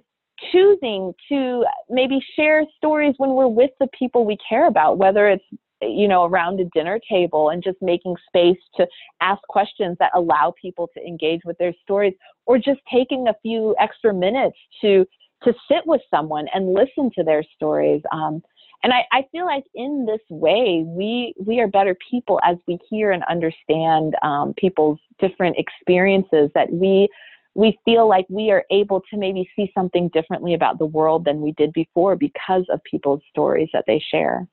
choosing 0.52 1.14
to 1.30 1.66
maybe 1.90 2.20
share 2.36 2.64
stories 2.78 3.16
when 3.18 3.32
we're 3.32 3.48
with 3.48 3.72
the 3.80 3.88
people 3.98 4.26
we 4.26 4.38
care 4.48 4.68
about, 4.68 4.98
whether 4.98 5.28
it's 5.28 5.44
you 5.82 6.08
know, 6.08 6.26
around 6.26 6.60
a 6.60 6.66
dinner 6.74 7.00
table 7.10 7.50
and 7.50 7.64
just 7.64 7.78
making 7.82 8.16
space 8.28 8.58
to 8.76 8.88
ask 9.22 9.42
questions 9.48 9.98
that 10.00 10.12
allow 10.16 10.54
people 10.62 10.90
to 10.96 11.06
engage 11.06 11.42
with 11.46 11.58
their 11.58 11.74
stories, 11.84 12.14
or 12.46 12.58
just 12.58 12.80
taking 12.92 13.28
a 13.28 13.36
few 13.42 13.76
extra 13.80 14.14
minutes 14.14 14.58
to 14.82 15.06
to 15.44 15.54
sit 15.70 15.86
with 15.86 16.02
someone 16.12 16.48
and 16.54 16.74
listen 16.74 17.10
to 17.16 17.24
their 17.24 17.44
stories. 17.56 18.02
Um, 18.12 18.42
and 18.84 18.92
I, 18.94 19.06
I, 19.12 19.26
feel 19.32 19.46
like 19.46 19.64
in 19.74 20.06
this 20.06 20.20
way, 20.30 20.84
we 20.86 21.34
we 21.38 21.60
are 21.60 21.68
better 21.68 21.96
people 22.10 22.40
as 22.44 22.58
we 22.68 22.78
hear 22.90 23.12
and 23.12 23.24
understand 23.30 24.16
um, 24.22 24.54
people's 24.58 25.00
different 25.20 25.58
experiences. 25.58 26.50
That 26.56 26.72
we 26.72 27.10
we 27.56 27.78
feel 27.84 28.08
like 28.08 28.26
we 28.30 28.52
are 28.52 28.64
able 28.72 29.02
to 29.12 29.18
maybe 29.18 29.50
see 29.56 29.72
something 29.76 30.10
differently 30.14 30.54
about 30.54 30.80
the 30.80 30.86
world 30.86 31.26
than 31.26 31.42
we 31.42 31.52
did 31.54 31.74
before 31.74 32.16
because 32.16 32.66
of 32.72 32.82
people's 32.90 33.22
stories 33.32 33.70
that 33.74 33.84
they 33.86 34.02
share 34.12 34.48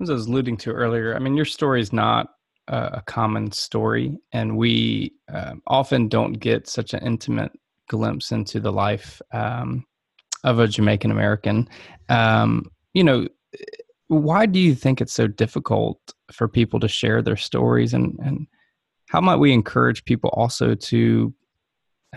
as 0.00 0.10
I 0.10 0.14
was 0.14 0.26
alluding 0.26 0.56
to 0.58 0.72
earlier, 0.72 1.14
I 1.14 1.18
mean, 1.18 1.36
your 1.36 1.44
story 1.44 1.80
is 1.80 1.92
not 1.92 2.30
a 2.68 3.02
common 3.06 3.50
story, 3.50 4.16
and 4.32 4.56
we 4.56 5.12
uh, 5.32 5.54
often 5.66 6.08
don't 6.08 6.34
get 6.34 6.68
such 6.68 6.94
an 6.94 7.04
intimate 7.04 7.50
glimpse 7.88 8.30
into 8.30 8.60
the 8.60 8.70
life 8.70 9.20
um, 9.32 9.84
of 10.44 10.60
a 10.60 10.68
Jamaican 10.68 11.10
American. 11.10 11.68
Um, 12.08 12.70
you 12.94 13.02
know, 13.02 13.26
why 14.06 14.46
do 14.46 14.60
you 14.60 14.74
think 14.74 15.00
it's 15.00 15.12
so 15.12 15.26
difficult 15.26 15.98
for 16.32 16.46
people 16.46 16.78
to 16.80 16.88
share 16.88 17.22
their 17.22 17.36
stories, 17.36 17.92
and 17.92 18.16
and 18.22 18.46
how 19.08 19.20
might 19.20 19.36
we 19.36 19.52
encourage 19.52 20.04
people 20.04 20.30
also 20.32 20.74
to 20.76 21.34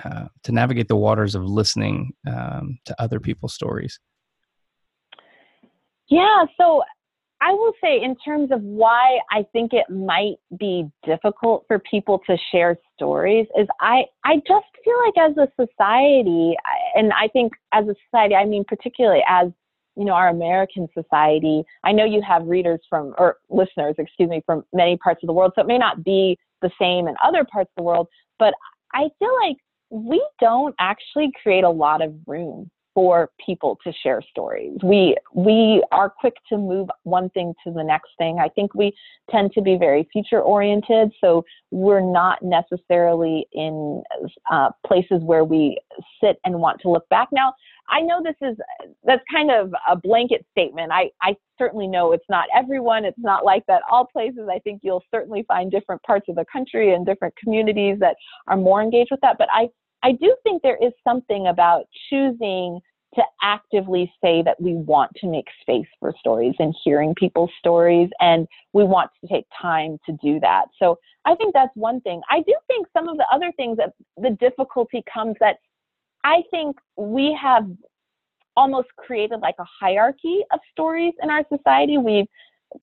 uh, 0.04 0.26
to 0.44 0.52
navigate 0.52 0.88
the 0.88 0.96
waters 0.96 1.34
of 1.34 1.44
listening 1.44 2.14
um, 2.28 2.78
to 2.86 3.02
other 3.02 3.20
people's 3.20 3.56
stories? 3.56 4.00
Yeah, 6.10 6.46
so 6.60 6.84
I 7.46 7.52
will 7.52 7.74
say, 7.84 8.02
in 8.02 8.16
terms 8.16 8.52
of 8.52 8.62
why 8.62 9.20
I 9.30 9.46
think 9.52 9.74
it 9.74 9.90
might 9.90 10.36
be 10.58 10.90
difficult 11.06 11.66
for 11.68 11.78
people 11.80 12.22
to 12.26 12.38
share 12.52 12.78
stories, 12.96 13.48
is 13.60 13.68
I, 13.82 14.06
I 14.24 14.38
just 14.48 14.66
feel 14.84 14.98
like 15.06 15.30
as 15.30 15.38
a 15.38 15.48
society, 15.60 16.56
and 16.96 17.12
I 17.12 17.28
think 17.28 17.52
as 17.74 17.86
a 17.86 17.96
society, 18.06 18.36
I 18.36 18.46
mean, 18.46 18.64
particularly 18.66 19.24
as 19.28 19.50
you 19.98 20.06
know, 20.06 20.14
our 20.14 20.30
American 20.30 20.88
society, 20.94 21.64
I 21.84 21.92
know 21.92 22.06
you 22.06 22.22
have 22.28 22.48
readers 22.48 22.80
from, 22.90 23.14
or 23.18 23.38
listeners, 23.50 23.96
excuse 23.98 24.30
me, 24.30 24.42
from 24.46 24.64
many 24.74 24.98
parts 24.98 25.22
of 25.22 25.28
the 25.28 25.34
world, 25.34 25.52
so 25.56 25.62
it 25.62 25.68
may 25.68 25.78
not 25.78 26.04
be 26.04 26.38
the 26.62 26.72
same 26.80 27.08
in 27.08 27.16
other 27.24 27.46
parts 27.52 27.70
of 27.72 27.82
the 27.82 27.84
world, 27.84 28.08
but 28.40 28.54
I 28.94 29.10
feel 29.20 29.36
like 29.46 29.58
we 29.90 30.26
don't 30.40 30.74
actually 30.80 31.30
create 31.44 31.64
a 31.64 31.70
lot 31.70 32.02
of 32.02 32.16
room 32.26 32.72
for 32.94 33.30
people 33.44 33.78
to 33.84 33.92
share 34.04 34.22
stories. 34.30 34.78
We 34.84 35.16
we 35.34 35.84
are 35.92 36.10
quick 36.10 36.36
to 36.50 36.58
move 36.58 36.90
one 37.04 37.30
thing 37.32 37.54
to 37.66 37.74
the 37.74 37.84
next 37.84 38.12
thing. 38.18 38.40
I 38.40 38.50
think 38.50 38.74
we 38.76 38.94
tend 39.30 39.52
to 39.54 39.62
be 39.62 39.78
very 39.78 40.08
future 40.12 40.42
oriented, 40.42 41.12
so 41.20 41.44
we're 41.72 42.02
not 42.02 42.42
necessarily 42.44 43.48
in 43.54 44.04
uh, 44.52 44.70
places 44.86 45.22
where 45.24 45.44
we 45.44 45.78
sit 46.22 46.40
and 46.46 46.60
want 46.60 46.82
to 46.82 46.90
look 46.90 47.08
back. 47.10 47.30
Now, 47.32 47.54
I 47.90 48.02
know 48.02 48.22
this 48.24 48.36
is 48.42 48.58
that's 49.04 49.24
kind 49.32 49.52
of 49.52 49.74
a 49.90 49.96
blanket 49.96 50.46
statement. 50.52 50.92
I 50.92 51.10
I 51.22 51.36
certainly 51.58 51.88
know 51.88 52.12
it's 52.12 52.30
not 52.30 52.46
everyone. 52.56 53.06
It's 53.06 53.18
not 53.20 53.44
like 53.44 53.66
that 53.68 53.82
all 53.90 54.06
places. 54.06 54.48
I 54.52 54.60
think 54.60 54.82
you'll 54.84 55.04
certainly 55.12 55.44
find 55.48 55.72
different 55.72 56.02
parts 56.04 56.28
of 56.30 56.36
the 56.36 56.46
country 56.52 56.94
and 56.94 57.06
different 57.06 57.36
communities 57.36 57.98
that 58.00 58.16
are 58.48 58.58
more 58.58 58.82
engaged 58.82 59.10
with 59.12 59.22
that. 59.22 59.38
But 59.38 59.50
I 59.52 59.70
I 60.04 60.12
do 60.12 60.36
think 60.44 60.62
there 60.62 60.78
is 60.82 60.92
something 61.04 61.48
about 61.48 61.86
choosing 62.10 62.80
to 63.16 63.24
actively 63.44 64.12
say 64.24 64.42
that 64.42 64.60
we 64.60 64.74
want 64.74 65.12
to 65.18 65.28
make 65.28 65.46
space 65.62 65.88
for 66.00 66.14
stories 66.20 66.56
and 66.60 66.76
hearing 66.84 67.14
people's 67.16 67.52
stories 67.60 68.10
and 68.20 68.48
we 68.74 68.84
want 68.84 69.12
to 69.22 69.28
take 69.28 69.46
time 69.62 70.00
to 70.06 70.18
do 70.24 70.40
that. 70.40 70.66
So 70.80 70.98
i 71.26 71.36
think 71.36 71.54
that's 71.54 71.72
one 71.76 72.02
thing. 72.02 72.22
I 72.30 72.42
do 72.42 72.56
think 72.68 72.88
some 72.92 73.08
of 73.08 73.18
the 73.18 73.26
other 73.32 73.52
things 73.56 73.78
that 73.78 73.94
the 74.18 74.32
difficulty 74.32 75.04
comes 75.12 75.36
that 75.40 75.58
i 76.24 76.42
think 76.52 76.76
we 76.98 77.38
have 77.42 77.66
almost 78.56 78.90
created 78.98 79.40
like 79.40 79.56
a 79.60 79.66
hierarchy 79.80 80.42
of 80.52 80.60
stories 80.72 81.14
in 81.22 81.30
our 81.30 81.44
society. 81.56 81.98
We've 81.98 82.28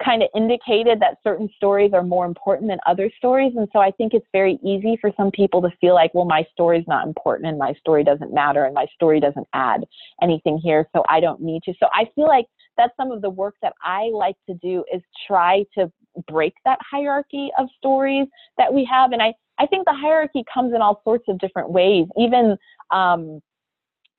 kind 0.02 0.22
of 0.22 0.28
indicated 0.34 1.00
that 1.00 1.18
certain 1.22 1.48
stories 1.56 1.92
are 1.92 2.02
more 2.02 2.24
important 2.24 2.68
than 2.68 2.78
other 2.86 3.10
stories. 3.16 3.52
And 3.56 3.68
so 3.72 3.80
I 3.80 3.90
think 3.90 4.14
it's 4.14 4.26
very 4.32 4.58
easy 4.64 4.96
for 5.00 5.10
some 5.16 5.30
people 5.30 5.60
to 5.62 5.70
feel 5.80 5.94
like, 5.94 6.12
well, 6.14 6.24
my 6.24 6.44
story 6.52 6.78
is 6.78 6.84
not 6.86 7.06
important 7.06 7.48
and 7.48 7.58
my 7.58 7.72
story 7.74 8.04
doesn't 8.04 8.32
matter 8.32 8.64
and 8.64 8.74
my 8.74 8.86
story 8.94 9.20
doesn't 9.20 9.46
add 9.52 9.84
anything 10.22 10.58
here. 10.58 10.88
So 10.94 11.04
I 11.08 11.20
don't 11.20 11.40
need 11.40 11.62
to. 11.64 11.74
So 11.80 11.88
I 11.92 12.06
feel 12.14 12.26
like 12.26 12.46
that's 12.76 12.96
some 12.96 13.10
of 13.10 13.20
the 13.22 13.30
work 13.30 13.56
that 13.62 13.74
I 13.82 14.10
like 14.12 14.36
to 14.48 14.54
do 14.54 14.84
is 14.92 15.02
try 15.26 15.64
to 15.76 15.90
break 16.26 16.54
that 16.64 16.78
hierarchy 16.88 17.50
of 17.58 17.68
stories 17.76 18.26
that 18.58 18.72
we 18.72 18.84
have. 18.90 19.12
And 19.12 19.22
I, 19.22 19.34
I 19.58 19.66
think 19.66 19.84
the 19.84 19.94
hierarchy 19.94 20.44
comes 20.52 20.74
in 20.74 20.80
all 20.80 21.00
sorts 21.04 21.24
of 21.28 21.38
different 21.38 21.70
ways, 21.70 22.06
even, 22.18 22.56
um, 22.90 23.40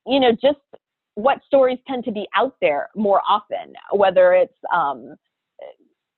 you 0.06 0.20
know, 0.20 0.32
just 0.32 0.60
what 1.14 1.40
stories 1.46 1.78
tend 1.86 2.04
to 2.04 2.12
be 2.12 2.26
out 2.34 2.56
there 2.60 2.88
more 2.94 3.20
often, 3.28 3.74
whether 3.92 4.32
it's, 4.32 4.56
um, 4.72 5.16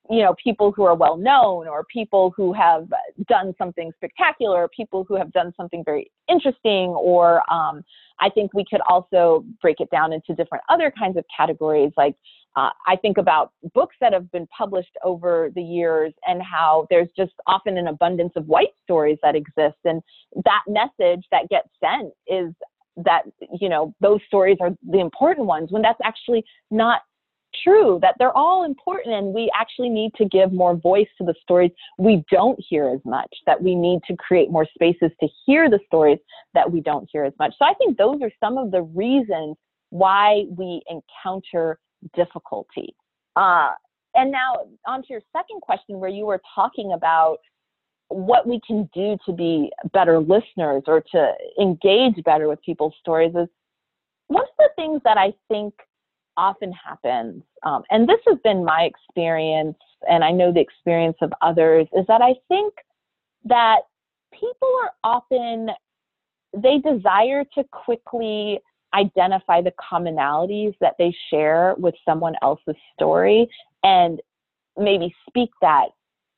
you 0.09 0.21
know 0.21 0.35
people 0.43 0.71
who 0.71 0.83
are 0.83 0.95
well 0.95 1.17
known 1.17 1.67
or 1.67 1.83
people 1.91 2.33
who 2.35 2.53
have 2.53 2.87
done 3.27 3.53
something 3.57 3.91
spectacular 3.95 4.67
people 4.75 5.05
who 5.07 5.15
have 5.15 5.31
done 5.31 5.53
something 5.57 5.83
very 5.83 6.11
interesting 6.29 6.89
or 6.89 7.37
um, 7.51 7.83
i 8.19 8.29
think 8.29 8.53
we 8.53 8.65
could 8.69 8.81
also 8.89 9.43
break 9.61 9.79
it 9.79 9.89
down 9.89 10.13
into 10.13 10.33
different 10.35 10.63
other 10.69 10.91
kinds 10.97 11.17
of 11.17 11.25
categories. 11.35 11.91
Like 11.97 12.15
uh, 12.55 12.69
i 12.87 12.95
think 12.95 13.17
about 13.17 13.51
books 13.73 13.95
that 13.99 14.13
have 14.13 14.31
been 14.31 14.47
published 14.47 14.95
over 15.03 15.49
the 15.55 15.61
years 15.61 16.13
and 16.27 16.41
how 16.41 16.87
there's 16.89 17.09
just 17.17 17.33
often 17.47 17.77
an 17.77 17.87
abundance 17.87 18.33
of 18.35 18.45
white 18.47 18.73
stories 18.83 19.17
that 19.23 19.35
exist 19.35 19.77
and 19.85 20.01
that 20.43 20.63
message 20.67 21.25
that 21.31 21.49
gets 21.49 21.69
sent 21.79 22.13
is 22.27 22.53
that 22.97 23.23
you 23.59 23.67
know 23.69 23.93
those 23.99 24.19
stories 24.27 24.57
are 24.61 24.71
the 24.89 24.99
important 24.99 25.47
ones 25.47 25.71
when 25.71 25.81
that's 25.81 25.99
actually 26.03 26.43
not 26.71 27.01
true 27.63 27.99
that 28.01 28.15
they're 28.19 28.35
all 28.35 28.63
important 28.63 29.15
and 29.15 29.33
we 29.33 29.49
actually 29.57 29.89
need 29.89 30.11
to 30.15 30.25
give 30.25 30.51
more 30.51 30.75
voice 30.75 31.07
to 31.17 31.25
the 31.25 31.33
stories 31.41 31.71
we 31.97 32.23
don't 32.31 32.59
hear 32.69 32.89
as 32.89 32.99
much, 33.05 33.33
that 33.45 33.61
we 33.61 33.75
need 33.75 33.99
to 34.07 34.15
create 34.15 34.51
more 34.51 34.67
spaces 34.73 35.11
to 35.19 35.27
hear 35.45 35.69
the 35.69 35.79
stories 35.85 36.19
that 36.53 36.69
we 36.69 36.81
don't 36.81 37.09
hear 37.11 37.23
as 37.23 37.33
much. 37.39 37.53
So 37.57 37.65
I 37.65 37.73
think 37.75 37.97
those 37.97 38.21
are 38.21 38.31
some 38.39 38.57
of 38.57 38.71
the 38.71 38.81
reasons 38.81 39.55
why 39.89 40.45
we 40.49 40.81
encounter 40.89 41.79
difficulty. 42.15 42.95
Uh, 43.35 43.71
and 44.15 44.31
now, 44.31 44.55
on 44.87 45.01
to 45.01 45.07
your 45.09 45.21
second 45.33 45.61
question, 45.61 45.99
where 45.99 46.09
you 46.09 46.25
were 46.25 46.41
talking 46.53 46.93
about 46.93 47.37
what 48.09 48.47
we 48.47 48.61
can 48.65 48.89
do 48.93 49.17
to 49.25 49.33
be 49.33 49.71
better 49.91 50.19
listeners 50.19 50.83
or 50.87 51.03
to 51.11 51.31
engage 51.59 52.23
better 52.23 52.47
with 52.47 52.61
people's 52.61 52.93
stories 52.99 53.31
is 53.35 53.47
one 54.27 54.43
of 54.43 54.49
the 54.57 54.69
things 54.75 55.01
that 55.03 55.17
I 55.17 55.33
think 55.49 55.73
often 56.37 56.71
happens, 56.71 57.43
um, 57.63 57.83
and 57.89 58.07
this 58.07 58.19
has 58.27 58.37
been 58.43 58.63
my 58.63 58.81
experience, 58.83 59.77
and 60.09 60.23
I 60.23 60.31
know 60.31 60.51
the 60.51 60.59
experience 60.59 61.17
of 61.21 61.31
others, 61.41 61.87
is 61.93 62.05
that 62.07 62.21
I 62.21 62.35
think 62.47 62.73
that 63.45 63.81
people 64.31 64.69
are 64.83 64.91
often, 65.03 65.69
they 66.55 66.77
desire 66.79 67.43
to 67.55 67.63
quickly 67.71 68.59
identify 68.93 69.61
the 69.61 69.73
commonalities 69.91 70.73
that 70.79 70.95
they 70.97 71.15
share 71.29 71.75
with 71.77 71.95
someone 72.05 72.35
else's 72.41 72.75
story 72.93 73.47
and 73.83 74.21
maybe 74.77 75.13
speak 75.27 75.49
that. 75.61 75.87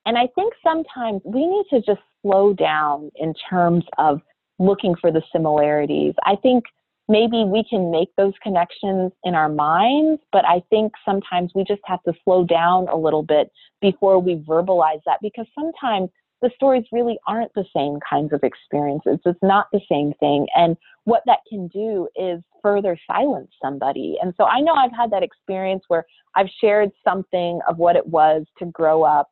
And 0.06 0.18
I 0.18 0.28
think 0.36 0.54
sometimes 0.64 1.22
we 1.26 1.46
need 1.46 1.66
to 1.70 1.82
just 1.82 2.02
slow 2.22 2.54
down 2.54 3.12
in 3.16 3.34
terms 3.50 3.84
of 3.98 4.22
looking 4.60 4.96
for 4.96 5.12
the 5.12 5.22
similarities. 5.32 6.14
I 6.24 6.36
think 6.36 6.64
maybe 7.08 7.44
we 7.46 7.64
can 7.70 7.92
make 7.92 8.10
those 8.18 8.34
connections 8.44 9.12
in 9.24 9.36
our 9.36 9.50
minds, 9.50 10.22
but 10.32 10.46
I 10.46 10.62
think 10.70 10.94
sometimes 11.06 11.52
we 11.56 11.64
just 11.64 11.82
have 11.86 12.04
to 12.04 12.14
slow 12.24 12.44
down 12.44 12.88
a 12.90 12.96
little 12.96 13.24
bit 13.24 13.52
before 13.82 14.20
we 14.20 14.36
verbalize 14.36 15.02
that 15.06 15.20
because 15.22 15.48
sometimes 15.56 16.10
the 16.42 16.52
stories 16.56 16.84
really 16.92 17.18
aren't 17.28 17.54
the 17.56 17.66
same 17.76 18.00
kinds 18.08 18.32
of 18.32 18.44
experiences. 18.44 19.20
It's 19.26 19.40
not 19.42 19.68
the 19.72 19.82
same 19.90 20.14
thing. 20.20 20.46
And 20.56 20.78
what 21.06 21.24
that 21.26 21.40
can 21.50 21.68
do 21.70 22.08
is 22.16 22.42
further 22.62 22.98
silence 23.08 23.50
somebody. 23.62 24.18
And 24.22 24.34
so 24.38 24.44
I 24.44 24.60
know 24.60 24.74
I've 24.74 24.96
had 24.96 25.10
that 25.12 25.24
experience 25.24 25.84
where 25.88 26.06
I've 26.36 26.50
shared 26.62 26.92
something 27.04 27.60
of 27.68 27.78
what 27.78 27.96
it 27.96 28.06
was 28.06 28.46
to 28.60 28.66
grow 28.66 29.04
up 29.04 29.30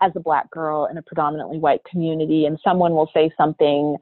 as 0.00 0.12
a 0.14 0.20
black 0.20 0.50
girl 0.50 0.86
in 0.86 0.98
a 0.98 1.02
predominantly 1.02 1.58
white 1.58 1.82
community, 1.90 2.44
and 2.44 2.58
someone 2.62 2.92
will 2.92 3.10
say 3.14 3.30
something 3.36 3.96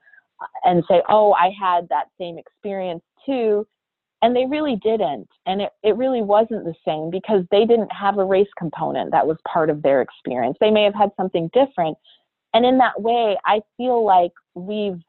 and 0.65 0.83
say, 0.89 1.03
oh, 1.09 1.33
I 1.33 1.51
had 1.61 1.89
that 1.89 2.07
same 2.19 2.39
experience 2.39 3.03
too. 3.27 3.67
And 4.23 4.35
they 4.35 4.47
really 4.47 4.77
didn't. 4.83 5.29
And 5.47 5.61
it, 5.61 5.71
it 5.83 5.97
really 5.97 6.23
wasn't 6.23 6.65
the 6.65 6.75
same 6.87 7.11
because 7.11 7.45
they 7.51 7.67
didn't 7.67 7.93
have 7.93 8.19
a 8.19 8.25
race 8.25 8.49
component 8.57 9.11
that 9.11 9.27
was 9.27 9.37
part 9.47 9.69
of 9.69 9.83
their 9.83 10.01
experience. 10.01 10.57
They 10.61 10.71
may 10.71 10.85
have 10.85 10.95
had 10.95 11.11
something 11.17 11.51
different. 11.53 11.99
And 12.55 12.65
in 12.65 12.79
that 12.79 13.01
way, 13.01 13.37
I 13.45 13.61
feel 13.77 14.05
like 14.05 14.31
we've 14.55 15.01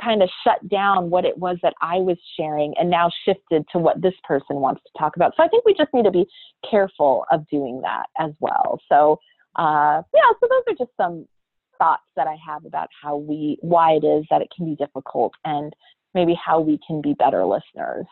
kind 0.00 0.22
of 0.22 0.30
shut 0.44 0.66
down 0.68 1.10
what 1.10 1.24
it 1.24 1.36
was 1.36 1.58
that 1.62 1.74
I 1.82 1.96
was 1.96 2.16
sharing 2.36 2.74
and 2.78 2.88
now 2.88 3.10
shifted 3.24 3.64
to 3.72 3.78
what 3.78 4.00
this 4.00 4.14
person 4.24 4.56
wants 4.56 4.82
to 4.82 4.98
talk 4.98 5.16
about. 5.16 5.34
So 5.36 5.42
I 5.42 5.48
think 5.48 5.64
we 5.64 5.74
just 5.74 5.92
need 5.92 6.04
to 6.04 6.10
be 6.10 6.26
careful 6.68 7.24
of 7.30 7.46
doing 7.48 7.80
that 7.82 8.06
as 8.18 8.30
well. 8.40 8.80
So, 8.88 9.18
uh, 9.56 10.02
yeah, 10.14 10.30
so 10.40 10.48
those 10.48 10.62
are 10.68 10.78
just 10.78 10.96
some 10.96 11.26
thoughts 11.80 12.04
that 12.14 12.28
I 12.28 12.36
have 12.46 12.64
about 12.64 12.88
how 13.02 13.16
we, 13.16 13.58
why 13.62 13.94
it 13.94 14.04
is 14.04 14.24
that 14.30 14.42
it 14.42 14.48
can 14.56 14.66
be 14.66 14.76
difficult 14.76 15.32
and 15.44 15.72
maybe 16.14 16.34
how 16.34 16.60
we 16.60 16.78
can 16.86 17.00
be 17.00 17.14
better 17.14 17.44
listeners. 17.44 18.06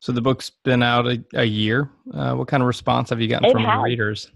So 0.00 0.12
the 0.12 0.20
book's 0.20 0.50
been 0.50 0.82
out 0.82 1.06
a, 1.06 1.24
a 1.34 1.44
year. 1.44 1.90
Uh, 2.14 2.34
what 2.34 2.46
kind 2.46 2.62
of 2.62 2.66
response 2.68 3.10
have 3.10 3.20
you 3.20 3.28
gotten 3.28 3.46
it 3.46 3.52
from 3.52 3.64
has. 3.64 3.74
your 3.74 3.82
readers? 3.82 4.30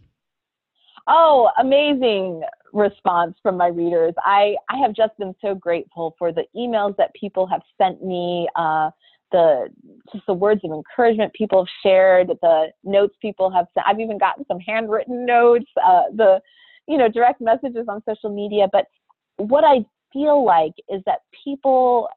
Oh, 1.07 1.51
amazing 1.59 2.43
response 2.73 3.37
from 3.43 3.57
my 3.57 3.69
readers. 3.69 4.15
I, 4.19 4.57
I 4.71 4.79
have 4.79 4.95
just 4.95 5.17
been 5.19 5.35
so 5.41 5.55
grateful 5.55 6.17
for 6.19 6.33
the 6.33 6.45
emails 6.57 6.97
that 6.97 7.13
people 7.15 7.47
have 7.47 7.61
sent 7.79 8.05
me, 8.05 8.49
uh, 8.57 8.91
the 9.31 9.69
just 10.13 10.27
the 10.27 10.35
words 10.35 10.61
of 10.65 10.73
encouragement 10.73 11.33
people 11.33 11.65
have 11.65 11.73
shared, 11.83 12.29
the 12.29 12.67
notes 12.85 13.15
people 13.21 13.51
have 13.51 13.67
sent. 13.75 13.87
I've 13.87 14.01
even 14.01 14.19
gotten 14.19 14.45
some 14.47 14.61
handwritten 14.61 15.25
notes, 15.25 15.67
uh, 15.85 16.03
the 16.15 16.41
you 16.87 16.99
know, 16.99 17.09
direct 17.09 17.41
messages 17.41 17.87
on 17.89 18.03
social 18.09 18.35
media. 18.35 18.67
But 18.71 18.87
what 19.37 19.65
I 19.65 19.85
feel 20.13 20.45
like 20.45 20.75
is 20.89 21.03
that 21.07 21.21
people, 21.45 22.09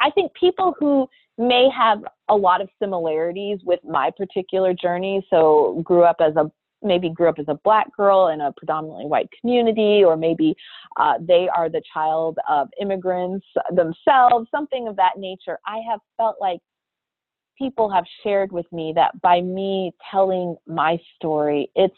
I 0.00 0.10
think 0.10 0.32
people 0.34 0.74
who 0.78 1.08
may 1.38 1.68
have 1.76 2.04
a 2.28 2.34
lot 2.36 2.60
of 2.60 2.68
similarities 2.78 3.58
with 3.64 3.80
my 3.84 4.10
particular 4.16 4.74
journey, 4.74 5.26
so 5.30 5.80
grew 5.84 6.04
up 6.04 6.16
as 6.20 6.36
a 6.36 6.50
maybe 6.82 7.10
grew 7.10 7.28
up 7.28 7.38
as 7.38 7.44
a 7.48 7.58
black 7.62 7.94
girl 7.94 8.28
in 8.28 8.40
a 8.40 8.52
predominantly 8.52 9.04
white 9.04 9.28
community, 9.38 10.02
or 10.04 10.16
maybe 10.16 10.54
uh, 10.96 11.14
they 11.20 11.46
are 11.54 11.68
the 11.68 11.82
child 11.92 12.38
of 12.48 12.68
immigrants 12.80 13.46
themselves, 13.70 14.48
something 14.50 14.88
of 14.88 14.96
that 14.96 15.18
nature. 15.18 15.58
I 15.66 15.80
have 15.90 16.00
felt 16.16 16.36
like 16.40 16.60
people 17.58 17.90
have 17.90 18.04
shared 18.22 18.50
with 18.50 18.64
me 18.72 18.92
that 18.96 19.20
by 19.20 19.42
me 19.42 19.92
telling 20.10 20.56
my 20.66 20.98
story, 21.16 21.70
it's 21.74 21.94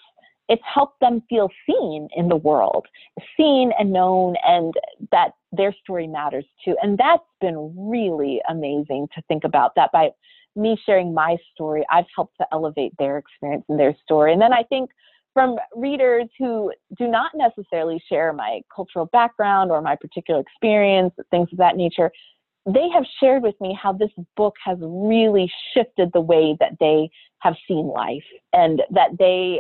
it's 0.49 0.63
helped 0.73 1.01
them 1.01 1.23
feel 1.29 1.49
seen 1.67 2.09
in 2.15 2.29
the 2.29 2.37
world, 2.37 2.87
seen 3.37 3.73
and 3.79 3.93
known, 3.93 4.35
and 4.45 4.75
that 5.11 5.33
their 5.53 5.75
story 5.83 6.07
matters 6.07 6.45
too. 6.65 6.77
And 6.83 6.99
that's 6.99 7.23
been 7.41 7.75
really 7.77 8.41
amazing 8.49 9.09
to 9.15 9.23
think 9.29 9.45
about 9.45 9.75
that 9.77 9.91
by 9.93 10.11
me 10.57 10.77
sharing 10.85 11.15
my 11.15 11.37
story, 11.55 11.85
I've 11.91 12.05
helped 12.15 12.37
to 12.39 12.47
elevate 12.53 12.93
their 12.99 13.19
experience 13.19 13.65
and 13.69 13.79
their 13.79 13.97
story. 14.05 14.33
And 14.33 14.43
then 14.43 14.53
I 14.53 14.63
think 14.65 14.91
from 15.33 15.57
readers 15.75 16.29
who 16.39 16.73
do 16.99 17.09
not 17.09 17.33
necessarily 17.35 18.03
share 18.09 18.33
my 18.33 18.61
cultural 18.75 19.07
background 19.07 19.71
or 19.71 19.81
my 19.81 19.97
particular 19.97 20.41
experience, 20.41 21.15
things 21.31 21.49
of 21.53 21.59
that 21.59 21.77
nature, 21.77 22.11
they 22.67 22.89
have 22.95 23.05
shared 23.19 23.43
with 23.43 23.55
me 23.61 23.77
how 23.81 23.93
this 23.93 24.11
book 24.37 24.55
has 24.65 24.79
really 24.81 25.51
shifted 25.75 26.11
the 26.13 26.21
way 26.21 26.57
that 26.61 26.77
they 26.79 27.11
have 27.39 27.55
seen 27.67 27.89
life 27.89 28.25
and 28.53 28.83
that 28.91 29.11
they 29.19 29.59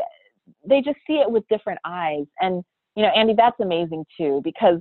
they 0.66 0.80
just 0.80 0.98
see 1.06 1.14
it 1.14 1.30
with 1.30 1.44
different 1.48 1.80
eyes. 1.84 2.24
And, 2.40 2.62
you 2.96 3.02
know, 3.02 3.10
Andy, 3.10 3.34
that's 3.36 3.58
amazing 3.60 4.04
too, 4.16 4.40
because 4.44 4.80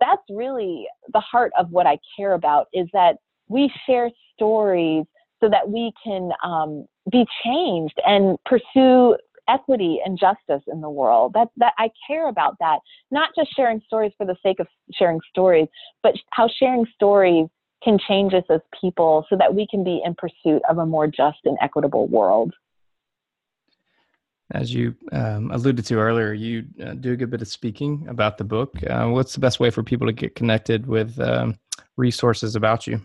that's 0.00 0.22
really 0.30 0.86
the 1.12 1.20
heart 1.20 1.52
of 1.58 1.70
what 1.70 1.86
I 1.86 1.98
care 2.16 2.34
about 2.34 2.66
is 2.72 2.86
that 2.92 3.16
we 3.48 3.72
share 3.86 4.10
stories 4.34 5.04
so 5.40 5.48
that 5.48 5.68
we 5.68 5.92
can 6.02 6.30
um, 6.42 6.86
be 7.10 7.26
changed 7.44 7.98
and 8.04 8.36
pursue 8.44 9.16
equity 9.48 10.00
and 10.04 10.18
justice 10.18 10.62
in 10.72 10.80
the 10.80 10.90
world. 10.90 11.32
That 11.34 11.48
that 11.56 11.72
I 11.78 11.90
care 12.06 12.28
about 12.28 12.56
that. 12.60 12.78
Not 13.10 13.30
just 13.36 13.54
sharing 13.54 13.80
stories 13.86 14.12
for 14.16 14.26
the 14.26 14.36
sake 14.42 14.60
of 14.60 14.66
sharing 14.92 15.20
stories, 15.30 15.68
but 16.02 16.14
how 16.30 16.48
sharing 16.48 16.86
stories 16.94 17.46
can 17.82 17.98
change 18.08 18.34
us 18.34 18.42
as 18.50 18.60
people 18.80 19.24
so 19.28 19.36
that 19.36 19.54
we 19.54 19.66
can 19.70 19.84
be 19.84 20.02
in 20.04 20.14
pursuit 20.14 20.62
of 20.68 20.78
a 20.78 20.86
more 20.86 21.06
just 21.06 21.38
and 21.44 21.56
equitable 21.60 22.08
world. 22.08 22.52
As 24.52 24.72
you 24.72 24.94
um, 25.12 25.50
alluded 25.50 25.84
to 25.86 25.96
earlier, 25.96 26.32
you 26.32 26.66
uh, 26.84 26.94
do 26.94 27.12
a 27.12 27.16
good 27.16 27.30
bit 27.30 27.42
of 27.42 27.48
speaking 27.48 28.06
about 28.08 28.38
the 28.38 28.44
book. 28.44 28.80
Uh, 28.84 29.08
what's 29.08 29.34
the 29.34 29.40
best 29.40 29.58
way 29.58 29.70
for 29.70 29.82
people 29.82 30.06
to 30.06 30.12
get 30.12 30.36
connected 30.36 30.86
with 30.86 31.18
um, 31.18 31.58
resources 31.96 32.54
about 32.54 32.86
you? 32.86 33.00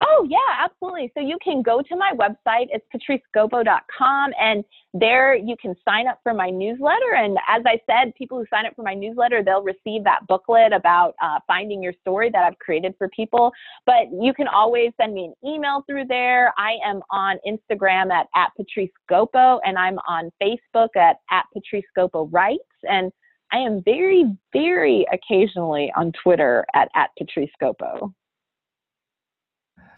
Oh, 0.00 0.26
yeah, 0.28 0.38
absolutely. 0.58 1.12
So 1.14 1.22
you 1.22 1.38
can 1.42 1.62
go 1.62 1.82
to 1.82 1.96
my 1.96 2.12
website. 2.14 2.68
It's 2.70 2.84
patricegopo.com, 2.94 4.30
and 4.40 4.64
there 4.94 5.34
you 5.34 5.56
can 5.60 5.74
sign 5.86 6.06
up 6.06 6.18
for 6.22 6.34
my 6.34 6.50
newsletter. 6.50 7.14
And 7.16 7.38
as 7.48 7.62
I 7.66 7.78
said, 7.86 8.14
people 8.16 8.38
who 8.38 8.44
sign 8.50 8.66
up 8.66 8.74
for 8.74 8.82
my 8.82 8.94
newsletter, 8.94 9.42
they'll 9.42 9.62
receive 9.62 10.04
that 10.04 10.26
booklet 10.28 10.72
about 10.72 11.14
uh, 11.22 11.38
finding 11.46 11.82
your 11.82 11.94
story 12.00 12.30
that 12.30 12.44
I've 12.44 12.58
created 12.58 12.94
for 12.98 13.08
people. 13.08 13.52
But 13.86 14.10
you 14.12 14.32
can 14.34 14.48
always 14.48 14.92
send 15.00 15.14
me 15.14 15.26
an 15.26 15.48
email 15.48 15.82
through 15.86 16.06
there. 16.08 16.52
I 16.56 16.76
am 16.84 17.00
on 17.10 17.38
Instagram 17.46 18.10
at, 18.10 18.26
at 18.34 18.50
patricegopo, 18.58 19.60
and 19.64 19.78
I'm 19.78 19.98
on 20.08 20.30
Facebook 20.42 20.96
at, 20.96 21.16
at 21.30 21.44
patricegopo 21.56 22.28
writes. 22.32 22.62
And 22.84 23.12
I 23.52 23.58
am 23.58 23.82
very, 23.84 24.24
very 24.52 25.06
occasionally 25.12 25.92
on 25.96 26.12
Twitter 26.22 26.64
at, 26.74 26.88
at 26.94 27.10
patricegopo. 27.20 28.12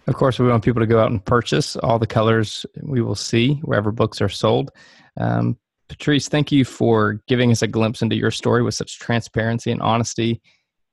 Of 0.07 0.15
course, 0.15 0.39
we 0.39 0.49
want 0.49 0.65
people 0.65 0.81
to 0.81 0.87
go 0.87 1.01
out 1.01 1.11
and 1.11 1.25
purchase 1.25 1.77
all 1.77 1.99
the 1.99 2.07
colors 2.07 2.67
we 2.83 3.01
will 3.01 3.15
see 3.15 3.55
wherever 3.63 3.91
books 3.91 4.21
are 4.21 4.29
sold. 4.29 4.71
Um, 5.19 5.59
Patrice, 5.89 6.29
thank 6.29 6.53
you 6.53 6.65
for 6.65 7.21
giving 7.27 7.51
us 7.51 7.63
a 7.63 7.67
glimpse 7.67 8.03
into 8.03 8.17
your 8.17 8.31
story 8.31 8.63
with 8.63 8.75
such 8.75 8.99
transparency 8.99 9.71
and 9.71 9.81
honesty 9.81 10.41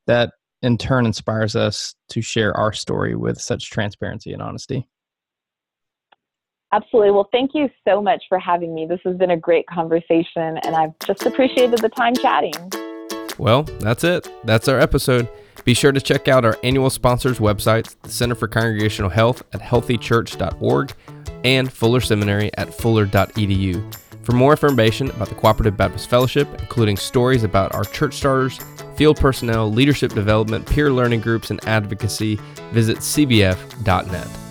that 0.08 0.34
in 0.62 0.78
turn 0.78 1.06
inspires 1.06 1.56
us 1.56 1.96
to 2.10 2.22
share 2.22 2.56
our 2.56 2.72
story 2.72 3.16
with 3.16 3.40
such 3.40 3.70
transparency 3.70 4.32
and 4.32 4.42
honesty. 4.42 4.88
Absolutely. 6.74 7.12
Well, 7.12 7.28
thank 7.32 7.52
you 7.54 7.70
so 7.86 8.02
much 8.02 8.24
for 8.30 8.40
having 8.40 8.74
me. 8.74 8.86
This 8.86 9.00
has 9.04 9.18
been 9.18 9.32
a 9.32 9.38
great 9.38 9.68
conversation, 9.68 10.58
and 10.64 10.76
I've 10.76 10.98
just 11.06 11.26
appreciated 11.26 11.80
the 11.80 11.90
time 11.90 12.16
chatting. 12.16 12.54
Well, 13.38 13.64
that's 13.64 14.04
it. 14.04 14.30
That's 14.46 14.68
our 14.68 14.80
episode. 14.80 15.28
Be 15.64 15.74
sure 15.74 15.92
to 15.92 16.02
check 16.02 16.28
out 16.28 16.46
our 16.46 16.58
annual 16.64 16.90
sponsors 16.90 17.40
websites, 17.40 17.96
the 18.02 18.10
Center 18.10 18.36
for 18.36 18.48
Congregational 18.48 19.10
Health 19.10 19.44
at 19.54 19.62
healthychurch.org 19.62 20.94
and 21.44 21.72
Fuller 21.72 22.02
Seminary 22.02 22.52
at 22.58 22.74
fuller.edu. 22.74 23.96
For 24.24 24.34
more 24.34 24.52
information 24.52 25.10
about 25.10 25.30
the 25.30 25.36
Cooperative 25.36 25.76
Baptist 25.76 26.10
Fellowship, 26.10 26.48
including 26.60 26.98
stories 26.98 27.44
about 27.44 27.74
our 27.74 27.84
church 27.84 28.14
starters, 28.16 28.60
field 28.96 29.18
personnel, 29.18 29.72
leadership 29.72 30.14
development, 30.14 30.68
peer 30.68 30.92
learning 30.92 31.22
groups, 31.22 31.50
and 31.50 31.64
advocacy, 31.68 32.40
visit 32.72 32.98
cbf.net. 32.98 34.51